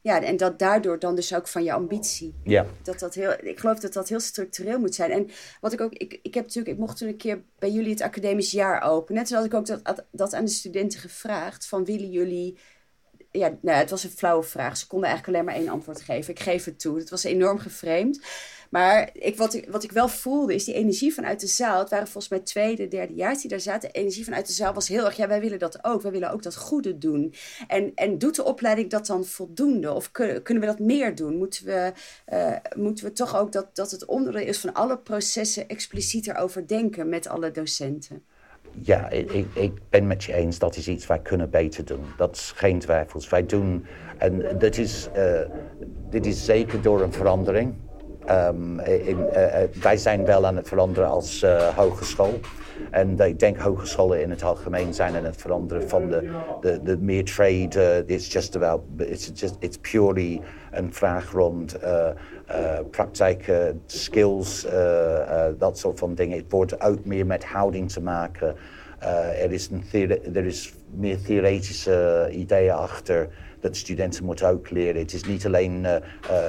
Ja, 0.01 0.21
en 0.21 0.37
dat 0.37 0.59
daardoor 0.59 0.99
dan 0.99 1.15
dus 1.15 1.33
ook 1.33 1.47
van 1.47 1.63
je 1.63 1.73
ambitie. 1.73 2.35
Ja. 2.43 2.65
Dat 2.83 2.99
dat 2.99 3.13
heel, 3.13 3.31
ik 3.41 3.59
geloof 3.59 3.79
dat 3.79 3.93
dat 3.93 4.09
heel 4.09 4.19
structureel 4.19 4.79
moet 4.79 4.95
zijn. 4.95 5.11
En 5.11 5.29
wat 5.61 5.73
ik 5.73 5.81
ook, 5.81 5.93
ik, 5.93 6.19
ik 6.21 6.33
heb 6.33 6.43
natuurlijk, 6.43 6.75
ik 6.75 6.81
mocht 6.81 6.97
toen 6.97 7.07
een 7.07 7.17
keer 7.17 7.43
bij 7.59 7.71
jullie 7.71 7.91
het 7.91 8.01
academisch 8.01 8.51
jaar 8.51 8.81
openen. 8.81 9.21
Net 9.21 9.27
zoals 9.29 9.45
ik 9.45 9.53
ook 9.53 9.65
dat, 9.65 10.05
dat 10.11 10.33
aan 10.33 10.45
de 10.45 10.51
studenten 10.51 10.99
gevraagd: 10.99 11.67
van 11.67 11.85
willen 11.85 12.09
jullie 12.09 12.57
ja, 13.39 13.57
nou, 13.61 13.77
het 13.77 13.89
was 13.89 14.03
een 14.03 14.09
flauwe 14.09 14.43
vraag. 14.43 14.77
Ze 14.77 14.87
konden 14.87 15.09
eigenlijk 15.09 15.37
alleen 15.37 15.49
maar 15.49 15.63
één 15.63 15.73
antwoord 15.73 16.01
geven. 16.01 16.33
Ik 16.33 16.39
geef 16.39 16.65
het 16.65 16.79
toe. 16.79 16.97
Het 16.97 17.09
was 17.09 17.23
enorm 17.23 17.59
geframed. 17.59 18.21
Maar 18.69 19.09
ik, 19.13 19.37
wat, 19.37 19.53
ik, 19.53 19.69
wat 19.69 19.83
ik 19.83 19.91
wel 19.91 20.07
voelde 20.07 20.53
is 20.53 20.63
die 20.63 20.73
energie 20.73 21.13
vanuit 21.13 21.39
de 21.39 21.47
zaal. 21.47 21.79
Het 21.79 21.89
waren 21.89 22.07
volgens 22.07 22.27
mij 22.27 22.39
tweede, 22.39 22.87
derde 22.87 23.13
jaar 23.13 23.37
die 23.37 23.49
daar 23.49 23.59
zaten. 23.59 23.89
De 23.91 23.99
energie 23.99 24.23
vanuit 24.23 24.47
de 24.47 24.53
zaal 24.53 24.73
was 24.73 24.87
heel 24.87 25.05
erg. 25.05 25.15
Ja, 25.15 25.27
wij 25.27 25.41
willen 25.41 25.59
dat 25.59 25.83
ook. 25.83 26.01
Wij 26.01 26.11
willen 26.11 26.31
ook 26.31 26.43
dat 26.43 26.55
goede 26.55 26.97
doen. 26.97 27.33
En, 27.67 27.91
en 27.95 28.17
doet 28.17 28.35
de 28.35 28.43
opleiding 28.43 28.89
dat 28.89 29.05
dan 29.05 29.25
voldoende? 29.25 29.91
Of 29.91 30.11
kunnen, 30.11 30.43
kunnen 30.43 30.63
we 30.63 30.69
dat 30.69 30.79
meer 30.79 31.15
doen? 31.15 31.37
Moeten 31.37 31.65
we, 31.65 31.93
uh, 32.33 32.55
moeten 32.75 33.05
we 33.05 33.11
toch 33.11 33.37
ook 33.37 33.51
dat, 33.51 33.75
dat 33.75 33.91
het 33.91 34.05
onderdeel 34.05 34.47
is 34.47 34.59
van 34.59 34.73
alle 34.73 34.97
processen 34.97 35.67
expliciet 35.67 36.27
erover 36.27 36.67
denken 36.67 37.09
met 37.09 37.27
alle 37.27 37.51
docenten? 37.51 38.25
Ja, 38.81 39.09
ik, 39.09 39.45
ik 39.53 39.71
ben 39.89 40.07
met 40.07 40.23
je 40.23 40.33
eens, 40.33 40.59
dat 40.59 40.75
is 40.75 40.87
iets 40.87 41.07
wij 41.07 41.19
kunnen 41.19 41.49
beter 41.49 41.85
doen. 41.85 42.03
Dat 42.17 42.35
is 42.35 42.53
geen 42.55 42.79
twijfels. 42.79 43.29
Wij 43.29 43.45
doen, 43.45 43.85
en 44.17 44.57
dit 44.57 44.77
is, 44.77 45.09
uh, 45.17 45.39
dit 46.09 46.25
is 46.25 46.45
zeker 46.45 46.81
door 46.81 47.01
een 47.01 47.13
verandering. 47.13 47.73
Um, 48.29 48.79
in, 48.79 49.17
uh, 49.17 49.81
wij 49.81 49.97
zijn 49.97 50.25
wel 50.25 50.45
aan 50.45 50.55
het 50.55 50.67
veranderen 50.67 51.09
als 51.09 51.45
hogeschool. 51.75 52.39
En 52.89 53.19
ik 53.19 53.39
denk 53.39 53.57
hogescholen 53.57 54.21
in 54.21 54.29
het 54.29 54.43
algemeen 54.43 54.93
zijn 54.93 55.15
aan 55.15 55.25
het 55.25 55.37
veranderen 55.37 55.89
van 55.89 56.09
de, 56.09 56.29
de, 56.61 56.83
de 56.83 56.97
meer 56.97 57.25
trade. 57.25 58.03
Uh, 58.05 58.15
it's 58.15 58.33
just 58.33 58.55
about, 58.55 58.81
it's, 58.97 59.31
just, 59.33 59.55
it's 59.59 59.77
purely 59.77 60.41
een 60.71 60.93
vraag 60.93 61.31
rond 61.31 61.77
uh, 62.49 62.79
praktijken, 62.91 63.81
skills, 63.85 64.67
dat 65.57 65.77
soort 65.77 65.99
van 65.99 66.15
dingen. 66.15 66.37
Het 66.37 66.51
wordt 66.51 66.81
ook 66.81 67.05
meer 67.05 67.25
met 67.25 67.45
houding 67.45 67.91
te 67.91 68.01
maken. 68.01 68.55
er, 68.99 69.51
is 69.51 69.69
er 70.33 70.71
meer 70.89 71.21
theoretische 71.21 72.29
ideeën 72.31 72.73
achter 72.73 73.27
dat 73.59 73.75
studenten 73.75 74.25
moeten 74.25 74.49
ook 74.49 74.69
leren. 74.69 75.01
Het 75.01 75.13
is 75.13 75.23
niet 75.23 75.45
alleen 75.45 75.83
een 75.83 76.01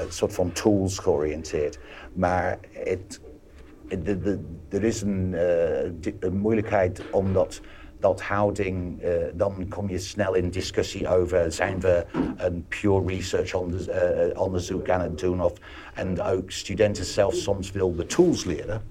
soort 0.08 0.32
van 0.32 0.52
tools 0.52 0.98
georiënteerd, 0.98 1.78
maar 2.12 2.58
er 4.68 4.84
is 4.84 5.02
een, 5.02 5.34
een, 6.20 6.36
moeilijkheid 6.36 7.02
omdat 7.10 7.60
dat 8.04 8.22
houding, 8.22 9.02
uh, 9.02 9.08
dan 9.34 9.68
kom 9.68 9.88
je 9.88 9.98
snel 9.98 10.34
in 10.34 10.50
discussie 10.50 11.08
over 11.08 11.52
zijn 11.52 11.80
we 11.80 12.04
een 12.36 12.64
pure 12.68 13.06
research 13.06 13.54
onderzoek 14.36 14.88
aan 14.88 15.00
het 15.00 15.18
doen 15.18 15.42
of 15.42 15.52
en 15.94 16.22
ook 16.22 16.50
studenten 16.50 17.04
zelf 17.04 17.34
soms 17.34 17.72
willen 17.72 17.96
de 17.96 18.06
tools 18.06 18.44
leren. 18.44 18.82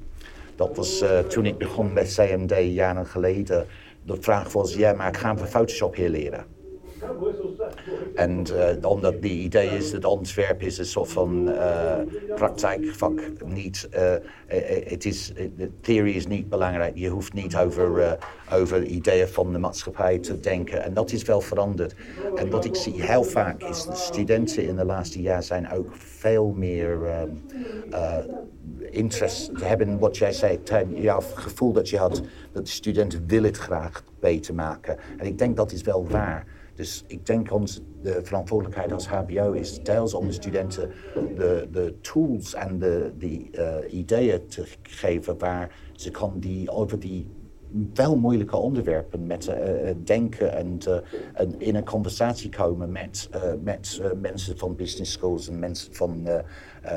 Dat 0.56 0.76
was 0.76 1.04
toen 1.28 1.46
ik 1.46 1.58
begon 1.58 1.94
met 1.94 2.14
CMD 2.14 2.56
jaren 2.74 3.06
geleden. 3.06 3.66
De 4.04 4.18
vraag 4.20 4.54
was, 4.54 4.74
ja, 4.74 4.94
maar 4.94 5.16
gaan 5.16 5.38
we 5.38 5.46
Photoshop 5.46 5.96
hier 5.96 6.10
leren? 6.10 6.53
En 8.16 8.46
uh, 8.52 8.90
omdat 8.90 9.22
die 9.22 9.44
idee 9.44 9.68
is 9.68 9.92
dat 9.92 10.06
ontwerp 10.06 10.62
is 10.62 10.78
een 10.78 10.86
soort 10.86 11.12
van 11.12 11.50
uh, 11.50 11.98
praktijkvak. 12.36 13.22
Niet, 13.46 13.90
uh, 13.96 14.14
het 14.86 15.06
is, 15.06 15.34
de 15.58 15.70
theorie 15.82 16.16
is 16.16 16.28
niet 16.28 16.50
belangrijk. 16.50 16.98
Je 16.98 17.08
hoeft 17.08 17.34
niet 17.34 17.58
over, 17.58 18.18
over 18.54 18.84
ideeën 18.84 19.28
van 19.28 19.52
de 19.52 19.58
maatschappij 19.58 20.20
te 20.20 20.40
denken. 20.40 20.84
En 20.84 20.94
dat 20.94 21.12
is 21.12 21.24
wel 21.24 21.42
veranderd. 21.42 21.96
En 22.36 22.50
wat 22.50 22.66
ik 22.66 22.76
zie 22.76 23.02
heel 23.02 23.24
vaak 23.24 23.64
is 23.64 23.86
dat 23.86 23.98
studenten 23.98 24.68
in 24.68 24.76
de 24.76 24.86
laatste 24.86 25.22
jaar 25.22 25.44
zijn 25.44 25.72
ook 25.72 25.96
veel 25.96 26.54
meer 26.56 26.98
interest 28.80 29.52
hebben. 29.62 30.00
Wat 30.00 30.18
jij 30.18 30.32
zei, 30.32 30.60
het 30.64 31.24
gevoel 31.34 31.72
dat 31.72 31.90
je 31.90 31.98
had 31.98 32.22
dat 32.52 32.66
de 32.66 32.72
studenten 32.72 33.24
willen 33.28 33.50
het 33.50 33.58
graag 33.58 34.04
beter 34.20 34.54
maken. 34.54 34.98
En 35.18 35.26
ik 35.26 35.38
denk 35.38 35.56
dat 35.58 35.72
is 35.72 35.82
wel 35.82 36.08
waar 36.08 36.46
Dus 36.76 37.04
ik 37.08 37.26
denk 37.26 37.52
onze 37.52 37.82
de 38.02 38.20
verantwoordelijkheid 38.24 38.92
als 38.92 39.08
HBO 39.08 39.52
is 39.52 39.84
deels 39.84 40.14
om 40.14 40.28
de 40.28 40.34
studenten 40.34 40.92
de, 41.36 41.68
de 41.72 41.96
tools 42.02 42.54
en 42.54 42.80
de, 42.80 43.12
die 43.18 43.50
uh, 43.52 43.76
ideeën 43.90 44.48
te 44.48 44.66
geven 44.82 45.38
waar 45.38 45.76
ze 45.94 46.12
kan 46.12 46.34
die 46.40 46.70
over 46.70 47.00
die 47.00 47.28
wel 47.94 48.18
moeilijke 48.18 48.56
onderwerpen 48.56 49.28
met 49.28 49.48
uh, 49.48 49.92
denken 50.04 50.54
en, 50.54 50.80
in 51.58 51.76
een 51.76 51.86
conversatie 51.86 52.50
komen 52.50 52.92
met, 52.92 53.30
met 53.64 54.02
mensen 54.22 54.58
van 54.58 54.76
business 54.76 55.12
schools 55.12 55.48
en 55.48 55.60
mensen 55.60 55.94
van, 55.94 56.28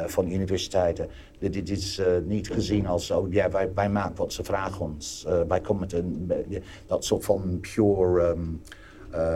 van 0.06 0.30
universiteiten. 0.30 1.08
Dit, 1.38 1.70
is 1.70 2.00
niet 2.24 2.48
gezien 2.50 2.86
als, 2.86 3.10
oh 3.10 3.32
ja, 3.32 3.50
wij, 3.50 3.74
wij 3.74 3.90
maken 3.90 4.16
wat 4.16 4.32
ze 4.32 4.44
vragen 4.44 4.80
ons. 4.80 5.26
wij 5.48 5.60
komen 5.60 5.80
met 5.80 5.92
een, 5.92 6.32
dat 6.86 7.04
soort 7.04 7.24
van 7.24 7.58
pure 7.60 8.28
um, 8.28 8.60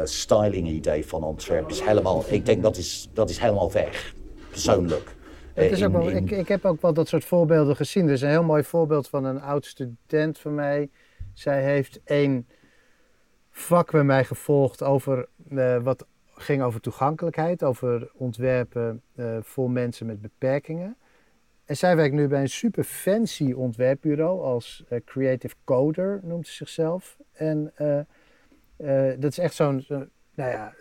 styling 0.04 0.68
idee 0.68 1.06
van 1.06 1.22
ontwerp 1.24 1.70
is 1.70 1.80
helemaal, 1.80 2.24
ik 2.28 2.46
denk 2.46 2.62
dat 2.62 2.76
is, 2.76 3.08
dat 3.12 3.30
is 3.30 3.38
helemaal 3.38 3.72
weg, 3.72 4.14
persoonlijk. 4.50 5.14
Het 5.54 5.70
is 5.70 5.84
ook 5.84 5.92
wel, 5.92 6.10
ik, 6.10 6.30
ik 6.30 6.48
heb 6.48 6.64
ook 6.64 6.82
wel 6.82 6.92
dat 6.92 7.08
soort 7.08 7.24
voorbeelden 7.24 7.76
gezien. 7.76 8.06
Er 8.06 8.12
is 8.12 8.22
een 8.22 8.28
heel 8.28 8.42
mooi 8.42 8.62
voorbeeld 8.62 9.08
van 9.08 9.24
een 9.24 9.40
oud 9.40 9.66
student 9.66 10.38
van 10.38 10.54
mij 10.54 10.90
zij 11.32 11.62
heeft 11.62 12.00
één 12.04 12.48
vak 13.50 13.90
bij 13.90 14.04
mij 14.04 14.24
gevolgd 14.24 14.82
over 14.82 15.28
uh, 15.48 15.82
wat 15.82 16.06
ging 16.34 16.62
over 16.62 16.80
toegankelijkheid, 16.80 17.62
over 17.62 18.10
ontwerpen 18.14 19.02
uh, 19.14 19.36
voor 19.40 19.70
mensen 19.70 20.06
met 20.06 20.20
beperkingen. 20.20 20.96
En 21.64 21.76
zij 21.76 21.96
werkt 21.96 22.14
nu 22.14 22.28
bij 22.28 22.40
een 22.40 22.48
super 22.48 22.84
fancy 22.84 23.52
ontwerpbureau 23.52 24.42
als 24.42 24.84
uh, 24.88 24.98
Creative 25.04 25.54
Coder, 25.64 26.20
noemt 26.22 26.46
ze 26.46 26.54
zichzelf. 26.54 27.16
En 27.32 27.72
dat 29.18 29.30
is 29.30 29.38
echt 29.38 29.54
zo'n, 29.54 29.80
zo, 29.80 30.06
nou 30.34 30.50
ja, 30.50 30.72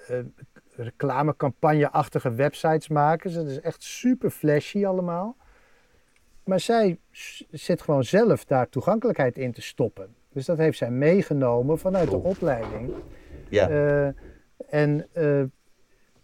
reclamecampagne-achtige 0.75 2.33
websites 2.33 2.87
maken. 2.87 3.33
Dat 3.33 3.47
is 3.47 3.61
echt 3.61 3.83
super 3.83 4.29
flashy 4.29 4.85
allemaal. 4.85 5.35
Maar 6.43 6.59
zij 6.59 6.99
zit 7.51 7.81
gewoon 7.81 8.03
zelf 8.03 8.45
daar 8.45 8.69
toegankelijkheid 8.69 9.37
in 9.37 9.51
te 9.51 9.61
stoppen. 9.61 10.15
Dus 10.33 10.45
dat 10.45 10.57
heeft 10.57 10.77
zij 10.77 10.91
meegenomen 10.91 11.79
vanuit 11.79 12.09
de 12.09 12.17
opleiding. 12.17 12.93
Ja. 13.49 13.69
Uh, 13.69 14.07
en 14.69 15.07
uh, 15.17 15.43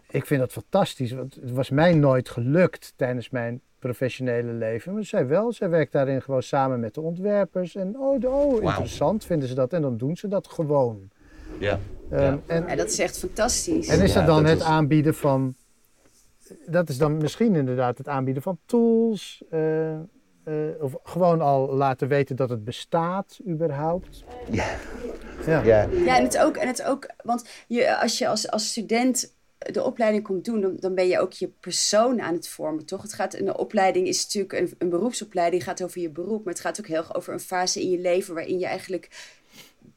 ik 0.10 0.26
vind 0.26 0.40
dat 0.40 0.52
fantastisch, 0.52 1.12
want 1.12 1.36
het 1.36 1.52
was 1.52 1.70
mij 1.70 1.94
nooit 1.94 2.30
gelukt 2.30 2.94
tijdens 2.96 3.30
mijn 3.30 3.62
professionele 3.80 4.52
leven. 4.52 4.94
Maar 4.94 5.04
zij 5.04 5.28
wel, 5.28 5.52
zij 5.52 5.70
werkt 5.70 5.92
daarin 5.92 6.22
gewoon 6.22 6.44
samen 6.44 6.80
met 6.80 6.94
de 6.94 7.02
ontwerpers. 7.02 7.76
En 7.76 7.98
oh, 7.98 8.24
oh 8.24 8.64
interessant 8.64 9.26
vinden 9.26 9.48
ze 9.48 9.56
dat 9.56 9.74
en 9.74 9.82
dan 9.82 9.98
doen 9.98 10.18
ze 10.18 10.28
dat 10.28 10.48
gewoon. 10.48 11.10
Ja. 11.60 11.80
Um, 12.12 12.20
ja. 12.20 12.40
En, 12.46 12.66
ja, 12.68 12.76
dat 12.76 12.90
is 12.90 13.00
echt 13.00 13.18
fantastisch. 13.18 13.88
En 13.88 14.02
is 14.02 14.14
dat 14.14 14.26
dan 14.26 14.46
het 14.46 14.62
aanbieden 14.62 15.16
van... 15.16 15.56
Dat 16.66 16.90
is 16.90 16.98
dan 16.98 17.18
misschien 17.18 17.56
inderdaad 17.56 17.98
het 17.98 18.08
aanbieden 18.08 18.44
van 18.44 18.58
tools... 18.66 19.44
Uh, 19.52 20.00
uh, 20.48 20.84
of 20.84 20.96
gewoon 21.04 21.42
al 21.42 21.74
laten 21.74 22.08
weten 22.08 22.36
dat 22.36 22.50
het 22.50 22.64
bestaat, 22.64 23.40
überhaupt. 23.48 24.24
Ja. 24.52 24.76
Ja, 25.46 25.64
ja. 25.64 25.88
ja 26.06 26.18
en 26.18 26.24
het 26.24 26.38
ook, 26.38 26.58
en 26.58 26.68
het 26.68 26.84
ook 26.84 27.10
want 27.24 27.46
je, 27.68 27.98
als 27.98 28.18
je 28.18 28.28
als, 28.28 28.50
als 28.50 28.70
student 28.70 29.34
de 29.58 29.84
opleiding 29.84 30.24
komt 30.24 30.46
doen, 30.46 30.62
dan, 30.62 30.76
dan 30.80 30.96
ben 30.96 31.08
je 31.08 31.20
ook 31.20 31.34
je 31.34 31.48
persoon 31.60 32.22
aan 32.22 32.34
het 32.34 32.48
vormen, 32.48 32.86
toch? 32.86 33.02
Het 33.02 33.14
gaat, 33.14 33.34
een 33.34 33.56
opleiding 33.56 34.08
is 34.08 34.24
natuurlijk 34.24 34.54
een, 34.54 34.74
een 34.78 34.90
beroepsopleiding, 34.90 35.64
gaat 35.64 35.84
over 35.84 36.02
je 36.02 36.10
beroep, 36.10 36.44
maar 36.44 36.54
het 36.54 36.62
gaat 36.62 36.80
ook 36.80 36.88
heel 36.88 36.98
erg 36.98 37.16
over 37.16 37.34
een 37.34 37.40
fase 37.40 37.82
in 37.82 37.90
je 37.90 38.00
leven 38.00 38.34
waarin 38.34 38.60
je 38.60 38.66
eigenlijk 38.66 39.10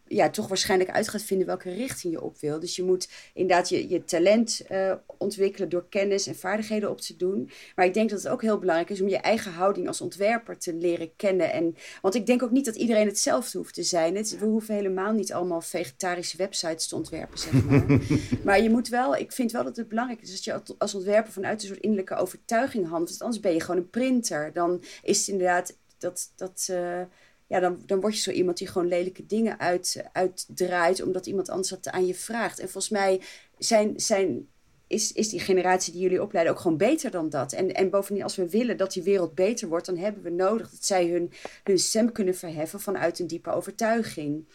ja, 0.09 0.31
toch 0.31 0.49
waarschijnlijk 0.49 0.91
uit 0.91 1.09
gaat 1.09 1.23
vinden 1.23 1.47
welke 1.47 1.71
richting 1.71 2.13
je 2.13 2.23
op 2.23 2.41
wil. 2.41 2.61
Dus 2.61 2.77
je 2.77 2.83
moet 2.83 3.09
inderdaad 3.35 3.69
je, 3.69 3.89
je 3.89 4.05
talent 4.05 4.63
uh, 4.71 4.93
ontwikkelen 5.19 5.69
door 5.69 5.87
kennis 5.89 6.27
en 6.27 6.37
vaardigheden 6.37 6.91
op 6.91 7.01
te 7.01 7.17
doen. 7.17 7.51
Maar 7.75 7.87
ik 7.87 7.95
denk 7.95 8.11
dat 8.11 8.23
het 8.23 8.33
ook 8.33 8.43
heel 8.43 8.59
belangrijk 8.59 8.91
is 8.91 9.01
om 9.01 9.09
je 9.09 9.17
eigen 9.17 9.53
houding 9.53 9.87
als 9.87 10.01
ontwerper 10.01 10.59
te 10.59 10.75
leren 10.75 11.17
kennen. 11.17 11.53
En, 11.53 11.77
want 12.03 12.15
ik 12.15 12.27
denk 12.27 12.43
ook 12.43 12.51
niet 12.51 12.65
dat 12.65 12.77
iedereen 12.77 13.07
hetzelfde 13.07 13.59
hoeft 13.59 13.75
te 13.75 13.83
zijn. 13.83 14.17
Het, 14.17 14.39
we 14.39 14.47
hoeven 14.47 14.75
helemaal 14.75 15.13
niet 15.13 15.33
allemaal 15.33 15.61
vegetarische 15.61 16.37
websites 16.37 16.89
te 16.89 16.95
ontwerpen, 16.95 17.39
zeg 17.39 17.65
maar. 17.65 17.87
maar 18.45 18.63
je 18.63 18.71
moet 18.71 18.89
wel, 18.89 19.17
ik 19.17 19.33
vind 19.33 19.53
wel 19.53 19.65
dat 19.65 19.77
het 19.77 19.89
belangrijk 19.89 20.23
is 20.23 20.31
dat 20.31 20.45
je 20.45 20.75
als 20.79 20.95
ontwerper 20.95 21.33
vanuit 21.33 21.63
een 21.63 21.69
soort 21.69 21.81
innerlijke 21.81 22.15
overtuiging 22.15 22.89
handelt. 22.89 23.09
Want 23.09 23.23
anders 23.23 23.41
ben 23.41 23.53
je 23.53 23.61
gewoon 23.61 23.81
een 23.81 23.91
printer. 23.91 24.53
Dan 24.53 24.83
is 25.03 25.19
het 25.19 25.29
inderdaad 25.29 25.77
dat. 25.99 26.33
dat 26.37 26.69
uh, 26.71 27.03
ja, 27.49 27.61
dan, 27.61 27.83
dan 27.87 28.01
word 28.01 28.15
je 28.15 28.21
zo 28.21 28.31
iemand 28.31 28.59
die 28.59 28.67
gewoon 28.67 28.89
lelijke 28.89 29.27
dingen 29.27 29.61
uit, 29.61 30.05
uitdraait, 30.13 31.03
omdat 31.03 31.27
iemand 31.27 31.49
anders 31.49 31.69
dat 31.69 31.89
aan 31.89 32.07
je 32.07 32.15
vraagt. 32.15 32.59
En 32.59 32.69
volgens 32.69 32.93
mij 32.93 33.21
zijn, 33.59 34.01
zijn, 34.01 34.49
is, 34.87 35.13
is 35.13 35.29
die 35.29 35.41
generatie 35.41 35.93
die 35.93 36.03
jullie 36.03 36.23
opleiden 36.23 36.55
ook 36.55 36.61
gewoon 36.61 36.77
beter 36.77 37.11
dan 37.11 37.29
dat. 37.29 37.53
En, 37.53 37.75
en 37.75 37.91
bovendien, 37.91 38.25
als 38.25 38.37
we 38.37 38.49
willen 38.49 38.77
dat 38.77 38.93
die 38.93 39.03
wereld 39.03 39.35
beter 39.35 39.69
wordt, 39.69 39.87
dan 39.87 39.97
hebben 39.97 40.23
we 40.23 40.31
nodig 40.31 40.71
dat 40.71 40.85
zij 40.85 41.07
hun, 41.07 41.33
hun 41.65 41.79
stem 41.79 42.13
kunnen 42.13 42.37
verheffen 42.37 42.81
vanuit 42.81 43.19
een 43.19 43.27
diepe 43.27 43.51
overtuiging 43.51 44.47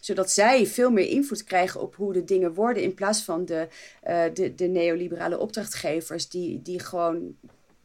zodat 0.00 0.30
zij 0.30 0.66
veel 0.66 0.90
meer 0.90 1.08
invloed 1.08 1.44
krijgen 1.44 1.80
op 1.80 1.94
hoe 1.96 2.12
de 2.12 2.24
dingen 2.24 2.54
worden. 2.54 2.82
In 2.82 2.94
plaats 2.94 3.22
van 3.22 3.44
de, 3.44 3.68
uh, 4.08 4.24
de, 4.34 4.54
de 4.54 4.66
neoliberale 4.66 5.38
opdrachtgevers 5.38 6.28
die, 6.28 6.62
die 6.62 6.78
gewoon 6.78 7.36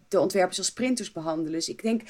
de 0.07 0.19
ontwerpers 0.19 0.57
als 0.57 0.73
printers 0.73 1.11
behandelen. 1.11 1.51
Dus 1.51 1.69
ik 1.69 1.81
denk 1.81 2.01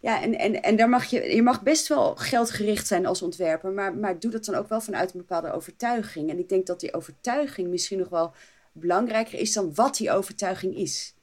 ja, 0.00 0.22
en, 0.22 0.38
en, 0.38 0.62
en 0.62 0.76
daar 0.76 0.88
mag 0.88 1.04
je, 1.04 1.34
je 1.34 1.42
mag 1.42 1.62
best 1.62 1.88
wel 1.88 2.14
geldgericht 2.16 2.86
zijn 2.86 3.06
als 3.06 3.22
ontwerper, 3.22 3.72
maar, 3.72 3.96
maar 3.96 4.18
doe 4.18 4.30
dat 4.30 4.44
dan 4.44 4.54
ook 4.54 4.68
wel 4.68 4.80
vanuit 4.80 5.14
een 5.14 5.20
bepaalde 5.20 5.52
overtuiging. 5.52 6.30
En 6.30 6.38
ik 6.38 6.48
denk 6.48 6.66
dat 6.66 6.80
die 6.80 6.94
overtuiging 6.94 7.68
misschien 7.68 7.98
nog 7.98 8.08
wel 8.08 8.32
belangrijker 8.72 9.38
is 9.38 9.52
dan 9.52 9.74
wat 9.74 9.96
die 9.96 10.12
overtuiging 10.12 10.76
is. 10.76 11.14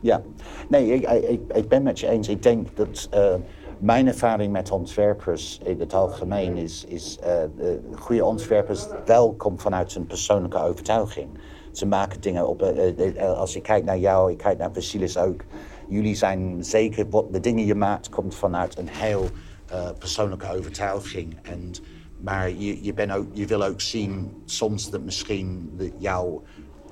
Ja, 0.00 0.22
nee, 0.68 0.92
ik, 0.92 1.10
ik, 1.10 1.40
ik 1.52 1.68
ben 1.68 1.82
met 1.82 2.00
je 2.00 2.08
eens. 2.08 2.28
Ik 2.28 2.42
denk 2.42 2.76
dat 2.76 3.08
uh, 3.14 3.34
mijn 3.78 4.06
ervaring 4.06 4.52
met 4.52 4.70
ontwerpers 4.70 5.60
in 5.64 5.80
het 5.80 5.94
algemeen 5.94 6.56
is, 6.56 6.84
is 6.88 7.18
uh, 7.24 7.42
goede 7.94 8.24
ontwerpers 8.24 8.86
wel 9.04 9.34
komt 9.34 9.62
vanuit 9.62 9.94
een 9.94 10.06
persoonlijke 10.06 10.58
overtuiging. 10.58 11.28
Ze 11.72 11.86
maken 11.86 12.20
dingen 12.20 12.48
op, 12.48 12.62
uh, 12.62 13.38
als 13.38 13.56
ik 13.56 13.62
kijk 13.62 13.84
naar 13.84 13.98
jou, 13.98 14.30
ik 14.30 14.38
kijk 14.38 14.58
naar 14.58 14.70
Vasilis 14.72 15.18
ook 15.18 15.40
jullie 15.88 16.14
zijn 16.14 16.64
zeker, 16.64 17.08
wat 17.08 17.32
de 17.32 17.40
dingen 17.40 17.66
je 17.66 17.74
maakt, 17.74 18.08
komt 18.08 18.34
vanuit 18.34 18.78
een 18.78 18.88
heel 18.88 19.28
uh, 19.72 19.88
persoonlijke 19.98 20.56
overtuiging. 20.56 21.38
En, 21.42 21.70
maar 22.20 22.50
je, 22.50 22.84
je, 22.84 22.94
ben 22.94 23.10
ook, 23.10 23.26
je 23.32 23.46
wil 23.46 23.64
ook 23.64 23.80
zien 23.80 24.32
soms 24.44 24.90
dat 24.90 25.02
misschien 25.02 25.70
jouw 25.98 26.42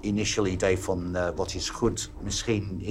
initial 0.00 0.46
idee 0.46 0.78
van 0.78 1.16
uh, 1.16 1.28
wat 1.36 1.54
is 1.54 1.70
goed, 1.70 2.10
misschien 2.22 2.82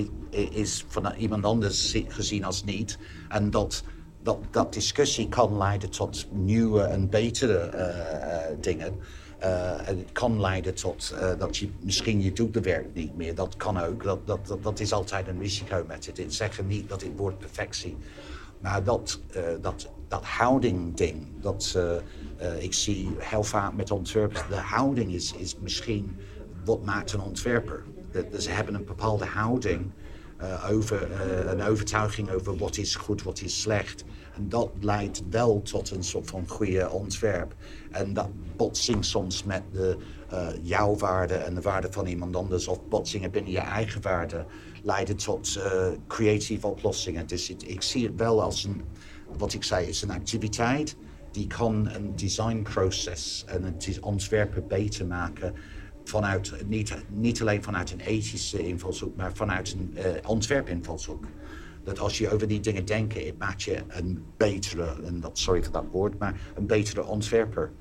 is 0.51 0.85
van 0.87 1.13
iemand 1.17 1.45
anders 1.45 1.95
gezien 2.07 2.43
als 2.43 2.63
niet. 2.63 2.97
En 3.29 3.49
dat, 3.49 3.83
dat, 4.23 4.37
dat 4.51 4.73
discussie 4.73 5.29
kan 5.29 5.57
leiden 5.57 5.89
tot 5.89 6.27
nieuwe 6.31 6.81
en 6.81 7.09
betere 7.09 7.71
uh, 7.75 8.61
dingen. 8.61 8.93
Uh, 9.43 9.87
en 9.87 9.97
het 9.97 10.11
kan 10.11 10.41
leiden 10.41 10.75
tot 10.75 11.13
uh, 11.13 11.31
dat 11.39 11.57
je 11.57 11.69
misschien 11.79 12.21
je 12.21 12.33
doet 12.33 12.53
de 12.53 12.61
werk 12.61 12.93
niet 12.93 13.15
meer. 13.15 13.35
Dat 13.35 13.55
kan 13.55 13.79
ook. 13.79 14.03
Dat, 14.03 14.27
dat, 14.27 14.57
dat, 14.61 14.79
is 14.79 14.93
altijd 14.93 15.27
een 15.27 15.39
risico 15.39 15.83
met 15.87 16.05
het. 16.05 16.19
Ik 16.19 16.31
zeg 16.31 16.63
niet 16.63 16.89
dat 16.89 17.01
het 17.01 17.11
woord 17.15 17.37
perfectie. 17.37 17.97
Maar 18.59 18.83
dat, 18.83 19.19
uh, 19.35 19.43
dat, 19.61 19.89
dat 20.07 20.25
houding 20.25 20.95
ding, 20.95 21.27
dat 21.39 21.77
ik 22.59 22.73
zie 22.73 23.09
heel 23.17 23.43
vaak 23.43 23.73
met 23.73 23.91
ontwerpers, 23.91 24.47
de 24.49 24.55
houding 24.55 25.13
is, 25.13 25.33
is 25.37 25.55
misschien 25.59 26.17
wat 26.65 26.83
maakt 26.85 27.13
een 27.13 27.21
ontwerper. 27.21 27.83
Ze 28.37 28.49
hebben 28.49 28.73
een 28.73 28.85
bepaalde 28.85 29.25
houding 29.25 29.91
over, 30.69 31.11
een 31.47 31.61
overtuiging 31.61 32.31
over 32.31 32.57
wat 32.57 32.77
is 32.77 32.95
goed, 32.95 33.23
wat 33.23 33.41
is 33.41 33.61
slecht. 33.61 34.03
En 34.41 34.49
dat 34.49 34.69
leidt 34.79 35.21
wel 35.29 35.61
tot 35.61 35.91
een 35.91 36.03
soort 36.03 36.29
van 36.29 36.47
goede 36.47 36.89
ontwerp. 36.89 37.55
En 37.91 38.13
dat 38.13 38.29
botsing 38.55 39.05
soms 39.05 39.43
met 39.43 39.61
de, 39.71 39.97
uh, 40.33 40.47
jouw 40.61 40.95
waarde 40.95 41.33
en 41.33 41.55
de 41.55 41.61
waarde 41.61 41.91
van 41.91 42.05
iemand 42.05 42.35
anders, 42.35 42.67
of 42.67 42.87
botsingen 42.89 43.31
binnen 43.31 43.51
je 43.51 43.59
eigen 43.59 44.01
waarde, 44.01 44.45
leiden 44.83 45.15
tot 45.15 45.55
uh, 45.57 45.87
creatieve 46.07 46.67
oplossingen. 46.67 47.27
Dus 47.27 47.49
ik 47.49 47.81
zie 47.81 48.05
het 48.05 48.15
wel 48.15 48.41
als 48.41 48.63
een, 48.63 48.81
wat 49.37 49.53
ik 49.53 49.63
zei, 49.63 49.87
is 49.87 50.01
een 50.01 50.11
activiteit 50.11 50.95
die 51.31 51.47
kan 51.47 51.89
een 51.89 52.15
designproces 52.15 53.43
en 53.47 53.63
het 53.63 53.99
ontwerpen 53.99 54.67
beter 54.67 55.07
maken 55.07 55.53
vanuit, 56.03 56.53
niet, 56.67 56.95
niet 57.09 57.41
alleen 57.41 57.63
vanuit 57.63 57.91
een 57.91 57.99
ethische 57.99 58.67
invalshoek, 58.67 59.15
maar 59.15 59.33
vanuit 59.33 59.73
een 59.73 59.93
uh, 59.97 60.03
ontwerpinvalshoek 60.25 61.25
dat 61.83 61.99
als 61.99 62.17
je 62.17 62.29
over 62.29 62.47
die 62.47 62.59
dingen 62.59 62.85
denkt, 62.85 63.13
het 63.13 63.37
maakt 63.37 63.63
je 63.63 63.83
een 63.87 64.25
betere, 64.37 64.95
en 65.05 65.19
dat, 65.19 65.37
sorry 65.37 65.63
voor 65.63 65.73
dat 65.73 65.85
woord, 65.91 66.19
maar 66.19 66.39
een 66.55 66.65
betere 66.65 67.05
ontwerper. 67.05 67.71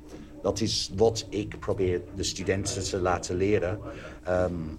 Dat 0.43 0.61
is 0.61 0.91
wat 0.97 1.27
ik 1.29 1.59
probeer 1.59 2.03
de 2.15 2.23
studenten 2.23 2.85
te 2.85 3.01
laten 3.01 3.37
leren. 3.37 3.79
Um, 4.29 4.79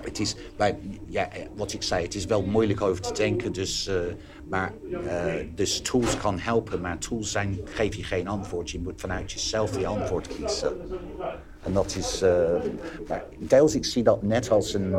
het 0.00 0.18
is, 0.20 0.36
bij, 0.56 0.78
ja, 1.06 1.28
wat 1.56 1.72
ik 1.72 1.82
zei, 1.82 2.04
het 2.04 2.14
is 2.14 2.24
wel 2.24 2.42
moeilijk 2.42 2.80
over 2.80 3.02
te 3.02 3.12
denken, 3.12 3.52
dus, 3.52 3.88
uh, 3.88 3.94
maar, 4.48 4.72
uh, 4.90 5.32
dus 5.54 5.80
tools 5.80 6.16
kan 6.16 6.38
helpen, 6.38 6.80
maar 6.80 6.98
tools 6.98 7.30
zijn, 7.30 7.60
geef 7.64 7.94
je 7.94 8.04
geen 8.04 8.28
antwoord. 8.28 8.70
Je 8.70 8.80
moet 8.80 9.00
vanuit 9.00 9.32
jezelf 9.32 9.70
die 9.70 9.86
antwoord 9.86 10.28
kiezen. 10.28 10.72
En 11.68 11.74
dat 11.74 11.96
is, 11.96 12.24
maar 13.08 13.24
deels 13.38 13.74
ik 13.74 13.84
zie 13.84 14.02
dat 14.02 14.22
net 14.22 14.50
als 14.50 14.74
een, 14.74 14.90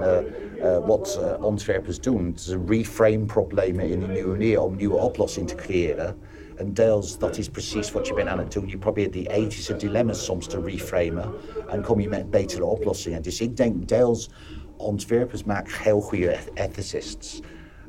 wat 0.85 1.19
ontwerpers 1.41 1.99
doen. 1.99 2.33
Ze 2.35 2.61
reframe 2.67 3.25
problemen 3.25 3.89
in 3.89 4.01
een 4.01 4.11
nieuwe 4.11 4.29
manier 4.29 4.61
om 4.61 4.75
nieuwe 4.75 4.97
oplossingen 4.97 5.47
te 5.47 5.55
creëren. 5.55 6.15
En 6.55 6.73
deels, 6.73 7.17
dat 7.17 7.37
is 7.37 7.49
precies 7.49 7.91
wat 7.91 8.07
je 8.07 8.13
bent 8.13 8.27
aan 8.27 8.39
het 8.39 8.51
doen. 8.51 8.67
Je 8.67 8.77
probeert 8.77 9.13
die 9.13 9.29
ethische 9.29 9.75
dilemma's 9.75 10.25
soms 10.25 10.47
te 10.47 10.61
reframen. 10.61 11.31
En 11.69 11.81
kom 11.81 11.99
je 11.99 12.09
met 12.09 12.29
betere 12.29 12.65
oplossingen. 12.65 13.21
Dus 13.21 13.41
ik 13.41 13.57
denk 13.57 13.87
deels, 13.87 14.29
ontwerpers 14.77 15.43
maken 15.43 15.73
heel 15.83 16.01
goede 16.01 16.37
ethicists. 16.53 17.41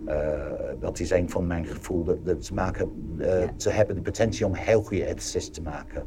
Uh, 0.08 0.40
dat 0.80 1.00
is 1.00 1.10
een 1.10 1.30
van 1.30 1.46
mijn 1.46 1.66
gevoel. 1.66 2.04
Dat, 2.04 2.24
dat 2.24 2.44
ze, 2.44 2.54
maken, 2.54 3.16
uh, 3.18 3.48
ze 3.56 3.70
hebben 3.70 3.94
de 3.94 4.02
potentie 4.02 4.46
om 4.46 4.54
heel 4.54 4.82
goede 4.82 5.06
ethicists 5.06 5.50
te 5.50 5.62
maken. 5.62 6.04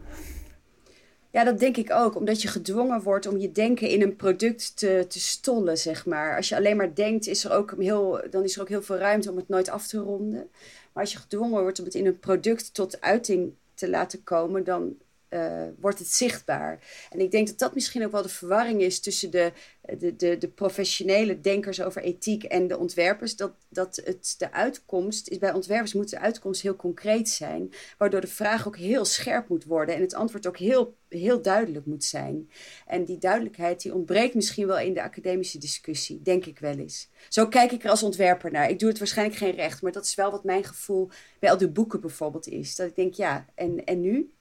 Ja, 1.34 1.44
dat 1.44 1.60
denk 1.60 1.78
ik 1.78 1.92
ook. 1.92 2.16
Omdat 2.16 2.42
je 2.42 2.48
gedwongen 2.48 3.02
wordt 3.02 3.28
om 3.28 3.38
je 3.38 3.52
denken 3.52 3.90
in 3.90 4.02
een 4.02 4.16
product 4.16 4.78
te, 4.78 5.06
te 5.08 5.20
stollen, 5.20 5.78
zeg 5.78 6.06
maar. 6.06 6.36
Als 6.36 6.50
je 6.50 6.56
alleen 6.56 6.78
maar 6.78 6.96
denkt, 6.96 7.28
is 7.28 7.44
er 7.44 7.52
ook 7.52 7.76
heel, 7.78 8.22
dan 8.30 8.44
is 8.44 8.56
er 8.56 8.62
ook 8.62 8.70
heel 8.70 8.82
veel 8.82 8.98
ruimte 8.98 9.32
om 9.32 9.38
het 9.38 9.50
nooit 9.50 9.70
af 9.70 9.88
te 9.88 9.98
ronden. 9.98 10.50
Maar 10.94 11.04
als 11.04 11.12
je 11.12 11.18
gedwongen 11.18 11.62
wordt 11.62 11.80
om 11.80 11.86
het 11.86 11.96
in 11.96 12.06
een 12.06 12.20
product 12.20 12.74
tot 12.74 13.02
uiting 13.02 13.54
te 13.74 13.90
laten 13.90 14.24
komen, 14.24 14.64
dan 14.64 14.98
uh, 15.34 15.64
wordt 15.80 16.00
het 16.00 16.08
zichtbaar. 16.08 16.80
En 17.10 17.20
ik 17.20 17.32
denk 17.32 17.48
dat 17.48 17.58
dat 17.58 17.74
misschien 17.74 18.06
ook 18.06 18.12
wel 18.12 18.22
de 18.22 18.30
verwarring 18.30 18.82
is 18.82 19.00
tussen 19.00 19.32
de, 19.32 19.52
de, 19.98 20.16
de, 20.16 20.38
de, 20.38 20.48
professionele 20.48 21.42
denkers 21.42 21.82
over 21.82 22.02
ethiek 22.02 22.44
en 22.44 22.68
de 22.68 22.78
ontwerpers. 22.78 23.36
Dat, 23.36 23.52
dat 23.70 24.02
het 24.04 24.36
de 24.38 24.52
uitkomst 24.52 25.28
is, 25.28 25.38
bij 25.38 25.54
ontwerpers 25.54 25.94
moet 25.94 26.10
de 26.10 26.20
uitkomst 26.20 26.62
heel 26.62 26.76
concreet 26.76 27.30
zijn, 27.30 27.74
waardoor 27.98 28.22
de 28.22 28.28
vraag 28.28 28.68
ook 28.68 28.78
heel 28.78 29.06
scherp 29.06 29.48
moet 29.48 29.64
worden 29.64 29.96
en 29.96 30.02
het 30.02 30.14
antwoord 30.14 30.48
ook 30.48 30.58
heel, 30.58 30.96
heel 31.20 31.42
duidelijk 31.42 31.86
moet 31.86 32.04
zijn. 32.04 32.50
En 32.88 33.04
die 33.06 33.18
duidelijkheid 33.18 33.82
die 33.82 33.94
ontbreekt 33.94 34.36
misschien 34.36 34.68
wel 34.68 34.80
in 34.80 34.94
de 34.94 35.04
academische 35.04 35.58
discussie, 35.58 36.22
denk 36.22 36.46
ik 36.46 36.60
wel 36.60 36.78
eens. 36.78 37.10
Zo 37.30 37.48
kijk 37.48 37.72
ik 37.72 37.84
er 37.84 37.90
als 37.90 38.04
ontwerper 38.04 38.52
naar. 38.52 38.70
Ik 38.70 38.80
doe 38.80 38.90
het 38.90 38.98
waarschijnlijk 38.98 39.38
geen 39.38 39.56
recht, 39.56 39.82
maar 39.82 39.92
dat 39.92 40.06
is 40.06 40.16
wel 40.16 40.32
wat 40.32 40.44
mijn 40.44 40.64
gevoel 40.64 41.10
bij 41.40 41.52
al 41.52 41.58
die 41.58 41.70
boeken 41.70 42.02
bijvoorbeeld 42.02 42.48
is. 42.48 42.76
Dat 42.76 42.88
ik 42.88 42.96
denk, 42.96 43.14
ja, 43.14 43.46
en, 43.56 43.84
en 43.84 44.02
nu? 44.02 44.32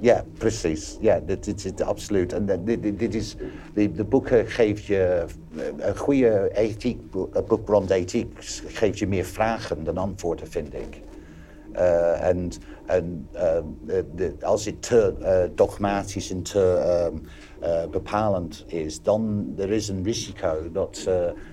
Ja, 0.00 0.24
precies. 0.38 0.96
Ja, 1.00 1.20
dit, 1.20 1.44
dit, 1.44 1.62
dit 1.62 1.80
absoluut. 1.80 2.32
En 2.32 2.64
dit, 2.64 3.14
is, 3.14 3.36
de, 3.74 4.04
boeken 4.04 4.46
geeft 4.46 4.84
je 4.84 5.24
een 5.76 5.96
goede 5.96 6.50
ethiek, 6.52 7.00
een 7.32 7.44
boek 7.44 7.68
rond 7.68 7.90
ethiek 7.90 8.34
geeft 8.66 8.98
je 8.98 9.06
meer 9.06 9.24
vragen 9.24 9.84
dan 9.84 9.96
antwoorden, 9.96 10.50
vind 10.50 10.74
ik. 10.74 11.00
Uh, 11.74 12.28
en 12.28 12.50
en 12.86 13.28
de, 14.14 14.34
als 14.40 14.64
het 14.64 14.82
te 14.82 15.14
uh, 15.20 15.56
dogmatisch 15.56 16.30
en 16.30 16.42
te 16.42 17.12
uh, 17.62 17.84
bepalend 17.90 18.64
is, 18.66 19.02
dan 19.02 19.52
er 19.58 19.70
is 19.70 19.88
een 19.88 20.02
risico 20.04 20.70
dat, 20.72 21.08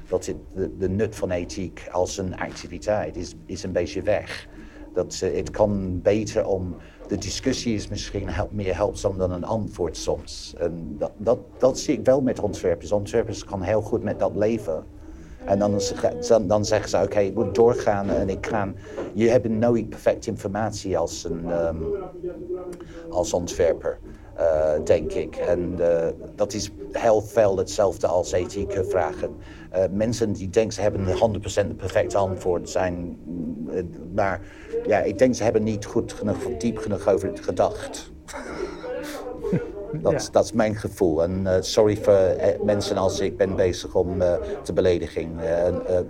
dat 0.07 0.25
het, 0.25 0.38
de, 0.77 0.89
nut 0.89 1.15
van 1.15 1.32
ethiek 1.32 1.88
als 1.91 2.17
een 2.17 2.38
activiteit 2.38 3.15
is, 3.15 3.36
is 3.45 3.63
een 3.63 3.71
beetje 3.71 4.01
weg. 4.01 4.47
Dat 4.93 5.19
het 5.19 5.49
kan 5.49 6.01
beter 6.01 6.45
om 6.45 6.75
de 7.07 7.17
discussie 7.17 7.73
is 7.73 7.88
misschien 7.88 8.30
meer 8.51 8.75
helpzaam 8.75 9.17
dan 9.17 9.32
een 9.32 9.43
antwoord 9.43 9.97
soms. 9.97 10.53
En 10.57 10.95
dat, 10.97 11.11
dat, 11.17 11.39
dat 11.57 11.80
zie 11.80 11.97
ik 11.97 12.05
wel 12.05 12.21
met 12.21 12.39
ontwerpers. 12.39 12.91
Ontwerpers 12.91 13.43
kan 13.43 13.61
heel 13.61 13.82
goed 13.82 14.03
met 14.03 14.19
dat 14.19 14.36
leven. 14.36 14.84
En 15.46 15.60
dan, 15.60 15.82
dan, 16.28 16.48
dan 16.48 16.66
zeggen 16.66 16.90
ze, 16.90 16.96
oké, 16.96 17.06
okay, 17.06 17.26
ik 17.26 17.36
moet 17.36 17.56
doorgaan 17.56 18.10
en 18.10 18.30
ik 18.30 18.46
ga... 18.46 18.74
Je 19.14 19.30
hebt 19.30 19.50
nooit 19.50 19.90
perfecte 19.90 20.30
informatie 20.30 20.98
als, 20.98 21.24
een, 21.24 21.68
um, 21.68 21.86
als 23.10 23.34
ontwerper. 23.34 24.00
Uh, 24.40 24.84
denk 24.84 25.12
ik. 25.12 25.36
En 25.36 25.76
uh, 25.80 26.08
dat 26.36 26.54
is 26.54 26.72
heel 26.92 27.22
veel 27.22 27.58
hetzelfde 27.58 28.08
als 28.08 28.32
ethieke 28.32 28.84
vragen. 28.84 29.36
Uh, 29.76 29.84
mensen 29.92 30.34
die 30.34 30.50
denken 30.50 30.74
ze 30.74 30.82
hebben 30.82 31.06
100% 31.06 31.42
het 31.42 31.78
perfecte 31.78 32.18
antwoord 32.18 32.70
zijn. 32.70 33.18
maar 34.16 34.42
ja, 34.88 35.00
ik 35.00 35.18
denk 35.18 35.36
ze 35.36 35.44
hebben 35.44 35.64
niet 35.64 35.86
goed 35.86 36.14
genoeg, 36.14 36.58
diep 36.58 36.78
genoeg 36.78 37.08
over 37.08 37.28
het 37.28 37.40
gedacht. 37.40 38.12
Dat, 39.94 40.26
ja. 40.26 40.32
dat 40.32 40.44
is 40.44 40.52
mijn 40.52 40.76
gevoel. 40.76 41.24
En 41.24 41.64
sorry 41.64 41.98
voor 41.98 42.36
mensen 42.66 42.98
als 42.98 43.20
ik 43.20 43.38
ben 43.38 43.56
bezig 43.56 43.96
om 43.96 44.20
te 44.64 44.74
belediging, 44.74 45.40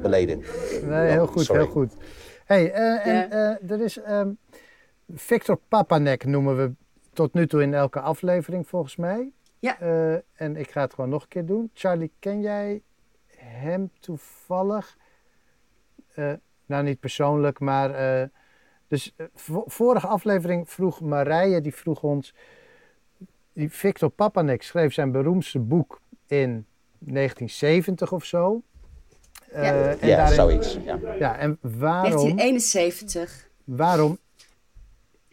beledigen. 0.02 0.44
Nee, 0.90 1.12
heel 1.12 1.28
goed, 1.28 1.48
heel 1.48 1.68
goed. 1.68 1.94
Hey, 2.46 2.72
en 2.72 3.32
er 3.70 3.82
is 3.82 4.00
um, 4.08 4.38
Victor 5.14 5.60
Papanek 5.68 6.26
noemen 6.26 6.58
we 6.58 6.72
tot 7.14 7.34
nu 7.34 7.48
toe 7.48 7.62
in 7.62 7.74
elke 7.74 8.00
aflevering 8.00 8.68
volgens 8.68 8.96
mij. 8.96 9.32
Ja. 9.60 9.82
Uh, 9.82 10.14
en 10.14 10.56
ik 10.56 10.72
ga 10.72 10.82
het 10.82 10.94
gewoon 10.94 11.10
nog 11.10 11.22
een 11.22 11.28
keer 11.28 11.46
doen. 11.46 11.70
Charlie, 11.74 12.12
ken 12.20 12.42
jij 12.42 12.82
hem 13.38 13.92
toevallig? 14.00 14.98
Uh, 16.16 16.34
nou, 16.66 16.84
niet 16.84 17.00
persoonlijk, 17.00 17.60
maar. 17.60 18.20
Uh, 18.22 18.28
dus 18.88 19.16
vorige 19.66 20.08
aflevering 20.08 20.70
vroeg 20.70 21.02
Marije, 21.02 21.62
die 21.62 21.76
vroeg 21.76 22.04
ons. 22.04 22.36
Die 23.54 23.70
Victor 23.70 24.10
Papanek 24.10 24.64
schreef 24.64 24.94
zijn 24.94 25.12
beroemdste 25.12 25.60
boek 25.60 26.02
in 26.28 26.66
1970 27.00 28.12
of 28.12 28.26
zo. 28.26 28.62
ja, 29.52 29.62
en 29.62 30.08
ja 30.08 30.16
daarin, 30.16 30.36
zoiets. 30.36 30.78
Ja. 30.86 31.00
ja, 31.20 31.38
en 31.38 31.58
waarom. 31.62 32.12
1971. 32.12 33.50
Waarom 33.64 34.18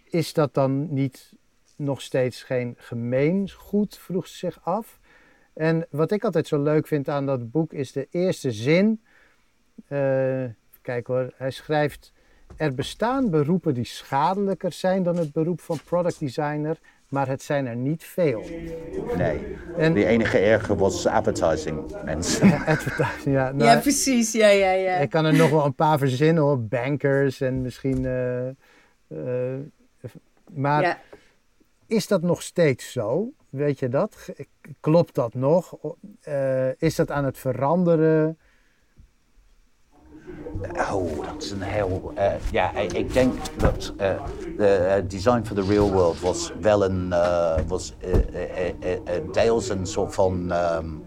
is 0.04 0.32
dat 0.32 0.54
dan 0.54 0.94
niet 0.94 1.32
nog 1.76 2.00
steeds 2.00 2.42
geen 2.42 2.74
gemeengoed, 2.78 3.98
vroeg 3.98 4.26
ze 4.26 4.36
zich 4.36 4.64
af. 4.64 4.98
En 5.52 5.86
wat 5.90 6.10
ik 6.10 6.24
altijd 6.24 6.46
zo 6.46 6.62
leuk 6.62 6.86
vind 6.86 7.08
aan 7.08 7.26
dat 7.26 7.50
boek 7.50 7.72
is 7.72 7.92
de 7.92 8.08
eerste 8.10 8.52
zin. 8.52 9.02
Uh, 9.88 10.44
kijk 10.82 11.06
hoor, 11.06 11.32
hij 11.36 11.50
schrijft: 11.50 12.12
Er 12.56 12.74
bestaan 12.74 13.30
beroepen 13.30 13.74
die 13.74 13.84
schadelijker 13.84 14.72
zijn 14.72 15.02
dan 15.02 15.16
het 15.16 15.32
beroep 15.32 15.60
van 15.60 15.80
product 15.84 16.18
designer, 16.18 16.78
maar 17.08 17.28
het 17.28 17.42
zijn 17.42 17.66
er 17.66 17.76
niet 17.76 18.04
veel. 18.04 18.44
Nee, 19.16 19.56
en, 19.76 19.92
de 19.92 20.04
enige 20.04 20.38
erger 20.38 20.76
was 20.76 21.06
advertising 21.06 22.04
mensen. 22.04 22.48
Ja, 22.48 22.64
advertising, 22.66 23.34
ja. 23.34 23.52
Nou, 23.52 23.70
ja, 23.70 23.80
precies, 23.80 24.32
ja, 24.32 24.48
ja, 24.48 24.70
ja. 24.70 24.96
Ik 24.96 25.10
kan 25.10 25.24
er 25.24 25.34
nog 25.34 25.50
wel 25.50 25.64
een 25.64 25.74
paar 25.74 25.98
verzinnen 25.98 26.42
hoor, 26.42 26.60
bankers 26.60 27.40
en 27.40 27.62
misschien. 27.62 28.02
Uh, 28.04 28.46
uh, 29.08 29.54
maar. 30.52 30.82
Ja 30.82 30.98
is 31.86 32.06
dat 32.06 32.22
nog 32.22 32.42
steeds 32.42 32.92
zo? 32.92 33.32
Weet 33.50 33.78
je 33.78 33.88
dat? 33.88 34.28
Klopt 34.80 35.14
dat 35.14 35.34
nog? 35.34 35.78
Uh, 36.28 36.80
is 36.80 36.94
dat 36.94 37.10
aan 37.10 37.24
het 37.24 37.38
veranderen? 37.38 38.38
Oh, 40.92 41.24
dat 41.24 41.42
is 41.42 41.50
een 41.50 41.62
heel. 41.62 42.12
Uh, 42.18 42.32
ja, 42.50 42.72
ik 42.72 43.12
denk 43.12 43.32
dat 43.56 43.92
uh, 44.00 44.10
de 44.56 45.04
design 45.08 45.44
for 45.44 45.56
the 45.56 45.62
real 45.62 45.92
world 45.92 46.20
was 46.20 46.52
wel 46.60 46.84
een. 46.84 47.14
was 47.66 47.94
deels 49.32 49.68
een 49.68 49.86
soort 49.86 50.14
van. 50.14 50.52
Um, 50.52 51.02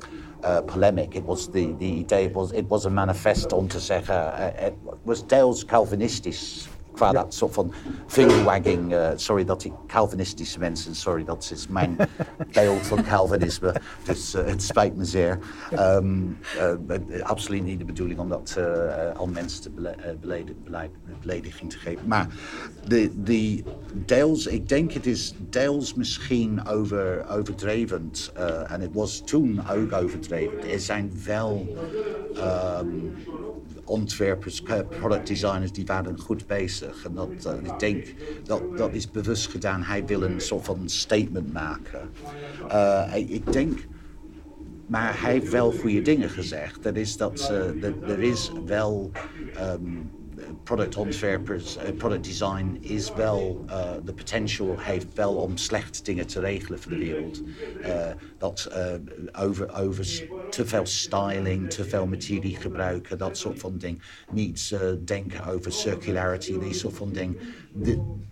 polemic. 0.66 1.16
It 1.16 1.26
was 1.26 1.46
the, 1.46 1.76
the 1.78 2.22
it 2.24 2.34
was, 2.34 2.52
it 2.52 2.68
was 2.68 2.86
a 2.86 2.90
manifest 2.90 3.54
om 3.54 3.68
te 3.68 3.80
zeggen. 3.80 4.32
het 4.36 4.74
was 5.04 5.28
deels 5.28 5.66
Calvinistisch 5.66 6.70
qua 7.00 7.12
dat 7.12 7.34
soort 7.34 7.54
van 7.54 7.74
fingerwagging. 8.08 8.94
Uh, 8.94 9.10
sorry 9.16 9.46
dat 9.46 9.64
ik 9.64 9.72
Calvinistische 9.88 10.60
mensen, 10.60 10.96
sorry, 10.96 11.24
dat 11.24 11.50
is 11.54 11.68
mijn 11.68 11.98
beeld 12.54 12.88
van 12.88 13.04
Calvinisme. 13.04 13.76
Dus 14.04 14.36
uh, 14.36 14.46
het 14.46 14.64
spijt 14.64 14.96
me 14.96 15.06
zeer. 15.06 15.40
Um, 15.80 16.38
uh, 16.88 17.22
absoluut 17.22 17.64
niet 17.64 17.80
de 17.80 17.86
bedoeling 17.86 18.20
om 18.20 18.30
dat 18.30 18.58
aan 19.18 19.32
mensen 19.32 19.62
te 19.62 19.70
belediging 21.22 21.72
te 21.72 21.78
geven. 21.78 22.08
Maar 22.08 22.28
de, 22.88 23.12
de 23.24 23.64
deels, 24.06 24.48
ik 24.48 24.70
denk 24.70 24.92
het 24.92 25.06
is 25.06 25.34
deels 25.38 25.94
misschien 25.94 26.68
over, 26.68 27.26
overdreven. 27.30 28.12
en 28.68 28.82
het 28.82 28.94
was 28.94 29.22
toen 29.26 29.62
ook 29.72 29.94
overdreven. 29.94 30.70
Er 30.70 30.80
zijn 30.80 31.12
wel. 31.26 31.68
Um, 32.82 33.14
ontwerpers, 33.90 34.62
product 35.00 35.28
designers, 35.28 35.72
die 35.72 35.86
waren 35.86 36.20
goed 36.20 36.48
bezig. 36.48 37.06
En 37.06 37.14
dat, 37.14 37.30
uh, 37.46 37.72
ik 37.72 37.80
denk 37.80 38.14
dat 38.44 38.78
dat 38.78 38.94
is 38.94 39.12
bewust 39.12 39.48
gedaan. 39.48 39.84
Hij 39.84 40.06
wil 40.06 40.24
een 40.24 40.42
soort 40.42 40.66
van 40.66 40.90
statement 40.90 41.54
maken. 41.54 42.10
Uh, 42.68 43.14
ik 43.16 43.54
denk, 43.54 43.88
maar 44.88 45.22
hij 45.22 45.32
heeft 45.32 45.52
wel 45.52 45.72
goede 45.72 46.02
dingen 46.02 46.30
gezegd. 46.30 46.84
Dat 46.84 46.96
is 46.96 47.18
dat 47.18 47.50
uh, 47.52 47.84
er 48.10 48.20
is 48.20 48.52
wel. 48.66 49.12
Um, 49.60 50.18
product 50.64 50.98
ontwerpers, 50.98 51.78
uh, 51.78 51.84
product 51.98 52.24
design 52.24 52.78
is 52.82 53.14
wel, 53.14 53.66
uh, 53.68 53.92
de 54.04 54.14
potential 54.14 54.80
heeft 54.80 55.14
wel 55.14 55.36
om 55.36 55.58
slechte 55.58 56.04
dingen 56.04 56.28
te 56.28 56.40
regelen 56.40 56.80
voor 56.80 56.92
de 56.92 56.98
wereld. 56.98 57.42
Uh, 57.82 58.08
dat 58.38 58.72
over, 59.32 59.76
over 59.76 60.28
te 60.50 60.66
veel 60.66 60.86
styling, 60.86 61.70
te 61.70 61.84
veel 61.84 62.08
materie 62.08 62.56
gebruiken, 62.56 63.18
dat 63.18 63.38
soort 63.38 63.60
van 63.60 63.78
ding. 63.78 64.02
Niet 64.32 64.78
denken 65.06 65.46
over 65.46 65.72
circularity, 65.72 66.60
die 66.60 66.74
soort 66.74 66.96
van 66.96 67.12
ding. 67.12 67.38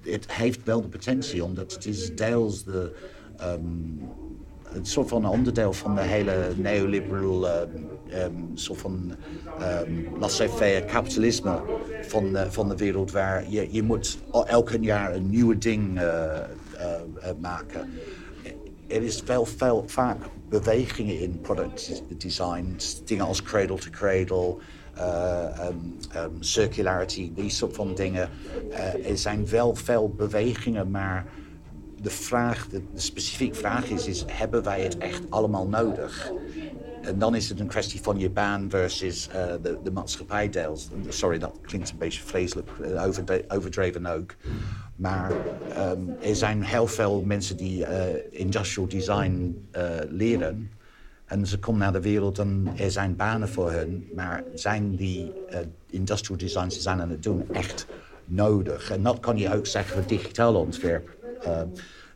Het 0.01 0.31
heeft 0.31 0.63
wel 0.63 0.81
de 0.81 0.87
potentie, 0.87 1.43
omdat 1.43 1.73
het 1.73 1.85
is 1.85 2.15
deels 2.15 2.63
de... 2.63 2.95
Um, 3.41 3.99
een 4.73 4.85
soort 4.85 5.09
van 5.09 5.25
onderdeel 5.25 5.73
van 5.73 5.95
de 5.95 6.01
hele 6.01 6.51
neoliberal 6.55 7.47
um, 7.47 8.51
soort 8.53 8.79
van 8.79 9.15
um, 9.87 10.07
laissez-faire 10.19 10.85
kapitalisme 10.85 11.61
van, 12.01 12.25
uh, 12.25 12.41
van 12.49 12.69
de 12.69 12.75
wereld, 12.75 13.11
waar 13.11 13.49
je, 13.49 13.67
je 13.71 13.83
moet 13.83 14.17
elke 14.45 14.79
jaar 14.79 15.15
een 15.15 15.29
nieuwe 15.29 15.57
ding 15.57 15.97
uh, 16.01 16.37
uh, 16.75 17.29
maken. 17.39 17.89
Er 18.87 19.03
is 19.03 19.23
wel 19.23 19.45
veel, 19.45 19.83
vaak 19.87 20.17
bewegingen 20.49 21.19
in 21.19 21.41
product 21.41 22.03
design, 22.17 22.75
dingen 23.05 23.25
als 23.25 23.43
cradle 23.43 23.77
to 23.77 23.89
cradle. 23.89 24.55
Um, 24.99 25.95
circularity, 26.39 27.31
die 27.33 27.49
soort 27.49 27.75
van 27.75 27.95
dingen. 27.95 28.29
Uh, 28.69 29.09
er 29.09 29.17
zijn 29.17 29.49
wel 29.49 29.75
veel 29.75 30.09
bewegingen, 30.09 30.91
maar 30.91 31.25
de 32.01 32.09
vraag, 32.09 32.67
de, 32.67 32.81
specifieke 32.93 33.55
vraag 33.55 33.89
is, 33.89 34.07
is: 34.07 34.23
hebben 34.27 34.63
wij 34.63 34.81
het 34.81 34.97
echt 34.97 35.21
allemaal 35.29 35.67
nodig? 35.67 36.31
En 37.01 37.19
dan 37.19 37.35
is 37.35 37.49
het 37.49 37.59
een 37.59 37.67
kwestie 37.67 38.01
van 38.01 38.19
je 38.19 38.29
baan 38.29 38.69
versus 38.69 39.27
uh, 39.27 39.45
de, 39.61 39.77
de 39.83 39.91
maatschappijdeels. 39.91 40.89
Sorry, 41.07 41.37
dat 41.37 41.59
klinkt 41.61 41.89
een 41.89 41.97
beetje 41.97 42.21
vreselijk, 42.23 42.69
uh, 42.81 43.05
overdreven 43.47 44.05
ook. 44.05 44.35
Maar 44.95 45.31
um, 45.91 46.15
er 46.21 46.35
zijn 46.35 46.63
heel 46.63 46.87
veel 46.87 47.21
mensen 47.25 47.57
die 47.57 47.79
uh, 47.79 47.89
industrial 48.29 48.87
design 48.87 49.67
leren. 50.09 50.71
En 51.25 51.47
ze 51.47 51.59
komen 51.59 51.79
naar 51.79 51.91
de 51.91 52.01
wereld 52.01 52.39
en 52.39 52.67
er 52.77 52.91
zijn 52.91 53.15
banen 53.15 53.49
voor 53.49 53.71
hen. 53.71 54.07
Maar 54.15 54.43
zijn 54.53 54.95
die 54.95 55.33
industrial 55.89 56.37
designs 56.37 56.73
die 56.73 56.83
zijn 56.83 57.01
aan 57.01 57.09
het 57.09 57.23
doen 57.23 57.45
echt 57.51 57.87
nodig? 58.25 58.91
En 58.91 59.03
dat 59.03 59.19
kan 59.19 59.37
je 59.37 59.55
ook 59.55 59.65
zeggen 59.65 59.93
voor 59.93 60.07
digitaal 60.07 60.55
ontwerp 60.55 61.16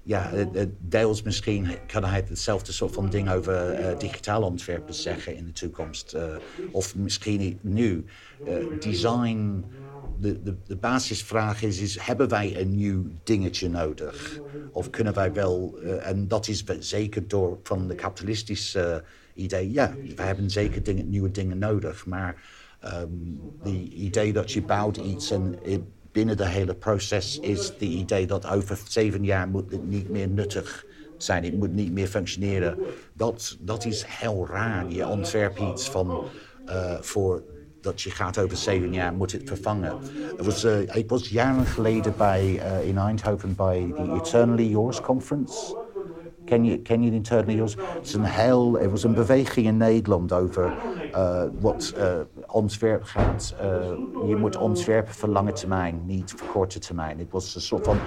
ja, 0.03 0.31
deels 0.79 1.21
misschien 1.21 1.67
kan 1.87 2.03
hij 2.03 2.23
hetzelfde 2.27 2.71
soort 2.71 2.93
van 2.93 3.09
ding 3.09 3.31
over 3.31 3.79
uh, 3.79 3.99
digitaal 3.99 4.43
ontwerpen 4.43 4.93
zeggen 4.93 5.35
in 5.35 5.45
de 5.45 5.51
toekomst. 5.51 6.13
Uh, 6.15 6.35
of 6.71 6.95
misschien 6.95 7.59
nu. 7.61 8.05
Uh, 8.47 8.79
design, 8.79 9.65
de, 10.19 10.41
de, 10.41 10.55
de 10.67 10.75
basisvraag 10.75 11.61
is, 11.61 11.79
is, 11.79 11.99
hebben 11.99 12.29
wij 12.29 12.61
een 12.61 12.75
nieuw 12.75 13.03
dingetje 13.23 13.69
nodig? 13.69 14.39
Of 14.71 14.89
kunnen 14.89 15.13
wij 15.13 15.33
wel, 15.33 15.79
en 15.81 16.27
dat 16.27 16.47
is 16.47 16.63
zeker 16.79 17.27
door 17.27 17.59
van 17.63 17.87
de 17.87 17.95
kapitalistische 17.95 19.03
idee, 19.33 19.71
ja, 19.71 19.95
we 20.15 20.21
hebben 20.21 20.49
zeker 20.49 20.93
nieuwe 21.03 21.31
dingen 21.31 21.57
nodig. 21.57 22.05
Maar 22.05 22.43
um, 23.01 23.39
die 23.63 23.93
idee 23.93 24.33
dat 24.33 24.51
je 24.51 24.61
bouwt 24.61 24.97
iets 24.97 25.31
en 25.31 25.55
binnen 26.11 26.37
de 26.37 26.47
hele 26.47 26.75
proces 26.75 27.39
is 27.39 27.67
het 27.67 27.81
idee 27.81 28.27
dat 28.27 28.47
over 28.47 28.79
zeven 28.87 29.23
jaar 29.23 29.47
moet 29.47 29.71
het 29.71 29.89
niet 29.89 30.09
meer 30.09 30.27
nuttig 30.27 30.85
zijn. 31.17 31.43
Het 31.43 31.57
moet 31.57 31.73
niet 31.73 31.91
meer 31.91 32.07
functioneren. 32.07 32.77
Dat, 33.13 33.57
dat 33.59 33.85
is 33.85 34.03
heel 34.07 34.47
raar. 34.47 34.91
Je 34.91 35.07
ontwerpt 35.07 35.59
iets 35.59 35.89
van 35.89 36.23
uh, 36.69 37.01
voor 37.01 37.43
dat 37.81 38.01
je 38.01 38.09
gaat 38.09 38.37
over 38.37 38.57
zeven 38.57 38.93
jaar 38.93 39.13
moet 39.13 39.31
het 39.31 39.41
vervangen. 39.45 39.97
Was, 40.37 40.65
uh, 40.65 40.95
ik 40.95 41.09
was 41.09 41.29
jaren 41.29 41.65
geleden 41.65 42.13
bij, 42.17 42.43
uh, 42.43 42.87
in 42.87 42.97
Eindhoven 42.97 43.55
bij 43.55 43.93
de 43.95 44.19
Eternally 44.21 44.69
Yours 44.69 45.01
Conference. 45.01 45.80
Ken 46.51 46.65
je, 46.65 46.81
ken 46.81 47.03
je? 47.03 47.11
Het, 47.11 47.31
is 48.03 48.13
een 48.13 48.25
het 48.25 48.91
was 48.91 49.03
een 49.03 49.13
beweging 49.13 49.67
in 49.67 49.77
Nederland 49.77 50.33
over 50.33 50.73
uh, 51.15 51.43
wat 51.59 51.93
uh, 51.97 52.13
ontwerp 52.47 53.03
gaat. 53.03 53.55
Uh, 53.61 54.27
je 54.27 54.35
moet 54.35 54.57
ontwerpen 54.57 55.13
voor 55.13 55.29
lange 55.29 55.51
termijn, 55.51 56.01
niet 56.05 56.33
voor 56.35 56.47
korte 56.47 56.79
termijn. 56.79 57.19
Het 57.19 57.31
was 57.31 57.55
een 57.55 57.61
soort 57.61 57.85
van 57.85 57.97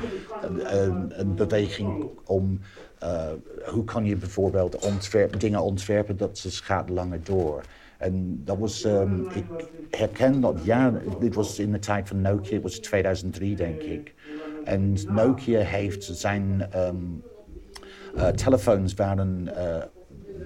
een, 1.10 1.34
beweging 1.34 2.10
om 2.24 2.60
hoe 3.66 3.84
kan 3.84 4.04
je 4.04 4.16
bijvoorbeeld 4.16 4.88
dingen 5.38 5.62
ontwerpen 5.62 6.16
dat 6.16 6.38
ze 6.38 6.50
gaat 6.50 6.88
langer 6.88 7.24
door. 7.24 7.62
En 7.98 8.40
dat 8.44 8.58
was, 8.58 8.84
um, 8.84 9.26
ik 9.34 9.44
herken 9.90 10.40
dat, 10.40 10.64
ja, 10.64 10.92
dit 11.20 11.34
was 11.34 11.58
in 11.58 11.72
de 11.72 11.78
tijd 11.78 12.08
van 12.08 12.20
Nokia, 12.20 12.54
het 12.54 12.62
was 12.62 12.78
2003 12.78 13.56
denk 13.56 13.82
ik. 13.82 14.14
En 14.64 14.96
Nokia 15.08 15.60
heeft 15.60 16.04
zijn 16.04 16.68
um, 16.76 17.22
uh, 18.16 18.28
telefoons 18.28 18.94
waren 18.94 19.48
uh, 19.56 19.76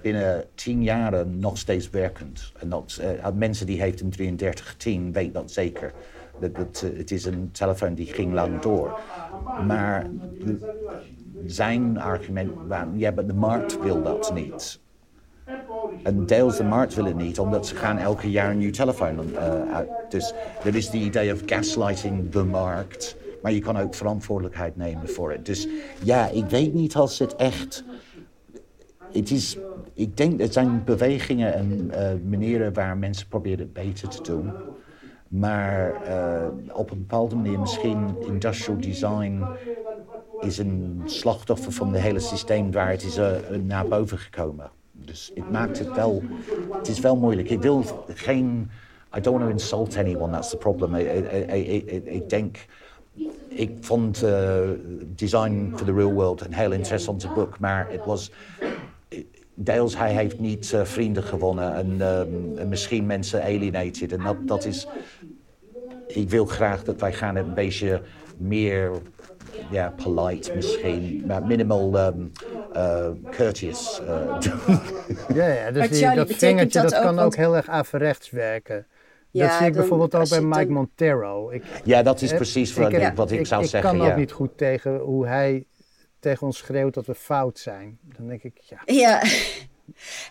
binnen 0.03 0.45
tien 0.55 0.83
jaar 0.83 1.27
nog 1.27 1.59
steeds 1.59 1.91
werkend. 1.91 2.53
En 2.59 2.69
dat, 2.69 3.01
uh, 3.03 3.29
mensen 3.35 3.67
die 3.67 3.81
heeft 3.81 4.01
een 4.01 4.11
3310 4.11 5.13
weet 5.13 5.35
dat 5.35 5.51
zeker. 5.51 5.93
Dat, 6.41 6.55
dat, 6.55 6.85
het 6.97 7.11
is 7.11 7.25
een 7.25 7.49
telefoon 7.53 7.95
die 7.95 8.07
ging 8.07 8.33
lang 8.33 8.61
door. 8.61 9.01
Maar 9.67 10.07
zijn 11.47 11.99
argument 11.99 12.51
was, 12.67 12.85
ja, 12.95 13.11
maar 13.11 13.27
de 13.27 13.35
markt 13.35 13.83
wil 13.83 14.03
dat 14.03 14.35
niet. 14.35 14.81
En 16.03 16.27
deels 16.27 16.57
de 16.57 16.65
markt 16.65 16.95
wil 16.95 17.05
het 17.05 17.17
niet, 17.17 17.39
omdat 17.39 17.67
ze 17.67 17.75
gaan 17.75 17.99
elke 17.99 18.31
jaar 18.31 18.51
een 18.51 18.59
nieuw 18.59 18.71
telefoon 18.71 19.29
uh, 19.33 19.75
uit. 19.75 19.89
Dus 20.09 20.35
er 20.65 20.77
is 20.77 20.91
die 20.91 21.05
idee 21.05 21.33
of 21.33 21.43
gaslighting 21.47 22.31
de 22.31 22.45
markt. 22.45 23.17
Maar 23.43 23.53
je 23.53 23.61
kan 23.61 23.79
ook 23.79 23.95
verantwoordelijkheid 23.95 24.77
nemen 24.77 25.09
voor 25.09 25.33
het. 25.33 25.47
Dus 25.47 25.69
ja, 26.03 26.29
ik 26.29 26.45
weet 26.45 26.75
niet 26.75 26.95
als 26.95 27.19
het 27.19 27.37
echt. 27.37 27.85
Het 29.13 29.31
is, 29.31 29.59
ik 29.95 30.17
denk, 30.17 30.41
er 30.41 30.53
zijn 30.53 30.85
bewegingen 30.85 31.55
en 31.55 31.91
uh, 31.91 32.09
manieren 32.29 32.73
waar 32.73 32.97
mensen 32.97 33.29
proberen 33.29 33.59
het 33.59 33.73
beter 33.73 34.09
te 34.09 34.23
doen. 34.23 34.53
Maar 35.29 35.93
uh, 36.09 36.47
op 36.73 36.91
een 36.91 36.99
bepaalde 36.99 37.37
manier, 37.37 37.61
misschien 37.61 38.17
industrial 38.27 38.81
design 38.81 39.45
is 40.41 40.59
een 40.59 41.03
slachtoffer 41.05 41.73
van 41.73 41.93
het 41.93 42.03
hele 42.03 42.21
systeem 42.21 42.73
waar 42.73 42.91
het 42.91 43.03
is 43.03 43.19
uh, 43.19 43.31
naar 43.63 43.89
boven 43.89 44.19
gekomen. 44.19 44.71
Dus 44.93 45.33
het 45.35 45.51
maakt 45.51 45.79
het 45.79 45.95
wel, 45.95 46.23
het 46.73 46.89
is 46.89 47.01
wel 47.01 47.17
moeilijk. 47.17 47.51
Ik 47.51 47.63
wil 47.63 47.85
geen, 48.07 48.71
I 49.17 49.21
don't 49.21 49.39
want 49.39 49.41
to 49.41 49.51
insult 49.51 49.97
anyone, 49.97 50.33
that's 50.33 50.51
the 50.51 50.57
problem. 50.57 50.95
Ik 52.05 52.29
denk, 52.29 52.67
ik 53.49 53.71
vond 53.81 54.23
uh, 54.23 54.59
Design 55.07 55.73
for 55.77 55.87
the 55.87 55.93
Real 55.93 56.13
World 56.13 56.41
een 56.41 56.55
heel 56.55 56.73
interessante 56.73 57.29
boek, 57.29 57.59
maar 57.59 57.87
het 57.91 58.05
was 58.05 58.31
deels 59.61 59.97
hij 59.97 60.13
heeft 60.13 60.39
niet 60.39 60.73
uh, 60.75 60.85
vrienden 60.85 61.23
gewonnen 61.23 61.75
en, 61.75 62.01
um, 62.01 62.59
en, 62.59 62.69
misschien 62.69 63.07
mensen 63.07 63.43
alienated. 63.43 64.13
En 64.13 64.23
dat, 64.23 64.37
dat 64.41 64.65
is. 64.65 64.87
Ik 66.07 66.31
wil 66.31 66.47
graag 66.47 66.85
dat 66.85 67.01
wij 67.01 67.13
gaan 67.13 67.37
een 67.37 67.55
beetje 67.55 68.01
meer 68.37 68.91
ja, 69.71 69.95
polite 70.05 70.55
misschien, 70.55 71.25
maar 71.27 71.47
minimal 71.47 72.07
um, 72.07 72.33
uh, 72.77 73.07
courteous 73.31 74.01
uh, 74.03 74.41
doen. 74.67 74.81
Ja, 75.35 75.47
ja 75.47 75.71
dus 75.71 75.89
die, 75.89 76.15
dat 76.15 76.33
vingertje 76.33 76.81
dat, 76.81 76.91
dat 76.91 77.03
kan 77.03 77.19
ook 77.19 77.37
heel 77.37 77.57
erg 77.57 77.69
averechts 77.69 78.31
werken. 78.31 78.87
Ja, 79.31 79.47
dat 79.47 79.57
zie 79.57 79.67
ik 79.67 79.73
bijvoorbeeld 79.73 80.15
ook 80.15 80.29
bij 80.29 80.41
Mike 80.41 80.73
Montero. 80.73 81.51
Ik, 81.51 81.65
ja, 81.85 82.03
dat 82.03 82.23
is 82.23 82.35
precies 82.35 82.75
wat 82.75 82.93
ik, 82.93 83.13
wat 83.15 83.31
ik, 83.31 83.47
zou 83.47 83.65
zeggen. 83.65 83.93
Ik 83.93 83.99
kan 83.99 84.11
ook 84.11 84.17
niet 84.17 84.33
goed 84.33 84.59
tegen 84.59 84.99
hoe 84.99 85.27
hij 85.27 85.67
tegen 86.21 86.47
ons 86.47 86.59
schreeuwt 86.59 86.95
dat 86.95 87.07
we 87.07 87.15
fout 87.15 87.59
zijn. 87.59 87.99
Dan 88.17 88.29
denk 88.29 88.43
ik, 88.43 88.59
ja. 88.61 88.83
Ja. 88.85 89.23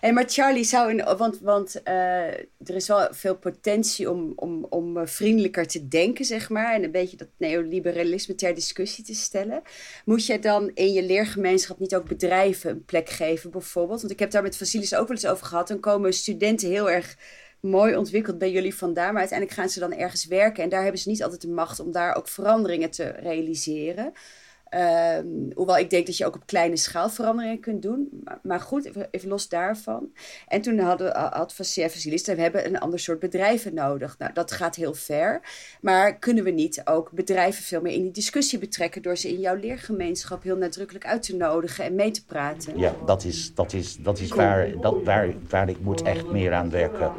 Hey, 0.00 0.12
maar 0.12 0.24
Charlie 0.26 0.64
zou 0.64 0.90
in, 0.90 1.16
want, 1.16 1.40
want 1.40 1.80
uh, 1.84 2.26
er 2.36 2.74
is 2.74 2.88
wel 2.88 3.08
veel 3.10 3.36
potentie 3.36 4.10
om, 4.10 4.32
om, 4.36 4.66
om 4.68 4.96
uh, 4.96 5.06
vriendelijker 5.06 5.66
te 5.66 5.88
denken, 5.88 6.24
zeg 6.24 6.48
maar. 6.48 6.74
En 6.74 6.84
een 6.84 6.90
beetje 6.90 7.16
dat 7.16 7.28
neoliberalisme 7.36 8.34
ter 8.34 8.54
discussie 8.54 9.04
te 9.04 9.14
stellen. 9.14 9.62
Moet 10.04 10.26
je 10.26 10.38
dan 10.38 10.70
in 10.74 10.92
je 10.92 11.02
leergemeenschap 11.02 11.78
niet 11.78 11.94
ook 11.94 12.08
bedrijven 12.08 12.70
een 12.70 12.84
plek 12.84 13.08
geven, 13.08 13.50
bijvoorbeeld? 13.50 14.00
Want 14.00 14.12
ik 14.12 14.18
heb 14.18 14.30
daar 14.30 14.42
met 14.42 14.56
Vasilis 14.56 14.94
ook 14.94 15.08
wel 15.08 15.16
eens 15.16 15.26
over 15.26 15.46
gehad. 15.46 15.68
Dan 15.68 15.80
komen 15.80 16.12
studenten 16.12 16.68
heel 16.68 16.90
erg 16.90 17.16
mooi 17.60 17.96
ontwikkeld 17.96 18.38
bij 18.38 18.50
jullie 18.50 18.74
vandaan. 18.74 19.10
Maar 19.10 19.20
uiteindelijk 19.20 19.58
gaan 19.58 19.68
ze 19.68 19.80
dan 19.80 19.92
ergens 19.92 20.26
werken. 20.26 20.62
En 20.62 20.68
daar 20.68 20.82
hebben 20.82 21.00
ze 21.00 21.08
niet 21.08 21.22
altijd 21.22 21.40
de 21.40 21.48
macht 21.48 21.80
om 21.80 21.92
daar 21.92 22.14
ook 22.14 22.28
veranderingen 22.28 22.90
te 22.90 23.08
realiseren. 23.08 24.12
Um, 24.70 25.50
hoewel 25.54 25.78
ik 25.78 25.90
denk 25.90 26.06
dat 26.06 26.16
je 26.16 26.26
ook 26.26 26.34
op 26.34 26.46
kleine 26.46 26.76
schaal 26.76 27.08
veranderingen 27.08 27.60
kunt 27.60 27.82
doen. 27.82 28.24
Maar, 28.42 28.60
goed, 28.60 28.90
even, 29.10 29.28
los 29.28 29.48
daarvan. 29.48 30.12
En 30.48 30.60
toen 30.60 30.78
hadden, 30.78 31.16
had 31.16 31.54
Vasilis, 31.54 32.24
we 32.26 32.40
hebben 32.40 32.66
een 32.66 32.78
ander 32.78 32.98
soort 32.98 33.18
bedrijven 33.18 33.74
nodig. 33.74 34.18
Nou, 34.18 34.32
dat 34.32 34.52
gaat 34.52 34.76
heel 34.76 34.94
ver. 34.94 35.40
Maar 35.80 36.18
kunnen 36.18 36.44
we 36.44 36.50
niet 36.50 36.82
ook 36.84 37.10
bedrijven 37.10 37.62
veel 37.62 37.80
meer 37.80 37.92
in 37.92 38.02
die 38.02 38.10
discussie 38.10 38.58
betrekken... 38.58 39.02
door 39.02 39.16
ze 39.16 39.28
in 39.28 39.40
jouw 39.40 39.56
leergemeenschap 39.56 40.42
heel 40.42 40.56
nadrukkelijk 40.56 41.06
uit 41.06 41.22
te 41.22 41.36
nodigen 41.36 41.84
en 41.84 41.94
mee 41.94 42.10
te 42.10 42.24
praten? 42.24 42.78
Ja, 42.78 42.94
dat 43.06 43.24
is, 43.24 43.54
dat 43.54 43.72
is, 43.72 43.96
dat 43.96 44.18
is 44.18 44.28
waar, 44.28 44.80
dat, 44.80 45.02
waar, 45.04 45.34
waar 45.48 45.68
ik 45.68 45.80
moet 45.80 46.02
echt 46.02 46.26
meer 46.26 46.52
aan 46.52 46.70
werken. 46.70 47.12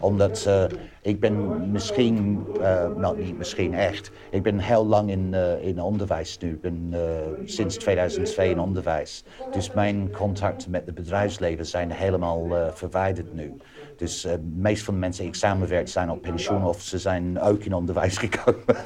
Omdat... 0.00 0.44
Uh, 0.48 0.64
ik 1.04 1.20
ben 1.20 1.70
misschien, 1.70 2.46
uh, 2.60 2.94
nou 2.96 3.18
niet 3.22 3.38
misschien 3.38 3.74
echt, 3.74 4.10
ik 4.30 4.42
ben 4.42 4.58
heel 4.58 4.86
lang 4.86 5.10
in, 5.10 5.30
uh, 5.32 5.66
in 5.66 5.80
onderwijs 5.80 6.38
nu. 6.38 6.50
Ik 6.50 6.60
ben 6.60 6.90
uh, 6.92 7.00
sinds 7.44 7.76
2002 7.76 8.50
in 8.50 8.58
onderwijs. 8.58 9.24
Dus 9.52 9.72
mijn 9.72 10.10
contacten 10.12 10.70
met 10.70 10.86
het 10.86 10.94
bedrijfsleven 10.94 11.66
zijn 11.66 11.90
helemaal 11.90 12.70
verwijderd 12.72 13.34
nu. 13.34 13.56
Dus 13.96 14.24
uh, 14.24 14.32
de 14.32 14.52
meeste 14.54 14.84
van 14.84 14.94
de 14.94 15.00
mensen 15.00 15.22
die 15.22 15.32
ik 15.32 15.38
samenwerk 15.38 15.88
zijn 15.88 16.10
op 16.10 16.22
pensioen 16.22 16.64
of 16.64 16.82
ze 16.82 16.98
zijn 16.98 17.40
ook 17.40 17.64
in 17.64 17.74
onderwijs 17.74 18.18
gekomen. 18.26 18.76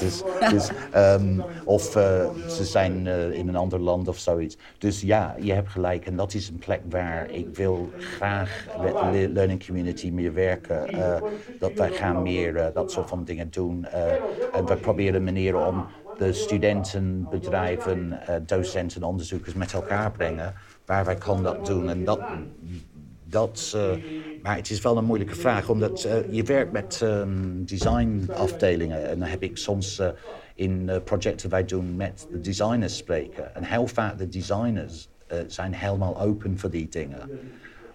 dus, 0.00 0.22
dus, 0.50 0.70
um, 0.96 1.42
of 1.64 1.96
uh, 1.96 2.30
ze 2.48 2.64
zijn 2.64 3.06
uh, 3.06 3.30
in 3.32 3.48
een 3.48 3.56
ander 3.56 3.80
land 3.80 4.08
of 4.08 4.18
zoiets. 4.18 4.56
Dus 4.78 5.00
ja, 5.00 5.34
je 5.40 5.52
hebt 5.52 5.68
gelijk. 5.68 6.06
En 6.06 6.16
dat 6.16 6.34
is 6.34 6.48
een 6.48 6.58
plek 6.58 6.80
waar 6.90 7.30
ik 7.30 7.56
wil 7.56 7.90
graag 7.98 8.66
met 8.82 9.12
de 9.12 9.28
learning 9.32 9.66
community 9.66 10.10
meer 10.10 10.34
werken. 10.34 10.86
dat 11.58 11.72
wij 11.72 11.90
gaan 11.90 12.22
meer 12.22 12.70
dat 12.74 12.92
soort 12.92 13.08
van 13.08 13.24
dingen 13.24 13.50
doen. 13.50 13.86
en 14.52 14.66
we 14.66 14.76
proberen 14.76 15.24
manieren 15.24 15.66
om 15.66 15.86
de 16.18 16.32
studenten, 16.32 17.26
bedrijven, 17.30 18.20
docenten, 18.46 19.02
onderzoekers 19.02 19.54
met 19.54 19.72
elkaar 19.72 20.10
brengen. 20.10 20.54
Waar 20.86 21.04
wij 21.04 21.14
kunnen 21.14 21.42
dat 21.42 21.66
doen. 21.66 21.88
En 21.88 22.04
dat, 22.04 22.20
dat, 23.30 23.76
maar 24.42 24.56
het 24.56 24.70
is 24.70 24.80
wel 24.80 24.96
een 24.96 25.04
moeilijke 25.04 25.34
vraag, 25.34 25.68
omdat 25.68 26.04
uh, 26.04 26.32
je 26.34 26.42
werkt 26.42 26.72
met 26.72 27.00
um, 27.02 27.64
designafdelingen. 27.64 29.08
En 29.08 29.18
dan 29.18 29.28
heb 29.28 29.42
ik 29.42 29.56
soms 29.56 29.98
uh, 29.98 30.08
in 30.54 30.90
projecten 31.04 31.50
wij 31.50 31.64
doen 31.64 31.96
met 31.96 32.26
de 32.30 32.40
designers 32.40 32.96
spreken. 32.96 33.54
En 33.54 33.64
heel 33.64 33.86
vaak 33.86 34.18
de 34.18 34.28
designers 34.28 35.08
zijn 35.46 35.74
helemaal 35.74 36.20
open 36.20 36.58
voor 36.58 36.70
die 36.70 36.88
dingen. 36.88 37.18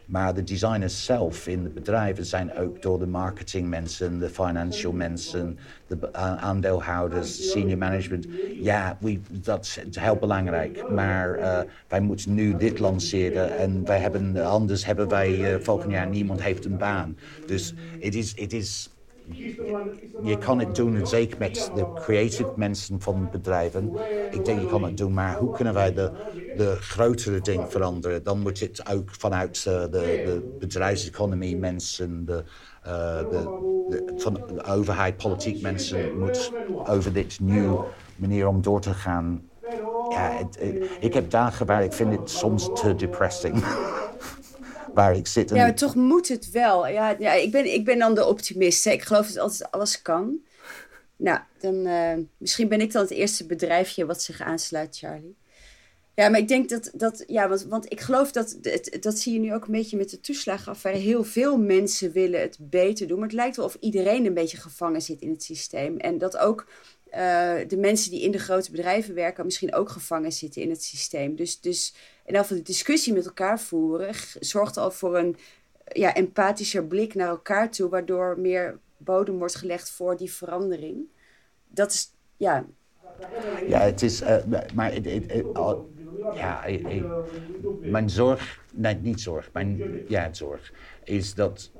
Maar 0.06 0.34
de 0.34 0.44
designers 0.44 1.06
zelf 1.06 1.48
in 1.48 1.64
de 1.64 1.70
bedrijven 1.70 2.26
zijn 2.26 2.58
ook 2.58 2.82
door 2.82 3.00
de 3.00 3.08
marketingmensen, 3.08 4.20
de 4.20 4.30
financial 4.30 4.92
mensen, 4.92 5.58
de 5.88 6.14
aandeelhouders, 6.14 7.52
senior 7.52 7.78
management. 7.78 8.28
Ja, 8.60 8.98
we, 9.00 9.20
dat 9.32 9.66
is 9.66 9.98
heel 10.00 10.16
belangrijk. 10.16 10.90
Maar 10.90 11.40
uh, 11.40 11.60
wij 11.88 12.00
moeten 12.00 12.34
nu 12.34 12.58
dit 12.58 12.80
lanceren 12.80 13.58
en 13.58 13.86
wij 13.86 14.00
hebben, 14.00 14.46
anders 14.46 14.86
hebben 14.86 15.08
wij 15.08 15.54
uh, 15.54 15.60
volgend 15.60 15.92
jaar 15.92 16.08
niemand 16.08 16.42
heeft 16.42 16.66
een 16.66 16.78
baan. 16.78 17.18
Dus 17.46 17.74
het 18.00 18.16
is, 18.16 18.34
het 18.40 18.54
is 18.54 18.90
je 20.24 20.38
kan 20.40 20.60
het 20.60 20.76
doen, 20.76 21.08
zeker 21.08 21.38
met 21.38 21.72
de 21.76 21.94
creative 21.94 22.52
mensen 22.56 23.02
van 23.02 23.30
bedrijven. 23.32 23.92
Ik 24.32 24.46
denk 24.46 24.62
je 24.62 24.68
kan 24.68 24.84
het 24.84 24.98
doen, 24.98 25.14
maar 25.14 25.38
hoe 25.38 25.52
kunnen 25.52 25.74
wij 25.74 25.94
de, 25.94 26.12
de 26.58 26.76
grotere 26.80 27.42
dingen 27.42 27.72
veranderen? 27.72 28.24
Dan 28.24 28.40
moet 28.40 28.60
het 28.60 28.90
ook 28.92 29.10
vanuit 29.12 29.66
uh, 29.68 29.82
de, 29.82 29.90
de 29.90 30.56
bedrijfseconomie 30.60 31.58
mensen, 31.58 32.26
de, 32.26 32.44
uh, 32.88 33.18
de, 33.18 33.44
de, 33.90 34.14
van 34.16 34.34
de 34.34 34.64
overheid, 34.64 35.18
politiek 35.18 35.62
mensen, 35.62 36.20
moet 36.20 36.52
over 36.88 37.14
dit 37.14 37.40
nieuwe 37.40 37.84
manier 38.16 38.48
om 38.48 38.62
door 38.62 38.82
te 38.82 38.94
gaan. 38.94 39.42
Ja, 40.10 40.50
ik 41.00 41.14
heb 41.14 41.30
dagen 41.30 41.66
waar 41.66 41.84
ik 41.84 41.94
vind 41.94 42.12
het 42.12 42.30
soms 42.30 42.70
te 42.74 42.96
depressing. 42.96 43.64
waar 44.94 45.16
ik 45.16 45.28
zit. 45.28 45.52
En... 45.52 45.58
Ja, 45.58 45.74
toch 45.74 45.96
moet 45.96 46.28
het 46.28 46.52
wel. 46.52 46.88
Ja, 46.88 47.16
ja 47.20 47.34
ik, 47.34 47.52
ben, 47.52 47.74
ik 47.74 47.86
ben 47.86 48.00
dan 48.00 48.16
de 48.16 48.26
optimist. 48.26 48.84
Hè. 48.84 48.92
Ik 48.92 49.02
geloof 49.02 49.28
dat 49.28 49.38
altijd 49.38 49.72
alles 49.72 50.02
kan. 50.02 50.40
Nou, 51.16 51.40
dan, 51.60 51.76
uh, 51.88 52.14
misschien 52.38 52.68
ben 52.68 52.82
ik 52.82 52.92
dan 52.92 53.02
het 53.02 53.12
eerste 53.12 53.46
bedrijfje 53.46 54.06
wat 54.06 54.22
zich 54.22 54.42
aansluit, 54.42 54.98
Charlie. 54.98 55.36
Ja, 56.16 56.30
maar 56.30 56.40
ik 56.40 56.48
denk 56.48 56.70
dat, 56.70 56.92
dat 56.94 57.24
ja, 57.28 57.50
want, 57.50 57.64
want 57.64 57.92
ik 57.92 58.02
geloof 58.02 58.32
dat, 58.32 58.58
dat, 58.62 58.98
dat 59.00 59.18
zie 59.18 59.34
je 59.34 59.40
nu 59.40 59.54
ook 59.54 59.66
een 59.66 59.72
beetje 59.72 59.98
met 59.98 60.10
de 60.10 60.20
toeslagenaffaire. 60.20 61.02
Heel 61.02 61.24
veel 61.24 61.58
mensen 61.58 62.12
willen 62.12 62.40
het 62.40 62.58
beter 62.60 63.08
doen, 63.08 63.20
maar 63.20 63.28
het 63.28 63.38
lijkt 63.38 63.56
wel 63.56 63.66
of 63.66 63.78
iedereen 63.80 64.26
een 64.26 64.34
beetje 64.34 64.58
gevangen 64.58 65.02
zit 65.02 65.22
in 65.22 65.30
het 65.30 65.44
systeem. 65.44 65.98
En 65.98 66.18
dat 66.18 66.38
ook 66.38 66.68
uh, 67.12 67.56
de 67.68 67.78
mensen 67.78 68.12
die 68.12 68.22
in 68.22 68.32
de 68.32 68.40
grote 68.40 68.72
bedrijven 68.72 69.14
werken 69.14 69.46
misschien 69.46 69.74
ook 69.74 69.90
gevangen 69.90 70.32
zitten 70.32 70.62
in 70.62 70.70
het 70.70 70.84
systeem. 70.84 71.36
Dus, 71.36 71.60
dus 71.60 71.94
in 72.26 72.36
elk 72.36 72.48
de 72.48 72.62
discussie 72.62 73.14
met 73.14 73.26
elkaar 73.26 73.60
voeren 73.60 74.16
zorgt 74.40 74.78
al 74.78 74.92
voor 74.92 75.18
een 75.18 75.36
ja, 75.94 76.16
empathischer 76.16 76.86
blik 76.86 77.16
naar 77.16 77.28
elkaar 77.28 77.72
toe, 77.72 77.90
waardoor 77.90 78.40
meer 78.40 78.80
bodem 78.98 79.38
wordt 79.38 79.56
gelegd 79.56 79.90
voor 79.90 80.18
die 80.18 80.32
verandering. 80.32 81.06
Dat 81.68 81.92
is, 81.92 82.14
ja. 82.38 82.66
Ja, 83.68 83.80
het 83.80 84.02
is, 84.02 84.22
uh, 84.22 84.38
maar 84.74 84.94
het, 84.94 85.06
het, 85.06 85.32
het, 85.32 85.46
ja, 86.34 86.66
mijn 87.82 88.10
zorg, 88.10 88.62
nee, 88.74 88.96
niet 88.96 89.22
zorg, 89.22 89.50
mijn 89.54 90.02
ja, 90.08 90.34
zorg, 90.34 90.74
is 91.04 91.34
dat, 91.34 91.72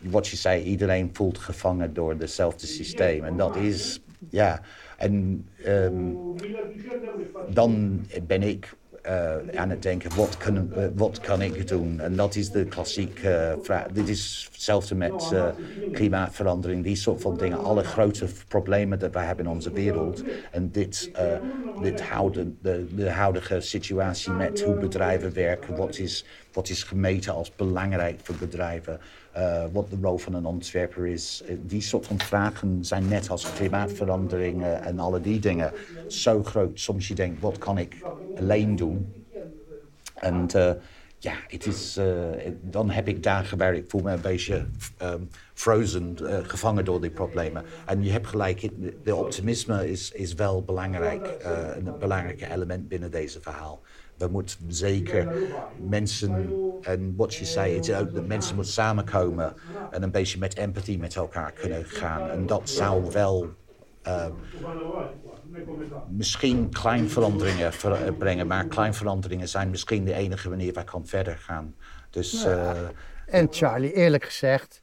wat 0.00 0.28
je 0.28 0.36
zei, 0.36 0.62
iedereen 0.62 1.10
voelt 1.12 1.38
gevangen 1.38 1.94
door 1.94 2.14
hetzelfde 2.18 2.66
systeem. 2.66 3.24
En 3.24 3.36
dat 3.36 3.56
is, 3.56 4.02
ja, 4.30 4.60
en 4.96 5.46
um, 5.66 6.34
dan 7.48 8.00
ben 8.26 8.42
ik 8.42 8.74
uh, 9.06 9.34
aan 9.54 9.70
het 9.70 9.82
denken, 9.82 10.16
wat 10.16 10.36
kan, 10.36 10.56
uh, 10.76 10.84
wat 10.94 11.20
kan 11.20 11.42
ik 11.42 11.68
doen? 11.68 12.00
En 12.00 12.16
dat 12.16 12.34
is 12.34 12.50
de 12.50 12.64
klassieke 12.64 13.54
uh, 13.58 13.64
vraag. 13.64 13.86
Dit 13.86 14.08
is 14.08 14.48
hetzelfde 14.52 14.94
met 14.94 15.34
klimaatverandering, 15.92 16.84
die 16.84 16.96
soort 16.96 17.20
van 17.20 17.36
dingen. 17.36 17.64
Alle 17.64 17.84
grote 17.84 18.26
problemen 18.48 18.98
die 18.98 19.08
we 19.08 19.18
hebben 19.18 19.44
in 19.44 19.50
onze 19.50 19.72
wereld. 19.72 20.22
En 20.50 20.70
dit, 20.70 21.10
dit 21.82 22.00
houden, 22.00 22.58
de, 22.62 22.86
de 22.94 23.10
huidige 23.10 23.60
situatie 23.60 24.32
met 24.32 24.62
hoe 24.62 24.74
bedrijven 24.74 25.34
werken, 25.34 25.76
wat 25.76 25.98
is, 25.98 26.24
wat 26.52 26.68
is 26.68 26.82
gemeten 26.82 27.34
als 27.34 27.54
belangrijk 27.56 28.20
voor 28.22 28.34
bedrijven. 28.34 29.00
Uh, 29.36 29.64
wat 29.72 29.90
de 29.90 29.96
rol 30.02 30.18
van 30.18 30.34
een 30.34 30.46
ontwerper 30.46 31.06
is. 31.06 31.42
Die 31.60 31.80
soort 31.80 32.06
van 32.06 32.18
vragen 32.18 32.84
zijn 32.84 33.08
net 33.08 33.30
als 33.30 33.52
klimaatverandering 33.52 34.64
en 34.64 34.98
alle 34.98 35.20
die 35.20 35.40
dingen 35.40 35.72
zo 36.08 36.42
groot. 36.42 36.80
Soms 36.80 37.08
je 37.08 37.14
denkt, 37.14 37.40
wat 37.40 37.58
kan 37.58 37.78
ik 37.78 37.96
alleen 38.38 38.76
doen? 38.76 39.12
En 40.14 40.48
uh, 40.56 40.70
ja, 41.18 41.32
het 41.48 41.66
is, 41.66 42.00
dan 42.60 42.90
heb 42.90 43.08
ik 43.08 43.22
dagen 43.22 43.58
waar 43.58 43.74
ik 43.74 43.84
voel 43.88 44.02
me 44.02 44.12
een 44.12 44.20
beetje 44.20 44.66
um, 45.02 45.28
frozen, 45.54 46.18
gevangen 46.42 46.84
door 46.84 47.00
die 47.00 47.10
problemen. 47.10 47.64
En 47.86 48.04
je 48.04 48.10
hebt 48.10 48.26
gelijk, 48.26 48.68
de 49.04 49.14
optimisme 49.14 49.90
is, 49.90 50.10
is 50.10 50.34
wel 50.34 50.62
belangrijk, 50.62 51.36
een 51.74 51.98
belangrijk 51.98 52.48
element 52.50 52.88
binnen 52.88 53.10
deze 53.10 53.40
verhaal 53.40 53.80
we 54.18 54.28
moeten 54.28 54.58
zeker 54.68 55.32
mensen, 55.88 56.50
en 56.80 57.14
wat 57.16 57.34
je 57.34 57.44
zei, 57.44 57.74
het 57.74 57.94
ook 57.94 58.14
dat 58.14 58.26
mensen 58.26 58.54
moeten 58.54 58.72
samenkomen 58.72 59.54
en 59.90 60.02
een 60.02 60.10
beetje 60.10 60.38
met 60.38 60.56
empathie 60.56 60.98
met 60.98 61.16
elkaar 61.16 61.52
kunnen 61.52 61.84
gaan. 61.84 62.30
En 62.30 62.46
dat 62.46 62.68
zou 62.70 63.10
wel 63.12 63.54
uh, 64.06 64.26
misschien 66.08 66.68
klein 66.70 67.08
veranderingen 67.08 67.72
ver 67.72 68.14
brengen, 68.14 68.46
maar 68.46 68.66
klein 68.66 68.94
veranderingen 68.94 69.48
zijn 69.48 69.70
misschien 69.70 70.04
de 70.04 70.14
enige 70.14 70.48
manier 70.48 70.72
waar 70.72 70.84
kan 70.84 71.06
verder 71.06 71.36
gaan. 71.36 71.74
Dus, 72.10 72.46
uh, 72.46 72.70
en 73.26 73.46
Charlie, 73.50 73.92
eerlijk 73.92 74.24
gezegd, 74.24 74.82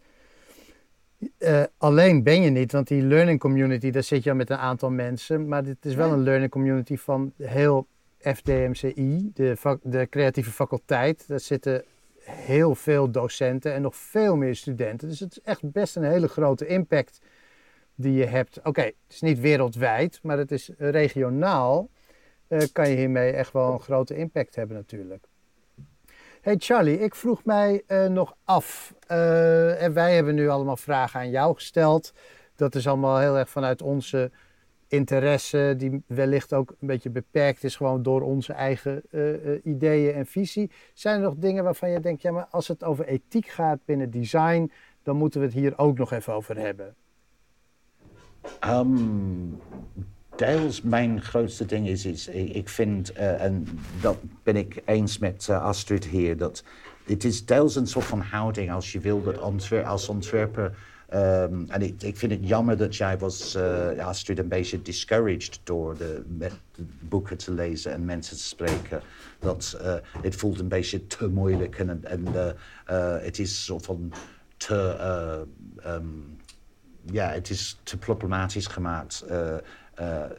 uh, 1.39 1.63
alleen 1.77 2.23
ben 2.23 2.41
je 2.41 2.49
niet, 2.49 2.71
want 2.71 2.88
die 2.88 3.03
learning 3.03 3.39
community, 3.39 3.89
daar 3.89 4.03
zit 4.03 4.23
je 4.23 4.30
al 4.30 4.36
met 4.36 4.49
een 4.49 4.57
aantal 4.57 4.89
mensen, 4.89 5.47
maar 5.47 5.63
dit 5.63 5.86
is 5.86 5.95
wel 5.95 6.11
een 6.11 6.23
learning 6.23 6.51
community 6.51 6.97
van 6.97 7.34
heel 7.38 7.88
FDMCI, 8.20 9.32
de, 9.34 9.78
de 9.84 10.07
creatieve 10.09 10.51
faculteit. 10.51 11.28
Daar 11.28 11.39
zitten 11.39 11.84
heel 12.24 12.76
veel 12.76 13.11
docenten 13.11 13.74
en 13.74 13.82
nog 13.82 13.95
veel 13.95 14.36
meer 14.36 14.55
studenten. 14.55 15.07
Dus 15.07 15.20
het 15.20 15.32
is 15.32 15.41
echt 15.41 15.72
best 15.72 15.95
een 15.95 16.03
hele 16.03 16.28
grote 16.28 16.67
impact 16.67 17.22
die 17.95 18.13
je 18.13 18.26
hebt. 18.26 18.59
Oké, 18.63 18.82
het 18.82 18.93
is 19.07 19.22
niet 19.22 19.39
wereldwijd, 19.39 20.20
maar 20.24 20.38
het 20.38 20.51
is 20.51 20.72
regionaal. 20.78 21.89
Uh, 22.47 22.59
kan 22.72 22.89
je 22.89 22.95
hiermee 22.95 23.32
echt 23.32 23.53
wel 23.53 23.74
een 23.74 23.80
grote 23.80 24.15
impact 24.15 24.55
hebben 24.55 24.76
natuurlijk. 24.76 25.26
Hey 26.41 26.55
Charlie, 26.57 26.99
ik 26.99 27.15
vroeg 27.15 27.43
mij 27.45 27.84
uh, 27.88 28.05
nog 28.05 28.36
af. 28.43 28.93
Uh, 29.11 29.84
en 29.84 29.93
wij 29.93 30.15
hebben 30.15 30.36
nu 30.36 30.49
allemaal 30.49 30.78
vragen 30.78 31.20
aan 31.20 31.30
jou 31.30 31.55
gesteld. 31.55 32.13
Dat 32.55 32.76
is 32.76 32.88
allemaal 32.88 33.20
heel 33.20 33.38
erg 33.38 33.49
vanuit 33.49 33.82
onze 33.82 34.32
interesse, 34.89 35.73
die 35.77 36.03
wellicht 36.07 36.53
ook 36.53 36.75
een 36.79 36.87
beetje 36.87 37.09
beperkt 37.09 37.63
is 37.63 37.75
gewoon 37.75 38.03
door 38.03 38.21
onze 38.21 38.53
eigen 38.53 39.01
uh, 39.11 39.45
uh, 39.45 39.59
ideeën 39.63 40.13
en 40.13 40.25
visie. 40.25 40.71
Zijn 40.93 41.15
er 41.15 41.21
nog 41.21 41.35
dingen 41.37 41.63
waarvan 41.63 41.89
je 41.89 41.99
denkt, 41.99 42.21
ja, 42.21 42.31
maar 42.31 42.47
als 42.49 42.67
het 42.67 42.83
over 42.83 43.05
ethiek 43.05 43.47
gaat 43.47 43.79
binnen 43.85 44.11
design, 44.11 44.71
dan 45.03 45.15
moeten 45.15 45.39
we 45.39 45.45
het 45.45 45.55
hier 45.55 45.77
ook 45.77 45.97
nog 45.97 46.11
even 46.11 46.33
over 46.33 46.57
hebben? 46.57 46.95
Um, 48.65 49.59
deels 50.35 50.81
mijn 50.81 51.21
grootste 51.21 51.65
ding 51.65 51.87
is, 51.87 52.05
is 52.05 52.27
ik 52.27 52.69
vind, 52.69 53.17
uh, 53.17 53.43
en 53.43 53.67
dat 54.01 54.17
ben 54.43 54.55
ik 54.55 54.81
eens 54.85 55.17
met 55.17 55.49
Astrid 55.49 56.05
hier, 56.05 56.37
dat 56.37 56.63
het 57.05 57.23
is 57.23 57.45
deels 57.45 57.75
een 57.75 57.87
soort 57.87 58.05
van 58.05 58.21
houding 58.21 58.71
als 58.71 58.91
je 58.91 58.99
wil 58.99 59.23
dat 59.23 59.39
als 59.85 60.09
ontwerper 60.09 60.77
Um, 61.14 61.66
en 61.70 61.82
ik, 61.82 62.18
vind 62.18 62.32
het 62.32 62.47
jammer 62.47 62.78
dat 62.78 62.95
jij 62.95 63.18
was, 63.18 63.55
uh, 63.55 64.05
Astrid, 64.05 64.39
een 64.39 64.47
beetje 64.47 64.82
discouraged 64.82 65.60
door 65.64 65.97
de, 65.97 66.24
boeken 66.99 67.38
te 67.38 67.51
lezen 67.51 67.91
en 67.91 68.05
mensen 68.05 68.38
te 68.38 68.43
spreken. 68.43 69.01
Dat 69.39 69.80
uh, 69.82 69.93
het 70.22 70.36
voelt 70.36 70.60
een 70.60 70.68
beetje 70.68 71.07
te 71.07 71.28
moeilijk 71.28 71.80
en, 71.80 72.26
uh, 72.36 73.18
het 73.22 73.39
is 73.39 73.66
soort 73.66 73.86
van 73.86 74.12
te, 74.57 75.45
um, 75.86 76.38
ja, 77.01 77.30
het 77.30 77.49
is 77.49 77.80
te 77.84 77.97
problematisch 77.97 78.68
gemaakt. 78.68 79.26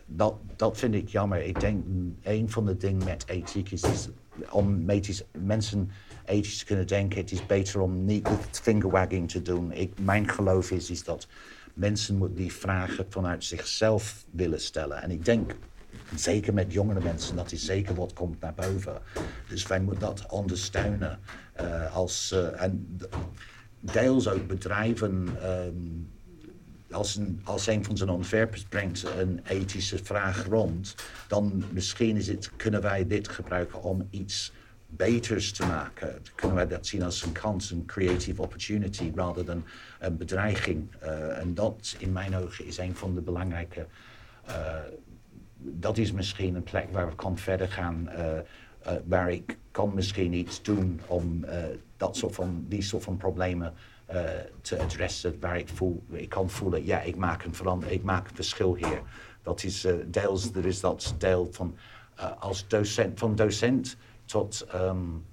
dat, 0.07 0.35
dat 0.57 0.79
vind 0.79 0.95
ik 0.95 1.09
jammer. 1.09 1.43
Ik 1.43 1.61
denk 1.61 1.85
een 2.23 2.51
van 2.51 2.67
de 2.67 2.77
dingen 2.77 3.05
met 3.05 3.25
ethiek 3.29 3.71
is, 3.71 3.83
is 3.83 4.09
om 4.51 4.85
mensen 5.33 5.91
ethisch 6.31 6.65
kunnen 6.65 6.87
denken. 6.87 7.21
Het 7.21 7.33
is 7.33 7.47
beter 7.47 7.81
om 7.81 8.05
niet 8.05 8.29
het 8.29 8.61
fingerwagging 8.63 9.31
te 9.31 9.43
doen. 9.43 9.73
Ik, 9.73 9.93
mijn 10.01 10.29
geloof 10.29 10.71
is, 10.71 10.91
is 10.91 11.05
dat 11.05 11.27
mensen 11.75 12.35
die 12.35 12.53
vragen 12.53 13.07
vanuit 13.09 13.45
zichzelf 13.45 14.25
willen 14.31 14.61
stellen. 14.61 15.03
En 15.03 15.11
ik 15.11 15.25
denk, 15.25 15.55
zeker 16.15 16.55
met 16.55 16.73
jongere 16.73 17.01
mensen, 17.01 17.37
dat 17.37 17.53
is 17.53 17.65
zeker 17.65 17.95
wat 17.95 18.13
komt 18.13 18.41
naar 18.41 18.55
boven. 18.55 18.99
Dus 19.49 19.67
wij 19.67 19.81
moeten 19.81 20.01
dat 20.01 20.27
ondersteunen. 20.31 21.19
Uh, 21.61 21.97
als, 21.97 22.33
uh, 22.35 22.63
en 22.63 22.99
deels 23.81 24.29
ook 24.29 24.47
bedrijven... 24.47 25.29
Um, 25.45 26.09
als 26.91 27.17
een, 27.17 27.41
als 27.45 27.67
een 27.67 27.85
van 27.85 27.97
zijn 27.97 28.09
ontwerpers 28.09 28.63
brengt 28.63 29.05
een 29.19 29.41
ethische 29.45 29.99
vraag 30.05 30.47
rond, 30.47 30.95
dan 31.29 31.65
misschien 31.71 32.17
is 32.17 32.27
het, 32.27 32.51
kunnen 32.57 32.83
wij 32.83 33.07
dit 33.07 33.29
gebruiken 33.29 33.83
om 33.83 34.07
iets 34.11 34.53
beters 34.91 35.53
te 35.53 35.67
maken. 35.67 36.23
Kunnen 36.35 36.57
wij 36.57 36.67
dat 36.67 36.87
zien 36.87 37.03
als 37.03 37.23
een 37.23 37.33
kans, 37.33 37.71
een 37.71 37.87
creative 37.87 38.43
opportunity, 38.43 39.13
rather 39.15 39.45
dan 39.45 39.65
een 39.99 40.17
bedreiging. 40.17 40.89
Uh, 41.03 41.39
en 41.39 41.55
dat 41.55 41.97
in 41.99 42.13
mijn 42.13 42.37
ogen 42.37 42.67
is 42.67 42.79
een 42.79 42.97
van 42.97 43.15
de 43.15 43.21
belangrijke. 43.21 43.87
Uh, 44.49 44.55
dat 45.57 45.99
is 45.99 46.13
misschien 46.13 46.55
een 46.55 46.63
plek 46.63 46.93
waar 46.93 47.09
we 47.09 47.15
kan 47.15 47.39
verder 47.39 47.69
gaan. 47.69 48.09
Uh, 48.19 48.39
waar 49.07 49.31
ik 49.31 49.59
kan 49.71 49.95
misschien 49.95 50.33
iets 50.33 50.63
doen 50.63 51.01
om 51.07 51.45
dat 51.97 52.17
soort 52.17 52.35
van, 52.35 52.65
die 52.69 52.83
soort 52.83 53.03
van 53.03 53.17
problemen 53.17 53.75
te 54.61 54.79
adressen. 54.79 55.37
Waar 55.41 55.59
ik, 55.59 55.69
voel, 55.69 56.03
ik 56.11 56.29
kan 56.29 56.51
voelen, 56.51 56.85
ja, 56.85 57.01
ik 57.01 57.17
maak 57.17 57.45
een, 57.45 57.55
verander, 57.55 57.91
ik 57.91 58.03
maak 58.03 58.29
een 58.29 58.35
verschil 58.35 58.75
hier. 58.75 59.03
Dat 59.43 59.63
is 59.63 59.87
deels, 60.07 60.55
er 60.55 60.67
is 60.67 60.81
dat 60.81 61.15
deel 61.19 61.49
van 61.53 61.77
als 62.39 62.69
docent, 62.69 63.19
van 63.19 63.35
docent 63.35 63.97
tot 64.31 64.67
um, 64.75 65.25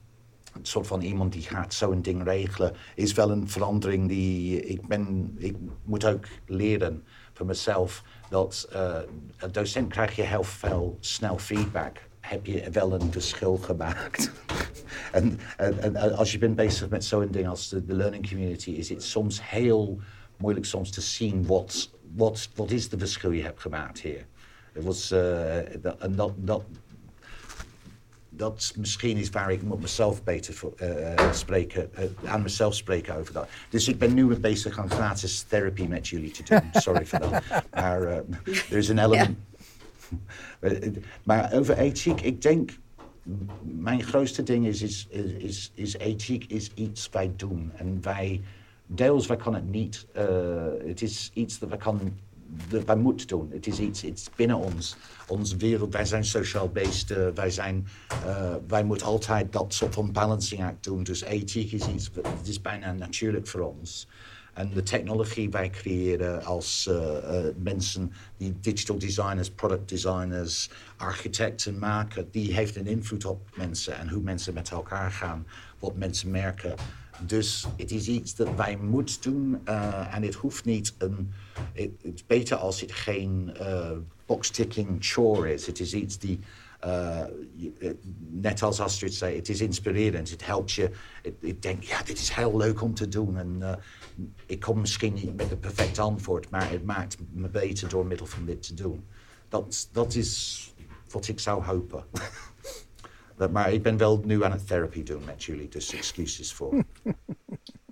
een 0.54 0.66
soort 0.66 0.88
van 0.88 1.02
iemand 1.02 1.34
die 1.34 1.41
gaat 1.41 1.74
zo'n 1.74 2.02
ding 2.02 2.24
regelen, 2.24 2.74
is 2.95 3.14
wel 3.14 3.32
een 3.32 3.50
verandering 3.50 4.08
die 4.08 4.62
ik 4.62 4.88
ben. 4.88 5.36
Ik 5.38 5.56
moet 5.84 6.06
ook 6.06 6.26
leren 6.45 7.04
voor 7.34 7.45
mezelf 7.45 8.04
dat 8.30 8.70
uh, 8.74 8.98
een 9.38 9.52
docent 9.52 9.89
krijg 9.89 10.16
je 10.16 10.22
heel 10.22 10.43
veel 10.43 10.98
snel 11.00 11.38
feedback. 11.38 11.98
Heb 12.20 12.45
je 12.45 12.70
wel 12.72 12.93
een 12.93 13.12
verschil 13.12 13.58
gemaakt? 13.58 14.32
en, 15.12 15.39
en, 15.58 15.95
als 16.16 16.32
je 16.32 16.38
bent 16.38 16.56
bezig 16.56 16.89
met 16.89 17.06
zo'n 17.06 17.32
ding 17.32 17.48
als 17.48 17.70
de, 17.70 17.84
learning 17.88 18.30
community, 18.30 18.72
is 18.72 18.89
het 18.89 19.04
soms 19.04 19.50
heel 19.50 20.00
moeilijk 20.38 20.66
soms 20.66 20.91
te 20.91 21.02
zien 21.02 21.45
wat, 21.45 21.91
wat, 22.16 22.50
wat 22.56 22.72
is 22.72 22.89
de 22.89 22.98
verschil 22.98 23.32
je 23.32 23.43
hebt 23.43 23.62
gemaakt 23.62 24.00
hier. 24.00 24.26
Het 24.74 24.84
was, 24.84 25.12
uh, 25.12 25.58
en 26.04 26.16
dat, 26.16 26.64
dat 28.38 28.74
misschien 28.78 29.18
is 29.18 29.30
waar 29.30 29.52
ik 29.52 29.62
moet 29.62 29.82
mezelf 29.82 30.24
beter 30.24 30.54
voor, 30.54 30.74
uh, 30.82 31.32
spreken, 31.34 31.90
uh, 32.00 32.32
aan 32.32 32.42
mezelf 32.42 32.76
spreken 32.76 33.16
over 33.16 33.34
dat. 33.34 33.48
Dus 33.70 33.88
ik 33.88 33.98
ben 33.98 34.14
nu 34.14 34.26
bezig 34.36 34.80
aan 34.80 34.90
gratis 34.90 35.42
therapie 35.42 35.88
met 35.88 36.08
jullie 36.08 36.32
te 36.32 36.44
doen. 36.44 36.62
Sorry 36.82 37.06
voor 37.06 37.20
dat. 37.20 37.44
Maar 37.74 38.02
er 38.02 38.24
is 38.70 38.90
een 38.90 39.00
element. 39.00 39.38
maar 41.24 41.54
over 41.54 41.78
ethiek, 41.78 42.22
ik 42.22 42.42
denk, 42.42 42.78
mijn 43.62 44.04
grootste 44.04 44.44
ding 44.44 44.66
is, 44.68 44.82
is, 44.82 45.08
is, 45.38 45.72
is 45.74 45.98
ethiek 45.98 46.46
is 46.46 46.72
iets 46.74 47.10
wij 47.10 47.32
doen. 47.36 47.72
En 47.76 47.98
wij, 48.02 48.42
deels 48.86 49.28
wij 49.28 49.38
kan 49.38 49.54
het 49.54 49.70
niet, 49.70 50.06
het 50.86 51.02
is 51.02 51.32
iets 51.34 51.60
dat 51.60 51.70
wij 51.70 51.78
kan 51.78 52.14
wij 52.86 52.95
moeten 52.95 53.28
doen. 53.28 53.52
Het 53.52 53.68
is 53.68 53.80
iets, 53.80 54.04
iets 54.04 54.30
binnen 54.36 54.58
ons. 54.58 54.95
Onze 55.28 55.58
wereld, 55.58 55.93
wij 55.93 56.06
zijn 56.06 56.26
sociaal 56.26 56.70
based. 56.70 57.12
Uh, 57.12 57.28
wij, 57.36 57.50
zijn, 57.50 57.88
uh, 58.26 58.56
wij 58.68 58.84
moeten 58.84 59.08
altijd 59.08 59.52
dat 59.52 59.74
soort 59.74 59.93
van 59.93 60.12
balancing 60.12 60.64
act 60.64 60.84
doen. 60.84 61.04
Dus 61.04 61.22
ethiek 61.22 61.72
is 61.72 61.88
iets, 61.88 62.10
het 62.38 62.48
is 62.48 62.62
bijna 62.62 62.91
natuurlijk 62.91 63.48
voor 63.48 63.62
ons. 63.62 64.08
En 64.58 64.72
de 64.74 64.84
technologie 64.84 65.50
wij 65.50 65.70
creëren 65.70 66.43
als 66.43 66.88
uh, 66.89 67.38
mensen 67.58 68.12
die 68.38 68.58
digital 68.62 68.98
designers, 68.98 69.50
product 69.50 69.89
designers, 69.89 70.70
architecten 70.95 71.80
maken, 71.80 72.28
die 72.32 72.54
heeft 72.54 72.76
een 72.76 72.88
invloed 72.88 73.26
op 73.26 73.50
mensen 73.56 73.98
en 73.98 74.10
hoe 74.10 74.22
mensen 74.22 74.54
met 74.54 74.70
elkaar 74.70 75.12
gaan, 75.12 75.48
wat 75.80 75.95
mensen 75.95 76.32
merken. 76.32 76.76
Dus 77.26 77.65
het 77.78 77.91
is 77.91 78.07
iets 78.07 78.36
dat 78.36 78.55
wij 78.55 78.78
moeten 78.78 79.22
doen 79.22 79.61
uh, 79.65 80.15
en 80.15 80.24
het 80.24 80.36
hoeft 80.36 80.65
niet 80.65 80.95
een. 80.97 81.32
Het 81.74 81.91
is 82.01 82.26
beter 82.26 82.57
als 82.57 82.82
het 82.82 82.91
geen 82.91 83.55
uh, 83.59 83.91
box-ticking 84.26 84.97
chore 84.99 85.53
is. 85.53 85.65
Het 85.65 85.80
is 85.80 85.93
iets 85.93 86.18
die. 86.18 86.39
Uh, 86.86 87.24
net 88.30 88.61
als 88.61 88.80
Astrid 88.80 89.13
zei, 89.13 89.36
het 89.36 89.49
is 89.49 89.61
inspirerend. 89.61 90.30
Het 90.30 90.45
helpt 90.45 90.72
je. 90.72 90.91
Ik 91.39 91.61
denk, 91.61 91.84
ja, 91.84 92.03
dit 92.03 92.18
is 92.18 92.30
heel 92.30 92.57
leuk 92.57 92.82
om 92.82 92.93
te 92.93 93.07
doen. 93.07 93.38
En 93.38 93.80
ik 94.45 94.59
kom 94.59 94.80
misschien 94.80 95.13
niet 95.13 95.36
met 95.36 95.51
een 95.51 95.59
perfect 95.59 95.99
antwoord, 95.99 96.49
maar 96.49 96.70
het 96.70 96.84
maakt 96.84 97.18
me 97.34 97.49
beter 97.49 97.89
door 97.89 98.05
middel 98.05 98.26
van 98.26 98.45
dit 98.45 98.68
te 98.68 98.74
doen. 98.74 99.05
Dat, 99.49 99.89
dat 99.91 100.15
is 100.15 100.74
wat 101.09 101.28
ik 101.28 101.39
zou 101.39 101.63
hopen. 101.63 102.05
Maar 103.52 103.74
ik 103.74 103.84
ben 103.84 103.98
wel 103.98 104.22
nu 104.26 104.44
aan 104.44 104.52
het 104.52 104.68
therapie 104.68 105.04
doen 105.04 105.26
met 105.26 105.44
jullie, 105.44 105.70
dus 105.70 105.94
excuses 105.94 106.54
voor. 106.54 106.84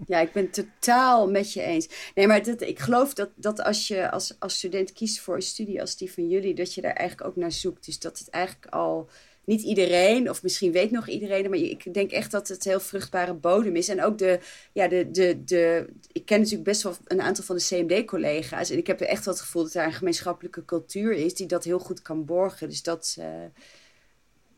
Ja, 0.07 0.19
ik 0.19 0.31
ben 0.31 0.49
totaal 0.49 1.29
met 1.29 1.53
je 1.53 1.61
eens. 1.61 2.11
Nee, 2.15 2.27
maar 2.27 2.43
dat, 2.43 2.61
ik 2.61 2.79
geloof 2.79 3.13
dat, 3.13 3.29
dat 3.35 3.63
als 3.63 3.87
je 3.87 4.11
als, 4.11 4.35
als 4.39 4.57
student 4.57 4.93
kiest 4.93 5.19
voor 5.19 5.35
een 5.35 5.41
studie 5.41 5.81
als 5.81 5.97
die 5.97 6.11
van 6.11 6.27
jullie, 6.27 6.55
dat 6.55 6.73
je 6.73 6.81
daar 6.81 6.93
eigenlijk 6.93 7.29
ook 7.29 7.35
naar 7.35 7.51
zoekt. 7.51 7.85
Dus 7.85 7.99
dat 7.99 8.19
het 8.19 8.29
eigenlijk 8.29 8.73
al 8.73 9.09
niet 9.45 9.61
iedereen, 9.61 10.29
of 10.29 10.43
misschien 10.43 10.71
weet 10.71 10.91
nog 10.91 11.07
iedereen, 11.07 11.49
maar 11.49 11.59
ik 11.59 11.93
denk 11.93 12.11
echt 12.11 12.31
dat 12.31 12.47
het 12.47 12.63
heel 12.63 12.79
vruchtbare 12.79 13.33
bodem 13.33 13.75
is. 13.75 13.89
En 13.89 14.03
ook 14.03 14.17
de, 14.17 14.39
ja, 14.73 14.87
de, 14.87 15.11
de, 15.11 15.43
de, 15.43 15.87
ik 16.11 16.25
ken 16.25 16.37
natuurlijk 16.39 16.69
best 16.69 16.83
wel 16.83 16.95
een 17.05 17.21
aantal 17.21 17.43
van 17.43 17.55
de 17.55 17.63
CMD-collega's. 17.63 18.69
En 18.69 18.77
ik 18.77 18.87
heb 18.87 19.01
echt 19.01 19.25
wel 19.25 19.33
het 19.33 19.43
gevoel 19.43 19.63
dat 19.63 19.71
daar 19.71 19.85
een 19.85 19.93
gemeenschappelijke 19.93 20.65
cultuur 20.65 21.11
is 21.11 21.33
die 21.33 21.47
dat 21.47 21.63
heel 21.63 21.79
goed 21.79 22.01
kan 22.01 22.25
borgen. 22.25 22.69
Dus 22.69 22.83
dat. 22.83 23.15
Uh, 23.19 23.25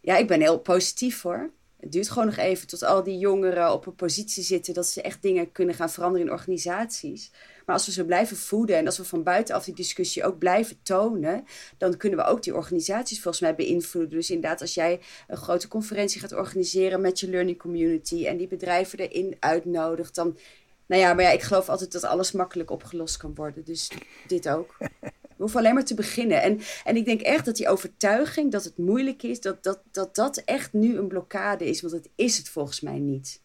ja, 0.08 0.18
ik 0.18 0.28
ben 0.28 0.42
heel 0.42 0.60
positief 0.60 1.22
hoor. 1.22 1.50
Het 1.80 1.92
duurt 1.92 2.10
gewoon 2.10 2.26
nog 2.28 2.38
even 2.38 2.68
tot 2.68 2.84
al 2.84 3.04
die 3.04 3.18
jongeren 3.18 3.72
op 3.72 3.86
een 3.86 3.96
positie 3.96 4.44
zitten 4.44 4.74
dat 4.74 4.88
ze 4.88 5.02
echt 5.02 5.22
dingen 5.22 5.52
kunnen 5.52 5.76
gaan 5.76 5.90
veranderen 5.90 6.28
in 6.28 6.34
organisaties. 6.34 7.32
Maar 7.66 7.76
als 7.76 7.86
we 7.86 7.92
ze 7.92 8.06
blijven 8.06 8.38
voeden 8.38 8.78
en 8.78 8.86
als 8.86 8.98
we 8.98 9.04
van 9.04 9.24
buitenaf 9.24 9.64
die 9.64 9.74
discussie 9.74 10.24
ook 10.24 10.38
blijven 10.38 10.78
tonen, 10.84 11.46
dan 11.78 11.98
kunnen 11.98 12.20
we 12.20 12.26
ook 12.26 12.44
die 12.44 12.56
organisaties 12.56 13.22
volgens 13.22 13.44
mij 13.44 13.56
beïnvloeden. 13.56 14.18
Dus 14.18 14.30
inderdaad, 14.30 14.62
als 14.62 14.74
jij 14.74 15.00
een 15.28 15.38
grote 15.38 15.68
conferentie 15.68 16.22
gaat 16.22 16.34
organiseren 16.34 17.02
met 17.02 17.20
je 17.20 17.30
learning 17.30 17.58
community 17.58 18.26
en 18.26 18.38
die 18.38 18.48
bedrijven 18.48 19.00
erin 19.00 19.36
uitnodigt, 19.40 20.16
dan. 20.16 20.38
Nou 20.86 21.02
ja, 21.02 21.14
maar 21.14 21.24
ja, 21.24 21.32
ik 21.32 21.42
geloof 21.42 21.70
altijd 21.70 21.92
dat 21.92 22.04
alles 22.04 22.32
makkelijk 22.32 22.72
opgelost 22.72 23.18
kan 23.18 23.36
worden. 23.36 23.64
Dus 23.64 23.92
dit 24.28 24.50
ook. 24.50 24.78
We 25.38 25.44
hoeven 25.44 25.60
alleen 25.60 25.74
maar 25.74 25.86
te 25.86 25.94
beginnen. 25.94 26.42
En, 26.42 26.60
en 26.84 26.96
ik 26.96 27.06
denk 27.06 27.22
echt 27.22 27.46
dat 27.46 27.56
die 27.56 27.70
overtuiging 27.70 28.52
dat 28.52 28.64
het 28.64 28.78
moeilijk 28.78 29.24
is, 29.24 29.42
dat 29.42 29.64
dat, 29.64 29.82
dat 29.92 30.16
dat 30.16 30.38
echt 30.38 30.74
nu 30.74 30.98
een 30.98 31.08
blokkade 31.08 31.66
is. 31.66 31.82
Want 31.82 31.94
het 31.94 32.10
is 32.16 32.38
het 32.38 32.50
volgens 32.50 32.82
mij 32.82 33.00
niet. 33.00 33.42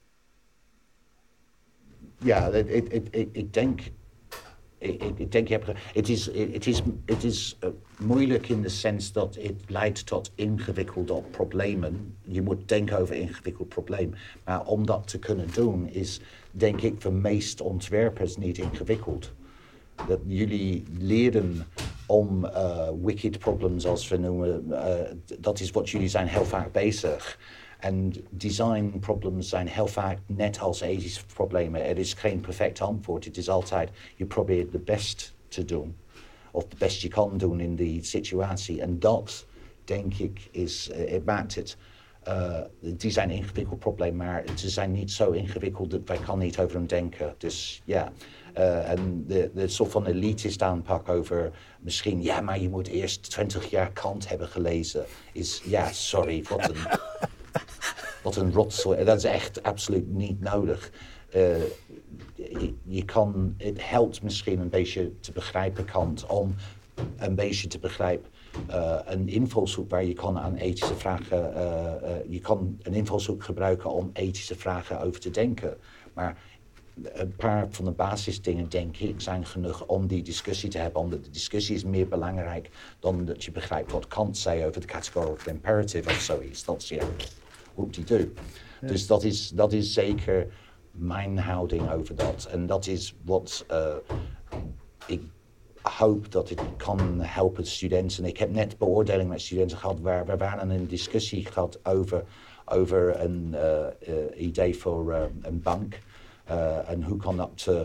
Ja, 2.19 2.49
ik, 2.53 3.53
denk. 3.53 3.81
Ik, 4.79 5.33
denk, 5.33 5.49
je 5.49 5.55
hebt, 5.55 5.79
het 5.95 6.09
is, 6.09 6.27
het 6.27 6.67
is, 6.67 6.83
het 7.05 7.25
is 7.25 7.59
uh, 7.65 7.71
moeilijk 7.99 8.49
in 8.49 8.63
de 8.63 8.69
sens 8.69 9.13
dat 9.13 9.35
het 9.35 9.63
leidt 9.67 10.07
tot 10.07 10.33
ingewikkelde 10.35 11.23
problemen. 11.31 12.17
Je 12.23 12.43
moet 12.43 12.69
denken 12.69 12.99
over 12.99 13.15
ingewikkeld 13.15 13.69
probleem. 13.69 14.15
Maar 14.45 14.67
om 14.67 14.87
dat 14.87 15.09
te 15.09 15.19
kunnen 15.19 15.49
doen 15.55 15.89
is, 15.89 16.21
denk 16.51 16.81
ik, 16.81 16.95
voor 16.99 17.13
meeste 17.13 17.65
ontwerpers 17.65 18.37
niet 18.37 18.59
ingewikkeld 18.59 19.33
dat 20.09 20.21
jullie 20.27 20.85
leren 20.99 21.67
om 22.07 22.45
uh, 22.45 22.89
wicked 23.03 23.39
problems, 23.39 23.87
als 23.87 24.09
we 24.09 24.17
noemen, 24.17 24.65
uh, 24.69 24.95
dat 25.41 25.61
is 25.61 25.71
wat 25.71 25.91
jullie 25.91 26.09
zijn 26.09 26.27
heel 26.27 26.45
vaak 26.45 26.73
bezig. 26.73 27.39
En 27.79 28.13
design 28.31 28.99
problems 29.01 29.49
zijn 29.49 29.67
heel 29.67 29.87
vaak 29.87 30.19
net 30.27 30.61
als 30.61 30.81
ethische 30.81 31.27
problemen. 31.27 31.85
Er 31.85 31.99
is 31.99 32.15
geen 32.15 32.41
perfect 32.41 32.81
antwoord. 32.81 33.25
Het 33.25 33.37
is 33.37 33.49
altijd, 33.49 33.91
je 34.17 34.25
probeert 34.25 34.73
het 34.73 34.85
best 34.85 35.35
te 35.49 35.65
doen. 35.65 35.97
Of 36.51 36.63
het 36.69 36.79
best 36.79 37.03
je 37.03 37.09
kan 37.09 37.39
doen 37.39 37.61
in 37.61 37.75
die 37.75 38.05
situatie. 38.05 38.81
En 38.81 38.99
dat, 38.99 39.47
denk 39.85 40.15
ik, 40.15 40.49
is, 40.51 40.91
uh, 40.91 41.11
het 41.11 41.25
maakt 41.25 41.55
het... 41.55 41.77
Uh, 42.29 42.61
zijn 42.97 43.31
ingewikkeld 43.31 43.79
probleem, 43.79 44.17
maar 44.17 44.45
ze 44.55 44.71
zijn 44.71 44.93
niet 44.93 45.11
zo 45.11 45.31
ingewikkeld 45.31 45.91
dat 45.91 46.01
wij 46.05 46.19
kan 46.19 46.39
niet 46.39 46.59
over 46.59 46.77
hem 46.77 46.87
denken. 46.87 47.35
Dus 47.39 47.83
ja, 47.85 48.13
uh, 48.59 48.91
en 48.91 49.25
de, 49.27 49.51
de 49.55 49.69
soort 49.69 49.91
van 49.91 50.07
elitist 50.07 50.63
aanpak 50.63 51.09
over 51.09 51.53
misschien, 51.81 52.23
ja, 52.23 52.41
maar 52.41 52.61
je 52.61 52.69
moet 52.69 52.87
eerst 52.87 53.31
20 53.31 53.71
jaar 53.71 53.93
Kant 53.93 54.29
hebben 54.29 54.49
gelezen, 54.49 55.05
is, 55.33 55.63
ja, 55.65 55.93
sorry, 55.93 56.45
wat 56.49 56.69
een, 56.69 56.77
wat 58.23 58.37
een 58.37 58.53
rotzooi. 58.53 59.05
Dat 59.05 59.17
is 59.17 59.25
echt 59.25 59.63
absoluut 59.63 60.13
niet 60.13 60.41
nodig. 60.41 60.91
Uh, 61.35 61.57
je, 62.35 62.75
je, 62.85 63.05
kan, 63.05 63.55
het 63.59 63.89
helpt 63.89 64.23
misschien 64.23 64.61
een 64.61 64.69
beetje 64.69 65.13
te 65.21 65.33
begrijpen 65.33 65.85
Kant 65.85 66.27
om 66.27 66.55
een 67.17 67.35
beetje 67.35 67.69
te 67.69 67.79
begrijpen 67.79 68.31
een 69.05 69.29
invalshoek 69.29 69.91
waar 69.91 70.05
je 70.05 70.13
kan 70.13 70.39
aan 70.39 70.55
ethische 70.57 70.95
vragen, 70.95 71.53
je 72.29 72.41
kan 72.41 72.79
een 72.83 72.95
invalshoek 72.95 73.45
gebruiken 73.45 73.91
om 73.91 74.11
ethische 74.13 74.55
vragen 74.55 75.01
over 75.01 75.21
te 75.21 75.31
denken. 75.31 75.77
Maar 76.13 76.37
een 77.03 77.37
paar 77.37 77.67
van 77.71 77.85
de 77.85 77.91
basisdingen, 77.91 78.69
denk 78.69 78.97
ik, 78.97 79.21
zijn 79.21 79.47
genoeg 79.47 79.87
om 79.87 80.07
die 80.07 80.23
discussie 80.23 80.71
te 80.71 80.79
hebben. 80.79 81.01
Omdat 81.01 81.25
de 81.25 81.31
discussie 81.31 81.75
is 81.75 81.85
meer 81.85 82.09
belangrijk 82.09 82.71
dan 82.99 83.25
dat 83.25 83.45
je 83.45 83.51
begrijpt 83.51 83.93
wat 83.93 84.09
Kant 84.09 84.39
zei 84.39 84.67
over 84.67 84.81
de 84.81 84.87
categorical 84.87 85.53
imperative 85.53 86.09
of 86.09 86.21
zoiets. 86.21 86.65
Dat 86.65 86.83
is 86.83 86.89
ja, 86.89 87.05
hoe 87.75 87.91
die. 87.91 88.33
Dus 88.81 89.07
dat 89.07 89.25
is, 89.25 89.49
dat 89.49 89.73
is 89.73 89.93
zeker 89.93 90.47
mijn 90.91 91.39
houding 91.39 91.91
over 91.91 92.15
dat. 92.15 92.49
En 92.51 92.67
dat 92.67 92.87
is 92.87 93.15
wat 93.25 93.65
uh, 93.71 93.95
ik 95.07 95.23
hoop 95.83 96.33
dat 96.33 96.49
het 96.49 96.61
kan 96.77 97.21
helpen 97.21 97.67
studenten. 97.67 98.25
Ik 98.25 98.37
heb 98.37 98.51
net 98.51 98.79
beoordeling 98.79 99.29
met 99.29 99.41
studenten 99.41 99.79
gehad 99.79 100.01
waar 100.01 100.27
we 100.27 100.37
waren 100.37 100.71
een 100.71 100.87
discussie 100.87 101.45
gehad 101.45 101.79
over, 101.83 102.25
over 102.65 103.21
een 103.21 103.51
uh, 103.55 103.87
uh, 104.09 104.43
idee 104.43 104.77
voor 104.77 105.31
een 105.43 105.63
bank. 105.63 105.99
Uh, 106.51 106.91
en 106.91 107.03
hoe 107.03 107.17
kan 107.17 107.37
dat 107.37 107.67
uh, 107.69 107.81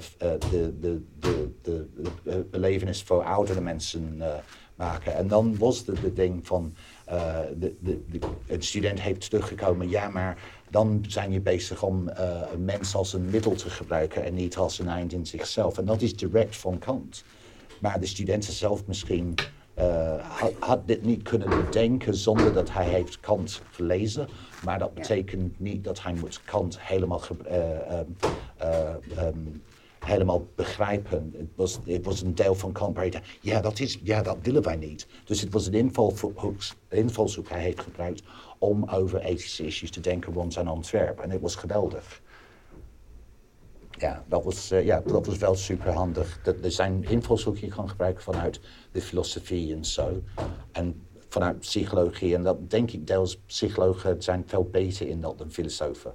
de, 0.50 0.80
de, 0.80 1.02
de, 1.20 1.52
de, 1.62 2.46
belevenis 2.52 3.04
voor 3.04 3.24
oudere 3.24 3.62
mensen 3.62 4.16
uh, 4.18 4.28
maken? 4.76 5.16
En 5.16 5.28
dan 5.28 5.58
was 5.58 5.78
het 5.78 6.02
de 6.02 6.14
ding 6.14 6.48
van, 6.48 6.76
de, 7.58 7.76
de, 7.80 8.20
een 8.48 8.62
student 8.62 9.02
heeft 9.02 9.30
teruggekomen, 9.30 9.90
ja, 9.90 10.10
maar 10.10 10.38
dan 10.70 11.06
zijn 11.08 11.32
je 11.32 11.40
bezig 11.40 11.84
om 11.84 12.10
een 12.52 12.66
mens 12.66 12.96
als 12.96 13.14
een 13.14 13.30
middel 13.30 13.56
te 13.56 13.70
gebruiken 13.70 14.24
en 14.24 14.34
niet 14.34 14.58
als 14.58 14.80
een 14.80 14.90
eind 14.90 15.14
in 15.14 15.26
zichzelf. 15.26 15.78
En 15.78 15.86
dat 15.86 16.02
is 16.02 16.16
direct 16.16 16.58
van 16.58 16.80
Kant. 16.80 17.24
Maar 17.80 18.00
de 18.00 18.06
studenten 18.06 18.54
zelf 18.54 18.86
misschien 18.86 19.36
had, 20.22 20.54
had, 20.60 20.88
dit 20.88 21.06
niet 21.06 21.22
kunnen 21.22 21.50
bedenken 21.50 22.16
zonder 22.16 22.54
dat 22.54 22.72
hij 22.72 22.86
heeft 22.86 23.20
Kant 23.20 23.62
gelezen. 23.72 24.28
Maar 24.64 24.80
dat 24.80 24.94
betekent 24.94 25.60
niet 25.60 25.84
dat 25.84 26.04
hij 26.04 26.14
moet 26.14 26.42
Kant 26.46 26.82
helemaal 26.82 27.22
um, 29.20 29.62
helemaal 30.08 30.48
begrijpen. 30.56 31.34
Het 31.38 31.50
was, 31.56 31.80
het 31.86 32.06
was 32.06 32.22
een 32.22 32.36
deel 32.36 32.56
van 32.56 32.72
Kant 32.72 33.20
ja, 33.42 33.62
dat 33.62 33.80
is, 33.80 34.00
ja, 34.04 34.22
dat 34.22 34.38
willen 34.42 34.64
wij 34.64 34.76
niet. 34.76 35.08
Dus 35.26 35.42
het 35.42 35.54
was 35.54 35.68
een 35.68 35.74
invalshoek, 35.74 36.62
invalshoek 36.90 37.50
hij 37.50 37.62
heeft 37.62 37.80
gebruikt 37.80 38.24
om 38.58 38.90
over 38.90 39.20
ethische 39.20 39.66
issues 39.66 39.92
te 39.92 40.00
denken 40.00 40.34
rond 40.34 40.54
zijn 40.54 40.68
ontwerp. 40.68 41.20
En 41.20 41.30
het 41.30 41.42
was 41.42 41.56
geweldig. 41.56 42.22
Ja, 43.92 44.24
dat 44.28 44.44
was, 44.44 44.72
uh, 44.72 44.86
ja, 44.86 45.02
dat 45.06 45.26
was 45.26 45.38
wel 45.38 45.56
super 45.56 45.92
handig. 45.92 46.40
Dat, 46.44 46.56
er 46.64 46.72
zijn 46.72 47.04
invalshoeken 47.04 47.62
die 47.62 47.70
je 47.70 47.76
kan 47.76 47.90
gebruiken 47.90 48.24
vanuit 48.24 48.60
de 48.92 49.02
filosofie 49.02 49.74
en 49.76 49.86
zo. 49.86 50.22
En 50.72 51.07
vanuit 51.30 51.60
psychologie. 51.60 52.36
En 52.36 52.44
dat 52.44 52.70
denk 52.70 52.92
ik 52.92 53.08
deels, 53.08 53.38
psychologen 53.38 54.24
zijn 54.24 54.44
veel 54.46 54.70
beter 54.72 55.08
in 55.08 55.22
dat 55.22 55.38
dan 55.38 55.52
filosofen. 55.52 56.14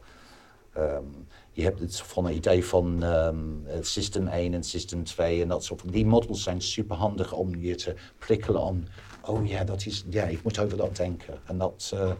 Um, 0.78 1.26
je 1.52 1.62
hebt 1.62 1.80
het 1.80 2.00
van 2.00 2.26
een 2.26 2.34
idee 2.34 2.64
van 2.64 3.02
um, 3.02 3.66
System 3.80 4.26
1 4.26 4.54
en 4.54 4.62
System 4.62 5.04
2 5.04 5.42
en 5.42 5.48
dat 5.48 5.64
soort 5.64 5.80
van. 5.80 5.90
Die 5.90 6.06
models 6.06 6.42
zijn 6.42 6.60
super 6.60 6.96
handig 6.96 7.32
om 7.32 7.54
je 7.54 7.74
te 7.74 7.94
prikkelen 8.18 8.62
om. 8.62 8.84
Oh 9.24 9.46
ja, 9.46 9.64
dat 9.64 9.86
is, 9.86 10.04
ja, 10.10 10.24
ik 10.24 10.42
moet 10.42 10.58
over 10.58 10.76
dat 10.76 10.96
denken. 10.96 11.34
En 11.46 11.58
dat, 11.58 11.90
uh, 11.94 12.12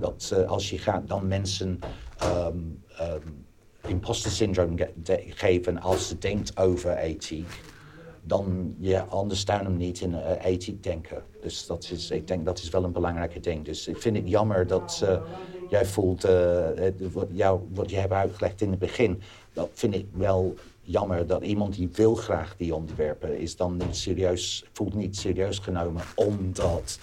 dat 0.00 0.30
uh, 0.32 0.50
als 0.50 0.70
je 0.70 0.78
gaat 0.78 1.08
dan 1.08 1.28
mensen 1.28 1.78
um, 2.22 2.82
imposter 3.86 4.30
syndroom 4.30 4.76
ge 4.76 5.24
geven 5.28 5.80
als 5.80 6.08
ze 6.08 6.18
denkt 6.18 6.56
over 6.56 6.96
ethiek, 6.96 7.60
dan 8.22 8.74
je 8.78 9.04
understand 9.14 9.62
hem 9.62 9.76
niet 9.76 10.00
in 10.00 10.10
uh, 10.10 10.44
ethiek 10.44 10.82
denken. 10.82 11.22
Dus 11.46 11.66
dat 11.66 11.88
is, 11.92 12.10
ik 12.10 12.26
denk 12.26 12.44
dat 12.44 12.58
is 12.58 12.68
wel 12.68 12.84
een 12.84 12.92
belangrijke 12.92 13.40
ding. 13.40 13.64
Dus 13.64 13.88
ik 13.88 13.96
vind 13.96 14.16
het 14.16 14.28
jammer 14.28 14.66
dat 14.66 15.04
jij 15.68 15.86
voelt, 15.86 16.26
uh, 16.26 16.68
wat, 17.12 17.28
jou, 17.30 17.60
wat 17.74 17.90
je 17.90 17.96
hebt 17.96 18.12
uitgelegd 18.12 18.60
in 18.60 18.70
het 18.70 18.78
begin, 18.78 19.22
dat 19.52 19.70
vind 19.72 19.94
ik 19.94 20.06
wel 20.12 20.54
jammer 20.80 21.26
dat 21.26 21.42
iemand 21.42 21.74
die 21.74 21.88
wil 21.92 22.14
graag 22.14 22.56
die 22.56 22.74
onderwerpen 22.74 23.38
is 23.38 23.56
dan 23.56 23.76
niet 23.76 23.96
serieus, 23.96 24.64
voelt 24.72 24.94
niet 24.94 25.16
serieus 25.16 25.58
genomen 25.58 26.02
omdat 26.14 26.98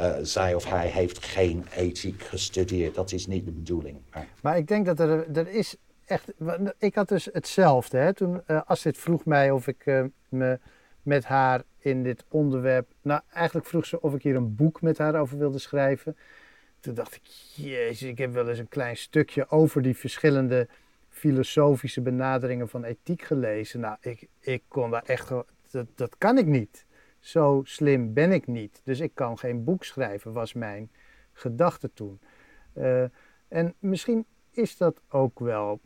uh, 0.00 0.14
zij 0.22 0.54
of 0.54 0.64
hij 0.64 0.88
heeft 0.88 1.24
geen 1.24 1.66
ethiek 1.76 2.22
gestudeerd. 2.22 2.94
Dat 2.94 3.12
is 3.12 3.26
niet 3.26 3.44
de 3.44 3.52
bedoeling. 3.52 3.96
Maar, 4.42 4.56
ik 4.56 4.68
denk 4.68 4.86
dat 4.86 5.00
er, 5.00 5.36
er 5.36 5.48
is 5.48 5.76
echt, 6.04 6.32
ik 6.78 6.94
had 6.94 7.08
dus 7.08 7.28
hetzelfde. 7.32 7.98
Hè? 7.98 8.14
Toen 8.14 8.46
Astrid 8.46 8.98
vroeg 8.98 9.24
mij 9.24 9.50
of 9.50 9.66
ik 9.66 10.04
me 10.28 10.58
met 11.02 11.24
haar 11.24 11.62
in 11.84 12.02
dit 12.02 12.24
onderwerp, 12.28 12.88
nou 13.02 13.20
eigenlijk 13.32 13.66
vroeg 13.66 13.86
ze 13.86 14.00
of 14.00 14.14
ik 14.14 14.22
hier 14.22 14.36
een 14.36 14.54
boek 14.54 14.82
met 14.82 14.98
haar 14.98 15.20
over 15.20 15.38
wilde 15.38 15.58
schrijven 15.58 16.16
toen 16.84 16.94
dacht 16.94 17.14
ik, 17.14 17.26
jezus, 17.54 18.08
ik 18.08 18.18
heb 18.18 18.32
wel 18.32 18.48
eens 18.48 18.58
een 18.58 18.68
klein 18.68 18.96
stukje 18.96 19.48
over 19.50 19.82
die 19.82 19.96
verschillende 19.96 20.68
filosofische 21.08 22.00
benaderingen 22.00 22.68
van 22.68 22.84
ethiek 22.84 23.22
gelezen. 23.22 23.80
Nou, 23.80 23.96
ik, 24.00 24.28
ik 24.40 24.62
kon 24.68 24.90
daar 24.90 25.02
echt, 25.02 25.28
dat, 25.70 25.86
dat 25.94 26.18
kan 26.18 26.38
ik 26.38 26.46
niet. 26.46 26.86
Zo 27.20 27.60
slim 27.64 28.12
ben 28.12 28.32
ik 28.32 28.46
niet. 28.46 28.80
Dus 28.84 29.00
ik 29.00 29.14
kan 29.14 29.38
geen 29.38 29.64
boek 29.64 29.84
schrijven, 29.84 30.32
was 30.32 30.52
mijn 30.52 30.90
gedachte 31.32 31.90
toen. 31.94 32.20
Uh, 32.74 33.04
en 33.48 33.74
misschien 33.78 34.26
is 34.50 34.76
dat 34.76 35.00
ook 35.08 35.38
wel, 35.38 35.80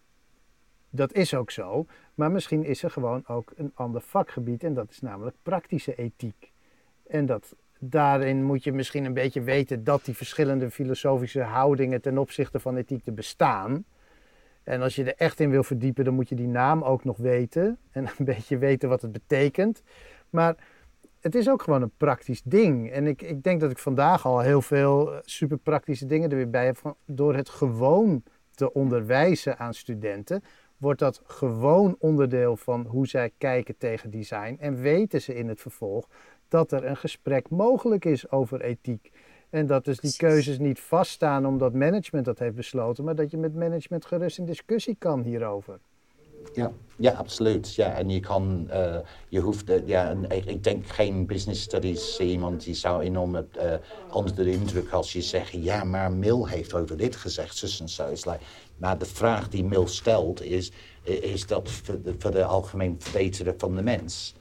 dat 0.98 1.12
is 1.12 1.34
ook 1.34 1.50
zo, 1.50 1.86
maar 2.14 2.30
misschien 2.30 2.64
is 2.64 2.82
er 2.82 2.90
gewoon 2.90 3.22
ook 3.26 3.52
een 3.56 3.72
ander 3.74 4.00
vakgebied 4.00 4.64
en 4.64 4.74
dat 4.74 4.90
is 4.90 5.00
namelijk 5.00 5.36
praktische 5.42 5.94
ethiek. 5.94 6.52
En 7.06 7.26
dat 7.26 7.56
daarin 7.78 8.44
moet 8.44 8.64
je 8.64 8.72
misschien 8.72 9.04
een 9.04 9.14
beetje 9.14 9.40
weten 9.40 9.84
dat 9.84 10.04
die 10.04 10.16
verschillende 10.16 10.70
filosofische 10.70 11.42
houdingen 11.42 12.00
ten 12.00 12.18
opzichte 12.18 12.60
van 12.60 12.76
ethiek 12.76 13.04
te 13.04 13.12
bestaan. 13.12 13.84
En 14.62 14.82
als 14.82 14.94
je 14.94 15.04
er 15.04 15.14
echt 15.16 15.40
in 15.40 15.50
wil 15.50 15.62
verdiepen, 15.62 16.04
dan 16.04 16.14
moet 16.14 16.28
je 16.28 16.34
die 16.34 16.48
naam 16.48 16.82
ook 16.82 17.04
nog 17.04 17.16
weten 17.16 17.78
en 17.90 18.06
een 18.18 18.24
beetje 18.24 18.58
weten 18.58 18.88
wat 18.88 19.02
het 19.02 19.12
betekent. 19.12 19.82
Maar 20.30 20.56
het 21.20 21.34
is 21.34 21.48
ook 21.48 21.62
gewoon 21.62 21.82
een 21.82 21.96
praktisch 21.96 22.42
ding. 22.42 22.90
En 22.90 23.06
ik, 23.06 23.22
ik 23.22 23.42
denk 23.42 23.60
dat 23.60 23.70
ik 23.70 23.78
vandaag 23.78 24.26
al 24.26 24.40
heel 24.40 24.62
veel 24.62 25.12
eh, 25.12 25.18
super 25.22 25.58
praktische 25.58 26.06
dingen 26.06 26.30
er 26.30 26.36
weer 26.36 26.50
bij 26.50 26.66
heb. 26.66 26.96
Door 27.06 27.34
het 27.34 27.48
gewoon 27.48 28.22
te 28.58 28.72
onderwijzen 28.72 29.58
aan 29.58 29.74
studenten, 29.74 30.42
wordt 30.78 31.00
dat 31.00 31.20
gewoon 31.26 31.96
onderdeel 31.98 32.56
van 32.56 32.86
hoe 32.86 33.06
zij 33.06 33.32
kijken 33.38 33.76
tegen 33.76 34.10
design. 34.10 34.56
En 34.60 34.80
weten 34.80 35.22
ze 35.22 35.34
in 35.34 35.48
het 35.48 35.60
vervolg 35.60 36.08
dat 36.48 36.72
er 36.72 36.84
een 36.84 36.96
gesprek 36.96 37.50
mogelijk 37.50 38.04
is 38.04 38.30
over 38.30 38.60
ethiek. 38.60 39.12
En 39.50 39.66
dat 39.66 39.84
dus 39.84 39.98
die 39.98 40.16
keuzes 40.16 40.58
niet 40.58 40.80
vaststaan 40.80 41.46
omdat 41.46 41.72
management 41.72 42.24
dat 42.24 42.38
heeft 42.38 42.54
besloten, 42.54 43.04
maar 43.04 43.14
dat 43.14 43.30
je 43.30 43.36
met 43.36 43.54
management 43.54 44.04
gerust 44.04 44.38
in 44.38 44.44
discussie 44.44 44.96
kan 44.98 45.22
hierover. 45.22 45.78
Ja, 46.54 46.72
ja, 46.96 47.12
absoluut. 47.12 47.74
Ja, 47.74 47.94
en 47.94 48.10
je 48.10 48.20
kan, 48.20 48.68
uh, 48.70 48.96
je 49.28 49.40
hoeft, 49.40 49.70
uh, 49.70 49.86
ja, 49.86 50.16
ik, 50.28 50.44
ik, 50.44 50.64
denk 50.64 50.86
geen 50.86 51.26
business 51.26 51.62
studies 51.62 52.18
iemand 52.18 52.64
die 52.64 52.74
zou 52.74 53.02
enorm 53.02 53.34
uh, 53.34 53.42
onder 54.12 54.34
de 54.34 54.50
indruk 54.50 54.90
als 54.90 55.12
je 55.12 55.22
zegt, 55.22 55.52
ja, 55.52 55.84
maar 55.84 56.12
Mill 56.12 56.44
heeft 56.44 56.74
over 56.74 56.96
dit 56.96 57.16
gezegd, 57.16 57.56
zus 57.56 57.80
en 57.80 57.88
zo. 57.88 58.08
Like, 58.08 58.38
maar 58.78 58.98
de 58.98 59.04
vraag 59.04 59.48
die 59.48 59.64
Mill 59.64 59.86
stelt 59.86 60.42
is, 60.42 60.72
is 61.02 61.46
dat 61.46 61.70
voor 61.70 62.02
de, 62.02 62.14
voor 62.18 62.30
de 62.30 62.44
algemeen 62.44 62.96
verbeteren 62.98 63.54
van 63.58 63.74
de 63.76 63.82
mens? 63.82 64.34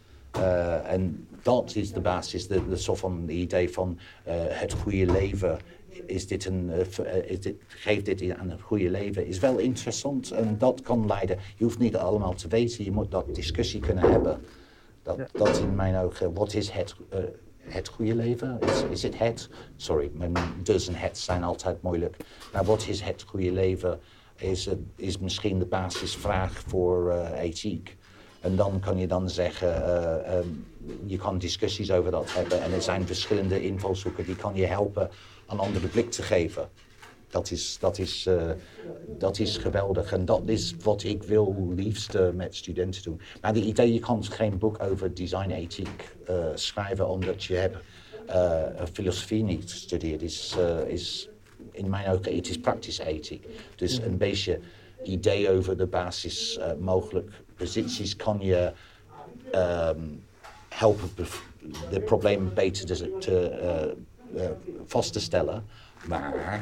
en 0.86 1.28
dat 1.44 1.76
is 1.76 1.94
de 1.94 2.00
basis, 2.00 2.48
de, 2.48 2.68
de 2.70 2.78
soort 2.78 3.00
van 3.00 3.30
idee 3.30 3.70
van 3.70 4.00
uh, 4.28 4.34
het 4.36 4.74
goede 4.74 5.06
leven. 5.06 5.60
Is 6.06 6.28
dit 6.28 6.46
een, 6.46 6.70
uh, 6.70 7.30
is 7.32 7.40
dit, 7.40 7.56
geeft 7.68 8.06
dit 8.06 8.36
aan 8.38 8.50
het 8.50 8.62
goede 8.62 8.90
leven, 8.90 9.26
is 9.26 9.40
wel 9.40 9.58
interessant 9.58 10.32
en 10.32 10.58
dat 10.58 10.82
kan 10.82 11.08
leiden. 11.08 11.38
Je 11.56 11.64
hoeft 11.64 11.80
niet 11.80 11.96
allemaal 11.96 12.34
te 12.34 12.48
weten, 12.48 12.84
je 12.84 12.92
moet 12.92 13.12
dat 13.12 13.36
discussie 13.36 13.80
kunnen 13.80 14.12
hebben. 14.12 14.40
Dat, 15.04 15.18
ja. 15.18 15.28
dat 15.32 15.58
in 15.58 15.76
mijn 15.76 15.96
ogen, 15.96 16.34
wat 16.34 16.54
is 16.54 16.70
het, 16.70 16.96
het 17.60 17.88
goede 17.88 18.16
leven? 18.16 18.60
Is, 18.60 18.84
is 18.90 19.04
het 19.04 19.18
het? 19.18 19.50
Sorry, 19.76 20.10
mijn 20.14 20.34
dus 20.64 20.88
en 20.88 20.96
het 20.96 21.18
zijn 21.18 21.44
altijd 21.44 21.82
moeilijk. 21.82 22.18
Maar 22.54 22.64
wat 22.64 22.88
is 22.88 23.02
het 23.02 23.24
goede 23.28 23.52
leven? 23.52 24.00
Is, 24.38 24.70
is 24.96 25.18
misschien 25.18 25.60
de 25.60 25.66
basisvraag 25.66 26.64
voor 26.68 27.14
ethiek. 27.36 27.98
En 28.40 28.56
dan 28.56 28.80
kan 28.80 28.98
je 28.98 29.08
dan 29.08 29.30
zeggen, 29.30 29.68
uh, 29.68 30.38
um, 30.38 30.66
je 31.06 31.18
kan 31.18 31.38
discussies 31.38 31.92
over 31.92 32.12
dat 32.12 32.34
hebben. 32.34 32.62
En 32.62 32.74
er 32.74 32.82
zijn 32.82 33.08
verschillende 33.08 33.64
invalshoeken 33.64 34.26
die 34.26 34.36
kan 34.36 34.56
je 34.56 34.66
helpen 34.66 35.10
een 35.48 35.60
andere 35.60 35.88
blik 35.88 36.12
te 36.12 36.24
geven. 36.24 36.70
Dat 37.28 37.52
is, 37.52 37.78
dat, 37.80 37.98
is, 37.98 38.30
dat 39.18 39.40
is 39.40 39.58
geweldig. 39.58 40.12
En 40.12 40.26
dat 40.26 40.42
is 40.46 40.76
wat 40.84 41.04
ik 41.04 41.24
wil 41.24 41.74
liefst 41.76 42.18
met 42.34 42.56
studenten 42.56 43.04
doen. 43.04 43.22
Maar 43.42 43.54
die 43.54 43.64
idee, 43.64 43.94
je 43.94 44.00
kan 44.00 44.24
geen 44.24 44.58
boek 44.58 44.84
over 44.84 45.14
designethiek 45.14 46.16
schrijven 46.56 47.08
omdat 47.08 47.44
je 47.44 47.56
hebt 47.56 47.78
filosofie 48.94 49.44
niet 49.44 49.72
gestudeerd. 49.72 50.22
Is, 50.22 50.56
is 50.88 51.30
in 51.78 51.90
mijn 51.90 52.10
ogen, 52.10 52.36
het 52.36 52.50
is 52.50 52.60
praktische 52.60 53.06
ethiek. 53.06 53.48
Dus 53.76 53.98
een 53.98 54.18
beetje 54.18 54.60
idee 55.04 55.50
over 55.50 55.78
de 55.78 55.86
basis 55.86 56.60
mogelijk 56.80 57.32
posities 57.56 58.16
kan 58.16 58.40
je 58.42 58.72
um, 59.56 60.24
helpen 60.70 61.10
de 61.90 62.02
problemen 62.02 62.54
beter 62.54 62.86
te, 62.86 63.18
te 63.20 63.96
vast 64.86 65.14
te 65.14 65.20
stellen. 65.20 65.66
Maar 66.08 66.62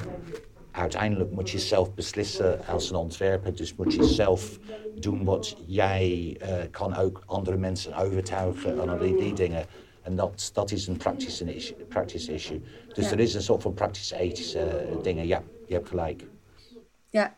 uiteindelijk 0.72 1.32
moet 1.32 1.50
je 1.50 1.60
zelf 1.60 1.94
beslissen 1.94 2.68
als 2.68 2.90
een 2.90 2.96
ontwerper. 2.96 3.56
Dus 3.56 3.76
moet 3.76 3.94
je 3.94 4.04
zelf 4.04 4.60
doen 4.96 5.24
wat 5.24 5.56
jij 5.66 6.38
kan 6.72 6.96
ook 6.96 7.24
andere 7.26 7.58
mensen 7.58 7.96
overtuigen 7.96 8.82
en 8.82 8.90
al 8.90 8.98
die, 8.98 9.18
die 9.18 9.34
dingen. 9.34 9.66
En 10.02 10.16
dat, 10.16 10.50
dat 10.54 10.72
is 10.72 10.88
een 10.88 10.98
praktisch 10.98 11.42
issue. 11.42 11.76
Practice 11.90 12.34
issue. 12.34 12.62
Dus 12.96 13.12
er 13.12 13.20
is 13.20 13.34
een 13.34 13.42
soort 13.42 13.62
van 13.62 13.74
praktische 13.74 14.18
ethische 14.18 14.88
dingen. 15.02 15.28
Ja, 15.28 15.44
je 15.68 15.74
hebt 15.74 15.88
gelijk. 15.88 16.24
Ja, 17.10 17.36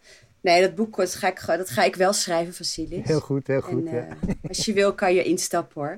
Nee, 0.48 0.62
dat 0.62 0.76
boek 0.76 0.96
dat 0.96 1.16
ga, 1.16 1.28
ik, 1.28 1.44
dat 1.46 1.70
ga 1.70 1.84
ik 1.84 1.96
wel 1.96 2.14
schrijven, 2.14 2.54
Vasilis. 2.54 3.08
Heel 3.08 3.20
goed, 3.20 3.48
heel 3.48 3.62
goed. 3.62 3.90
ja. 3.90 3.92
Eh, 3.92 4.34
als 4.48 4.66
je 4.66 4.74
wil, 4.74 4.94
kan 4.94 5.14
je 5.14 5.24
instappen 5.24 5.82
hoor. 5.82 5.98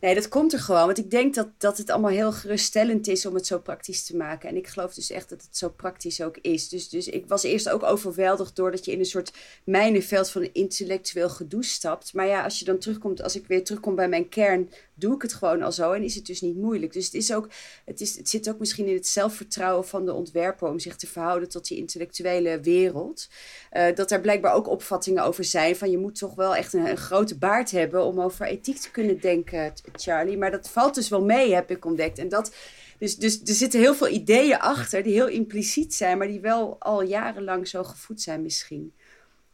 Nee, 0.00 0.14
dat 0.14 0.28
komt 0.28 0.52
er 0.52 0.58
gewoon. 0.58 0.86
Want 0.86 0.98
ik 0.98 1.10
denk 1.10 1.34
dat, 1.34 1.48
dat 1.58 1.78
het 1.78 1.90
allemaal 1.90 2.10
heel 2.10 2.32
geruststellend 2.32 3.08
is 3.08 3.26
om 3.26 3.34
het 3.34 3.46
zo 3.46 3.58
praktisch 3.58 4.04
te 4.04 4.16
maken. 4.16 4.48
En 4.48 4.56
ik 4.56 4.66
geloof 4.66 4.94
dus 4.94 5.10
echt 5.10 5.28
dat 5.28 5.42
het 5.42 5.56
zo 5.56 5.68
praktisch 5.68 6.22
ook 6.22 6.36
is. 6.36 6.68
Dus, 6.68 6.88
dus 6.88 7.08
ik 7.08 7.26
was 7.26 7.42
eerst 7.42 7.68
ook 7.68 7.82
overweldigd 7.82 8.56
doordat 8.56 8.84
je 8.84 8.92
in 8.92 8.98
een 8.98 9.04
soort 9.04 9.32
mijnenveld 9.64 10.30
van 10.30 10.48
intellectueel 10.52 11.28
gedoe 11.28 11.64
stapt. 11.64 12.14
Maar 12.14 12.26
ja, 12.26 12.44
als 12.44 12.58
je 12.58 12.64
dan 12.64 12.78
terugkomt, 12.78 13.22
als 13.22 13.36
ik 13.36 13.46
weer 13.46 13.64
terugkom 13.64 13.94
bij 13.94 14.08
mijn 14.08 14.28
kern, 14.28 14.70
doe 15.00 15.14
ik 15.14 15.22
het 15.22 15.32
gewoon 15.32 15.62
al 15.62 15.72
zo. 15.72 15.92
En 15.92 16.02
is 16.02 16.14
het 16.14 16.26
dus 16.26 16.40
niet 16.40 16.56
moeilijk. 16.56 16.92
Dus 16.92 17.04
het, 17.04 17.14
is 17.14 17.32
ook, 17.32 17.48
het, 17.84 18.00
is, 18.00 18.16
het 18.16 18.28
zit 18.28 18.48
ook 18.48 18.58
misschien 18.58 18.86
in 18.86 18.94
het 18.94 19.06
zelfvertrouwen 19.06 19.86
van 19.86 20.04
de 20.04 20.12
ontwerper 20.12 20.68
om 20.68 20.78
zich 20.78 20.96
te 20.96 21.06
verhouden 21.06 21.48
tot 21.48 21.68
die 21.68 21.78
intellectuele 21.78 22.60
wereld. 22.60 23.28
Uh, 23.72 23.94
dat 23.94 24.10
er 24.10 24.20
blijkbaar 24.20 24.54
ook 24.54 24.68
opvattingen 24.68 25.24
over 25.24 25.44
zijn 25.44 25.76
van 25.76 25.90
je 25.90 25.98
moet 25.98 26.18
toch 26.18 26.34
wel 26.34 26.56
echt 26.56 26.72
een, 26.72 26.86
een 26.86 26.96
grote 26.96 27.38
baard 27.38 27.70
hebben 27.70 28.04
om 28.04 28.20
over 28.20 28.46
ethiek 28.46 28.78
te 28.78 28.90
kunnen 28.90 29.20
denken 29.20 29.72
Charlie. 29.92 30.38
Maar 30.38 30.50
dat 30.50 30.68
valt 30.68 30.94
dus 30.94 31.08
wel 31.08 31.24
mee, 31.24 31.54
heb 31.54 31.70
ik 31.70 31.84
ontdekt. 31.84 32.18
En 32.18 32.28
dat, 32.28 32.54
dus, 32.98 33.16
dus 33.16 33.40
er 33.40 33.54
zitten 33.54 33.80
heel 33.80 33.94
veel 33.94 34.08
ideeën 34.08 34.58
achter 34.58 35.02
die 35.02 35.12
heel 35.12 35.28
impliciet 35.28 35.94
zijn, 35.94 36.18
maar 36.18 36.26
die 36.26 36.40
wel 36.40 36.76
al 36.78 37.02
jarenlang 37.02 37.68
zo 37.68 37.84
gevoed 37.84 38.20
zijn 38.20 38.42
misschien. 38.42 38.92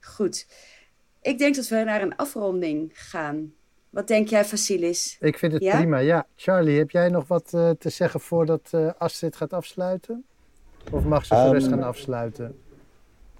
Goed. 0.00 0.46
Ik 1.22 1.38
denk 1.38 1.54
dat 1.54 1.68
we 1.68 1.76
naar 1.76 2.02
een 2.02 2.16
afronding 2.16 2.90
gaan. 2.94 3.54
Wat 3.96 4.08
denk 4.08 4.28
jij, 4.28 4.44
Vasilis? 4.44 5.16
Ik 5.20 5.38
vind 5.38 5.52
het 5.52 5.68
prima, 5.68 5.98
ja. 5.98 6.26
Charlie, 6.34 6.78
heb 6.78 6.90
jij 6.90 7.08
nog 7.08 7.28
wat 7.28 7.52
uh, 7.54 7.70
te 7.70 7.88
zeggen 7.88 8.20
voordat 8.20 8.70
uh, 8.74 8.90
Astrid 8.98 9.36
gaat 9.36 9.52
afsluiten? 9.52 10.24
Of 10.92 11.04
mag 11.04 11.24
ze 11.24 11.34
um, 11.34 11.52
rest 11.52 11.68
gaan 11.68 11.82
afsluiten? 11.82 12.56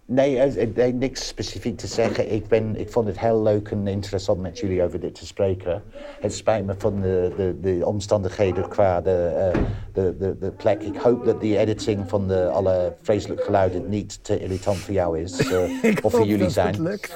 Nee, 0.09 0.57
nee, 0.75 0.93
niks 0.93 1.27
specifiek 1.27 1.77
te 1.79 1.87
zeggen. 1.87 2.33
Ik, 2.33 2.49
ben, 2.49 2.77
ik 2.77 2.91
vond 2.91 3.07
het 3.07 3.21
heel 3.21 3.43
leuk 3.43 3.71
en 3.71 3.87
interessant 3.87 4.41
met 4.41 4.59
jullie 4.59 4.83
over 4.83 5.01
dit 5.01 5.15
te 5.15 5.27
spreken. 5.27 5.83
Het 6.21 6.35
spijt 6.35 6.67
me 6.67 6.75
van 6.79 7.01
de, 7.01 7.33
de, 7.37 7.57
de 7.61 7.87
omstandigheden 7.87 8.69
qua 8.69 9.01
de, 9.01 9.51
uh, 9.55 9.63
de, 9.93 10.17
de, 10.19 10.39
de 10.39 10.51
plek. 10.51 10.83
Ik 10.83 10.97
hoop 10.97 11.25
dat 11.25 11.41
die 11.41 11.59
editing 11.59 12.09
van 12.09 12.29
de, 12.29 12.49
alle 12.49 12.95
vreselijke 13.03 13.43
geluiden 13.43 13.89
niet 13.89 14.25
te 14.25 14.41
irritant 14.41 14.77
voor 14.77 14.95
jou 14.95 15.21
is. 15.21 15.35
Uh, 15.47 15.97
of 16.03 16.13
voor 16.13 16.27
jullie 16.27 16.51
zijn. 16.51 16.67
Het 16.67 16.79
lukt. 16.79 17.15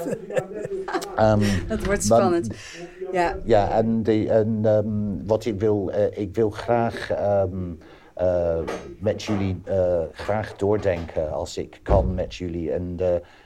um, 1.19 1.41
dat 1.69 1.85
wordt 1.85 2.05
spannend. 2.05 2.49
Maar, 2.49 2.57
ja, 3.13 3.37
ja 3.45 3.71
en, 3.71 4.03
de, 4.03 4.29
en 4.29 4.65
um, 4.65 5.27
wat 5.27 5.45
ik 5.45 5.61
wil, 5.61 5.91
uh, 5.91 6.19
ik 6.19 6.35
wil 6.35 6.51
graag. 6.51 7.11
Um, 7.43 7.79
uh, 8.23 8.59
met 8.99 9.23
jullie 9.23 9.61
uh, 9.69 10.01
graag 10.13 10.57
doordenken 10.57 11.33
als 11.33 11.57
ik 11.57 11.81
kan 11.83 12.15
met 12.15 12.35
jullie. 12.35 12.73
En 12.73 12.99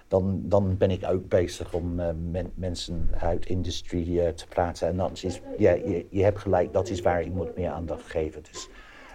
dan, 0.09 0.41
dan 0.43 0.77
ben 0.77 0.91
ik 0.91 1.05
ook 1.11 1.29
bezig 1.29 1.75
om 1.75 1.95
men, 2.31 2.51
mensen 2.55 3.11
uit 3.19 3.47
industrie 3.47 4.35
te 4.35 4.47
praten. 4.47 4.89
En 4.89 4.97
dat 4.97 5.23
is, 5.23 5.41
ja, 5.59 5.73
je, 5.73 6.07
je 6.11 6.23
hebt 6.23 6.39
gelijk, 6.39 6.73
dat 6.73 6.89
is 6.89 7.01
waar 7.01 7.21
ik 7.21 7.33
moet 7.35 7.57
meer 7.57 7.71
aandacht 7.71 8.11
geven. 8.11 8.43
Dus 8.43 8.69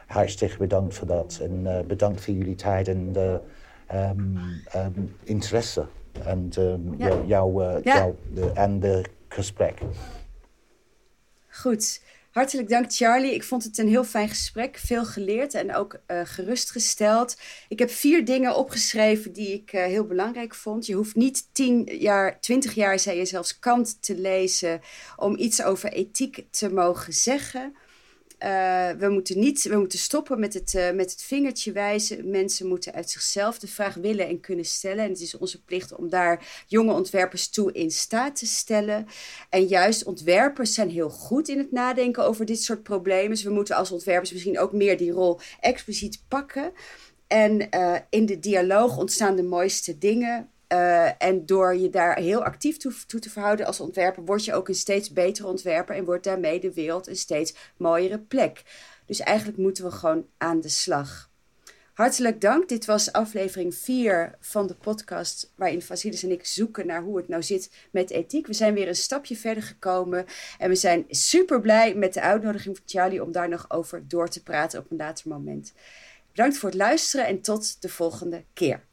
hartstikke 0.07 0.57
bedankt 0.57 0.93
voor 0.93 1.07
dat. 1.07 1.39
En 1.43 1.83
bedankt 1.87 2.21
voor 2.21 2.33
jullie 2.33 2.55
tijd 2.55 2.87
en 2.87 3.13
um, 3.17 4.39
um, 4.75 5.15
interesse. 5.23 5.85
En 6.25 6.49
ja. 6.97 7.17
jou, 7.25 7.63
ja. 7.63 7.79
jou 7.83 8.13
de, 8.33 8.51
en 8.53 8.79
de 8.79 9.03
gesprek. 9.27 9.81
Goed. 11.61 12.01
Hartelijk 12.31 12.69
dank, 12.69 12.93
Charlie. 12.93 13.33
Ik 13.33 13.43
vond 13.43 13.63
het 13.63 13.77
een 13.77 13.87
heel 13.87 14.03
fijn 14.03 14.29
gesprek. 14.29 14.77
Veel 14.77 15.05
geleerd 15.05 15.53
en 15.53 15.75
ook 15.75 15.99
uh, 16.07 16.21
gerustgesteld. 16.23 17.37
Ik 17.67 17.79
heb 17.79 17.89
vier 17.89 18.25
dingen 18.25 18.55
opgeschreven 18.55 19.33
die 19.33 19.53
ik 19.53 19.73
uh, 19.73 19.83
heel 19.83 20.05
belangrijk 20.05 20.55
vond. 20.55 20.85
Je 20.85 20.93
hoeft 20.93 21.15
niet 21.15 21.53
tien 21.53 21.83
jaar, 21.83 22.39
twintig 22.39 22.73
jaar, 22.73 22.99
zei 22.99 23.17
je 23.17 23.25
zelfs, 23.25 23.59
Kant 23.59 24.01
te 24.01 24.17
lezen 24.17 24.81
om 25.15 25.37
iets 25.37 25.63
over 25.63 25.91
ethiek 25.91 26.45
te 26.51 26.73
mogen 26.73 27.13
zeggen. 27.13 27.75
Uh, 28.43 28.89
we, 28.91 29.09
moeten 29.09 29.39
niet, 29.39 29.63
we 29.63 29.77
moeten 29.77 29.99
stoppen 29.99 30.39
met 30.39 30.53
het, 30.53 30.73
uh, 30.73 30.91
met 30.91 31.11
het 31.11 31.23
vingertje 31.23 31.71
wijzen. 31.71 32.29
Mensen 32.29 32.67
moeten 32.67 32.93
uit 32.93 33.09
zichzelf 33.09 33.59
de 33.59 33.67
vraag 33.67 33.93
willen 33.93 34.27
en 34.27 34.39
kunnen 34.39 34.65
stellen. 34.65 35.03
En 35.03 35.09
het 35.09 35.21
is 35.21 35.37
onze 35.37 35.63
plicht 35.63 35.95
om 35.95 36.09
daar 36.09 36.63
jonge 36.67 36.93
ontwerpers 36.93 37.49
toe 37.49 37.71
in 37.71 37.91
staat 37.91 38.35
te 38.35 38.45
stellen. 38.45 39.07
En 39.49 39.65
juist 39.65 40.03
ontwerpers 40.03 40.73
zijn 40.73 40.89
heel 40.89 41.09
goed 41.09 41.47
in 41.47 41.57
het 41.57 41.71
nadenken 41.71 42.23
over 42.23 42.45
dit 42.45 42.63
soort 42.63 42.83
problemen. 42.83 43.29
Dus 43.29 43.43
we 43.43 43.49
moeten 43.49 43.75
als 43.75 43.91
ontwerpers 43.91 44.31
misschien 44.31 44.59
ook 44.59 44.73
meer 44.73 44.97
die 44.97 45.11
rol 45.11 45.39
expliciet 45.59 46.23
pakken. 46.27 46.71
En 47.27 47.67
uh, 47.75 47.95
in 48.09 48.25
de 48.25 48.39
dialoog 48.39 48.97
ontstaan 48.97 49.35
de 49.35 49.43
mooiste 49.43 49.97
dingen. 49.97 50.49
Uh, 50.73 51.23
en 51.23 51.45
door 51.45 51.75
je 51.75 51.89
daar 51.89 52.17
heel 52.17 52.43
actief 52.43 52.77
toe, 52.77 52.93
toe, 53.07 53.19
te 53.19 53.29
verhouden 53.29 53.65
als 53.65 53.79
ontwerper, 53.79 54.25
word 54.25 54.45
je 54.45 54.53
ook 54.53 54.67
een 54.67 54.75
steeds 54.75 55.13
betere 55.13 55.47
ontwerper 55.47 55.95
en 55.95 56.05
wordt 56.05 56.23
daarmee 56.23 56.59
de 56.59 56.73
wereld 56.73 57.07
een 57.07 57.15
steeds 57.15 57.55
mooiere 57.77 58.19
plek. 58.19 58.63
Dus 59.05 59.19
eigenlijk 59.19 59.57
moeten 59.57 59.83
we 59.83 59.91
gewoon 59.91 60.25
aan 60.37 60.61
de 60.61 60.69
slag. 60.69 61.29
Hartelijk 61.99 62.41
dank. 62.41 62.69
Dit 62.69 62.85
was 62.85 63.11
aflevering 63.11 63.75
4 63.75 64.35
van 64.39 64.67
de 64.67 64.75
podcast 64.75 65.53
waarin 65.55 65.81
Vasilis 65.81 66.23
en 66.23 66.31
ik 66.31 66.45
zoeken 66.45 66.87
naar 66.87 67.01
hoe 67.01 67.17
het 67.17 67.27
nou 67.27 67.43
zit 67.43 67.71
met 67.91 68.09
ethiek. 68.09 68.47
We 68.47 68.53
zijn 68.53 68.73
weer 68.73 68.87
een 68.87 68.95
stapje 68.95 69.35
verder 69.35 69.63
gekomen 69.63 70.25
en 70.57 70.69
we 70.69 70.75
zijn 70.75 71.05
super 71.09 71.61
blij 71.61 71.95
met 71.95 72.13
de 72.13 72.21
uitnodiging 72.21 72.77
van 72.77 72.85
Charlie 72.87 73.23
om 73.23 73.31
daar 73.31 73.49
nog 73.49 73.65
over 73.69 74.07
door 74.07 74.29
te 74.29 74.43
praten 74.43 74.79
op 74.79 74.91
een 74.91 74.97
later 74.97 75.29
moment. 75.29 75.73
Bedankt 76.31 76.57
voor 76.57 76.69
het 76.69 76.77
luisteren 76.77 77.27
en 77.27 77.41
tot 77.41 77.81
de 77.81 77.89
volgende 77.89 78.43
keer. 78.53 78.87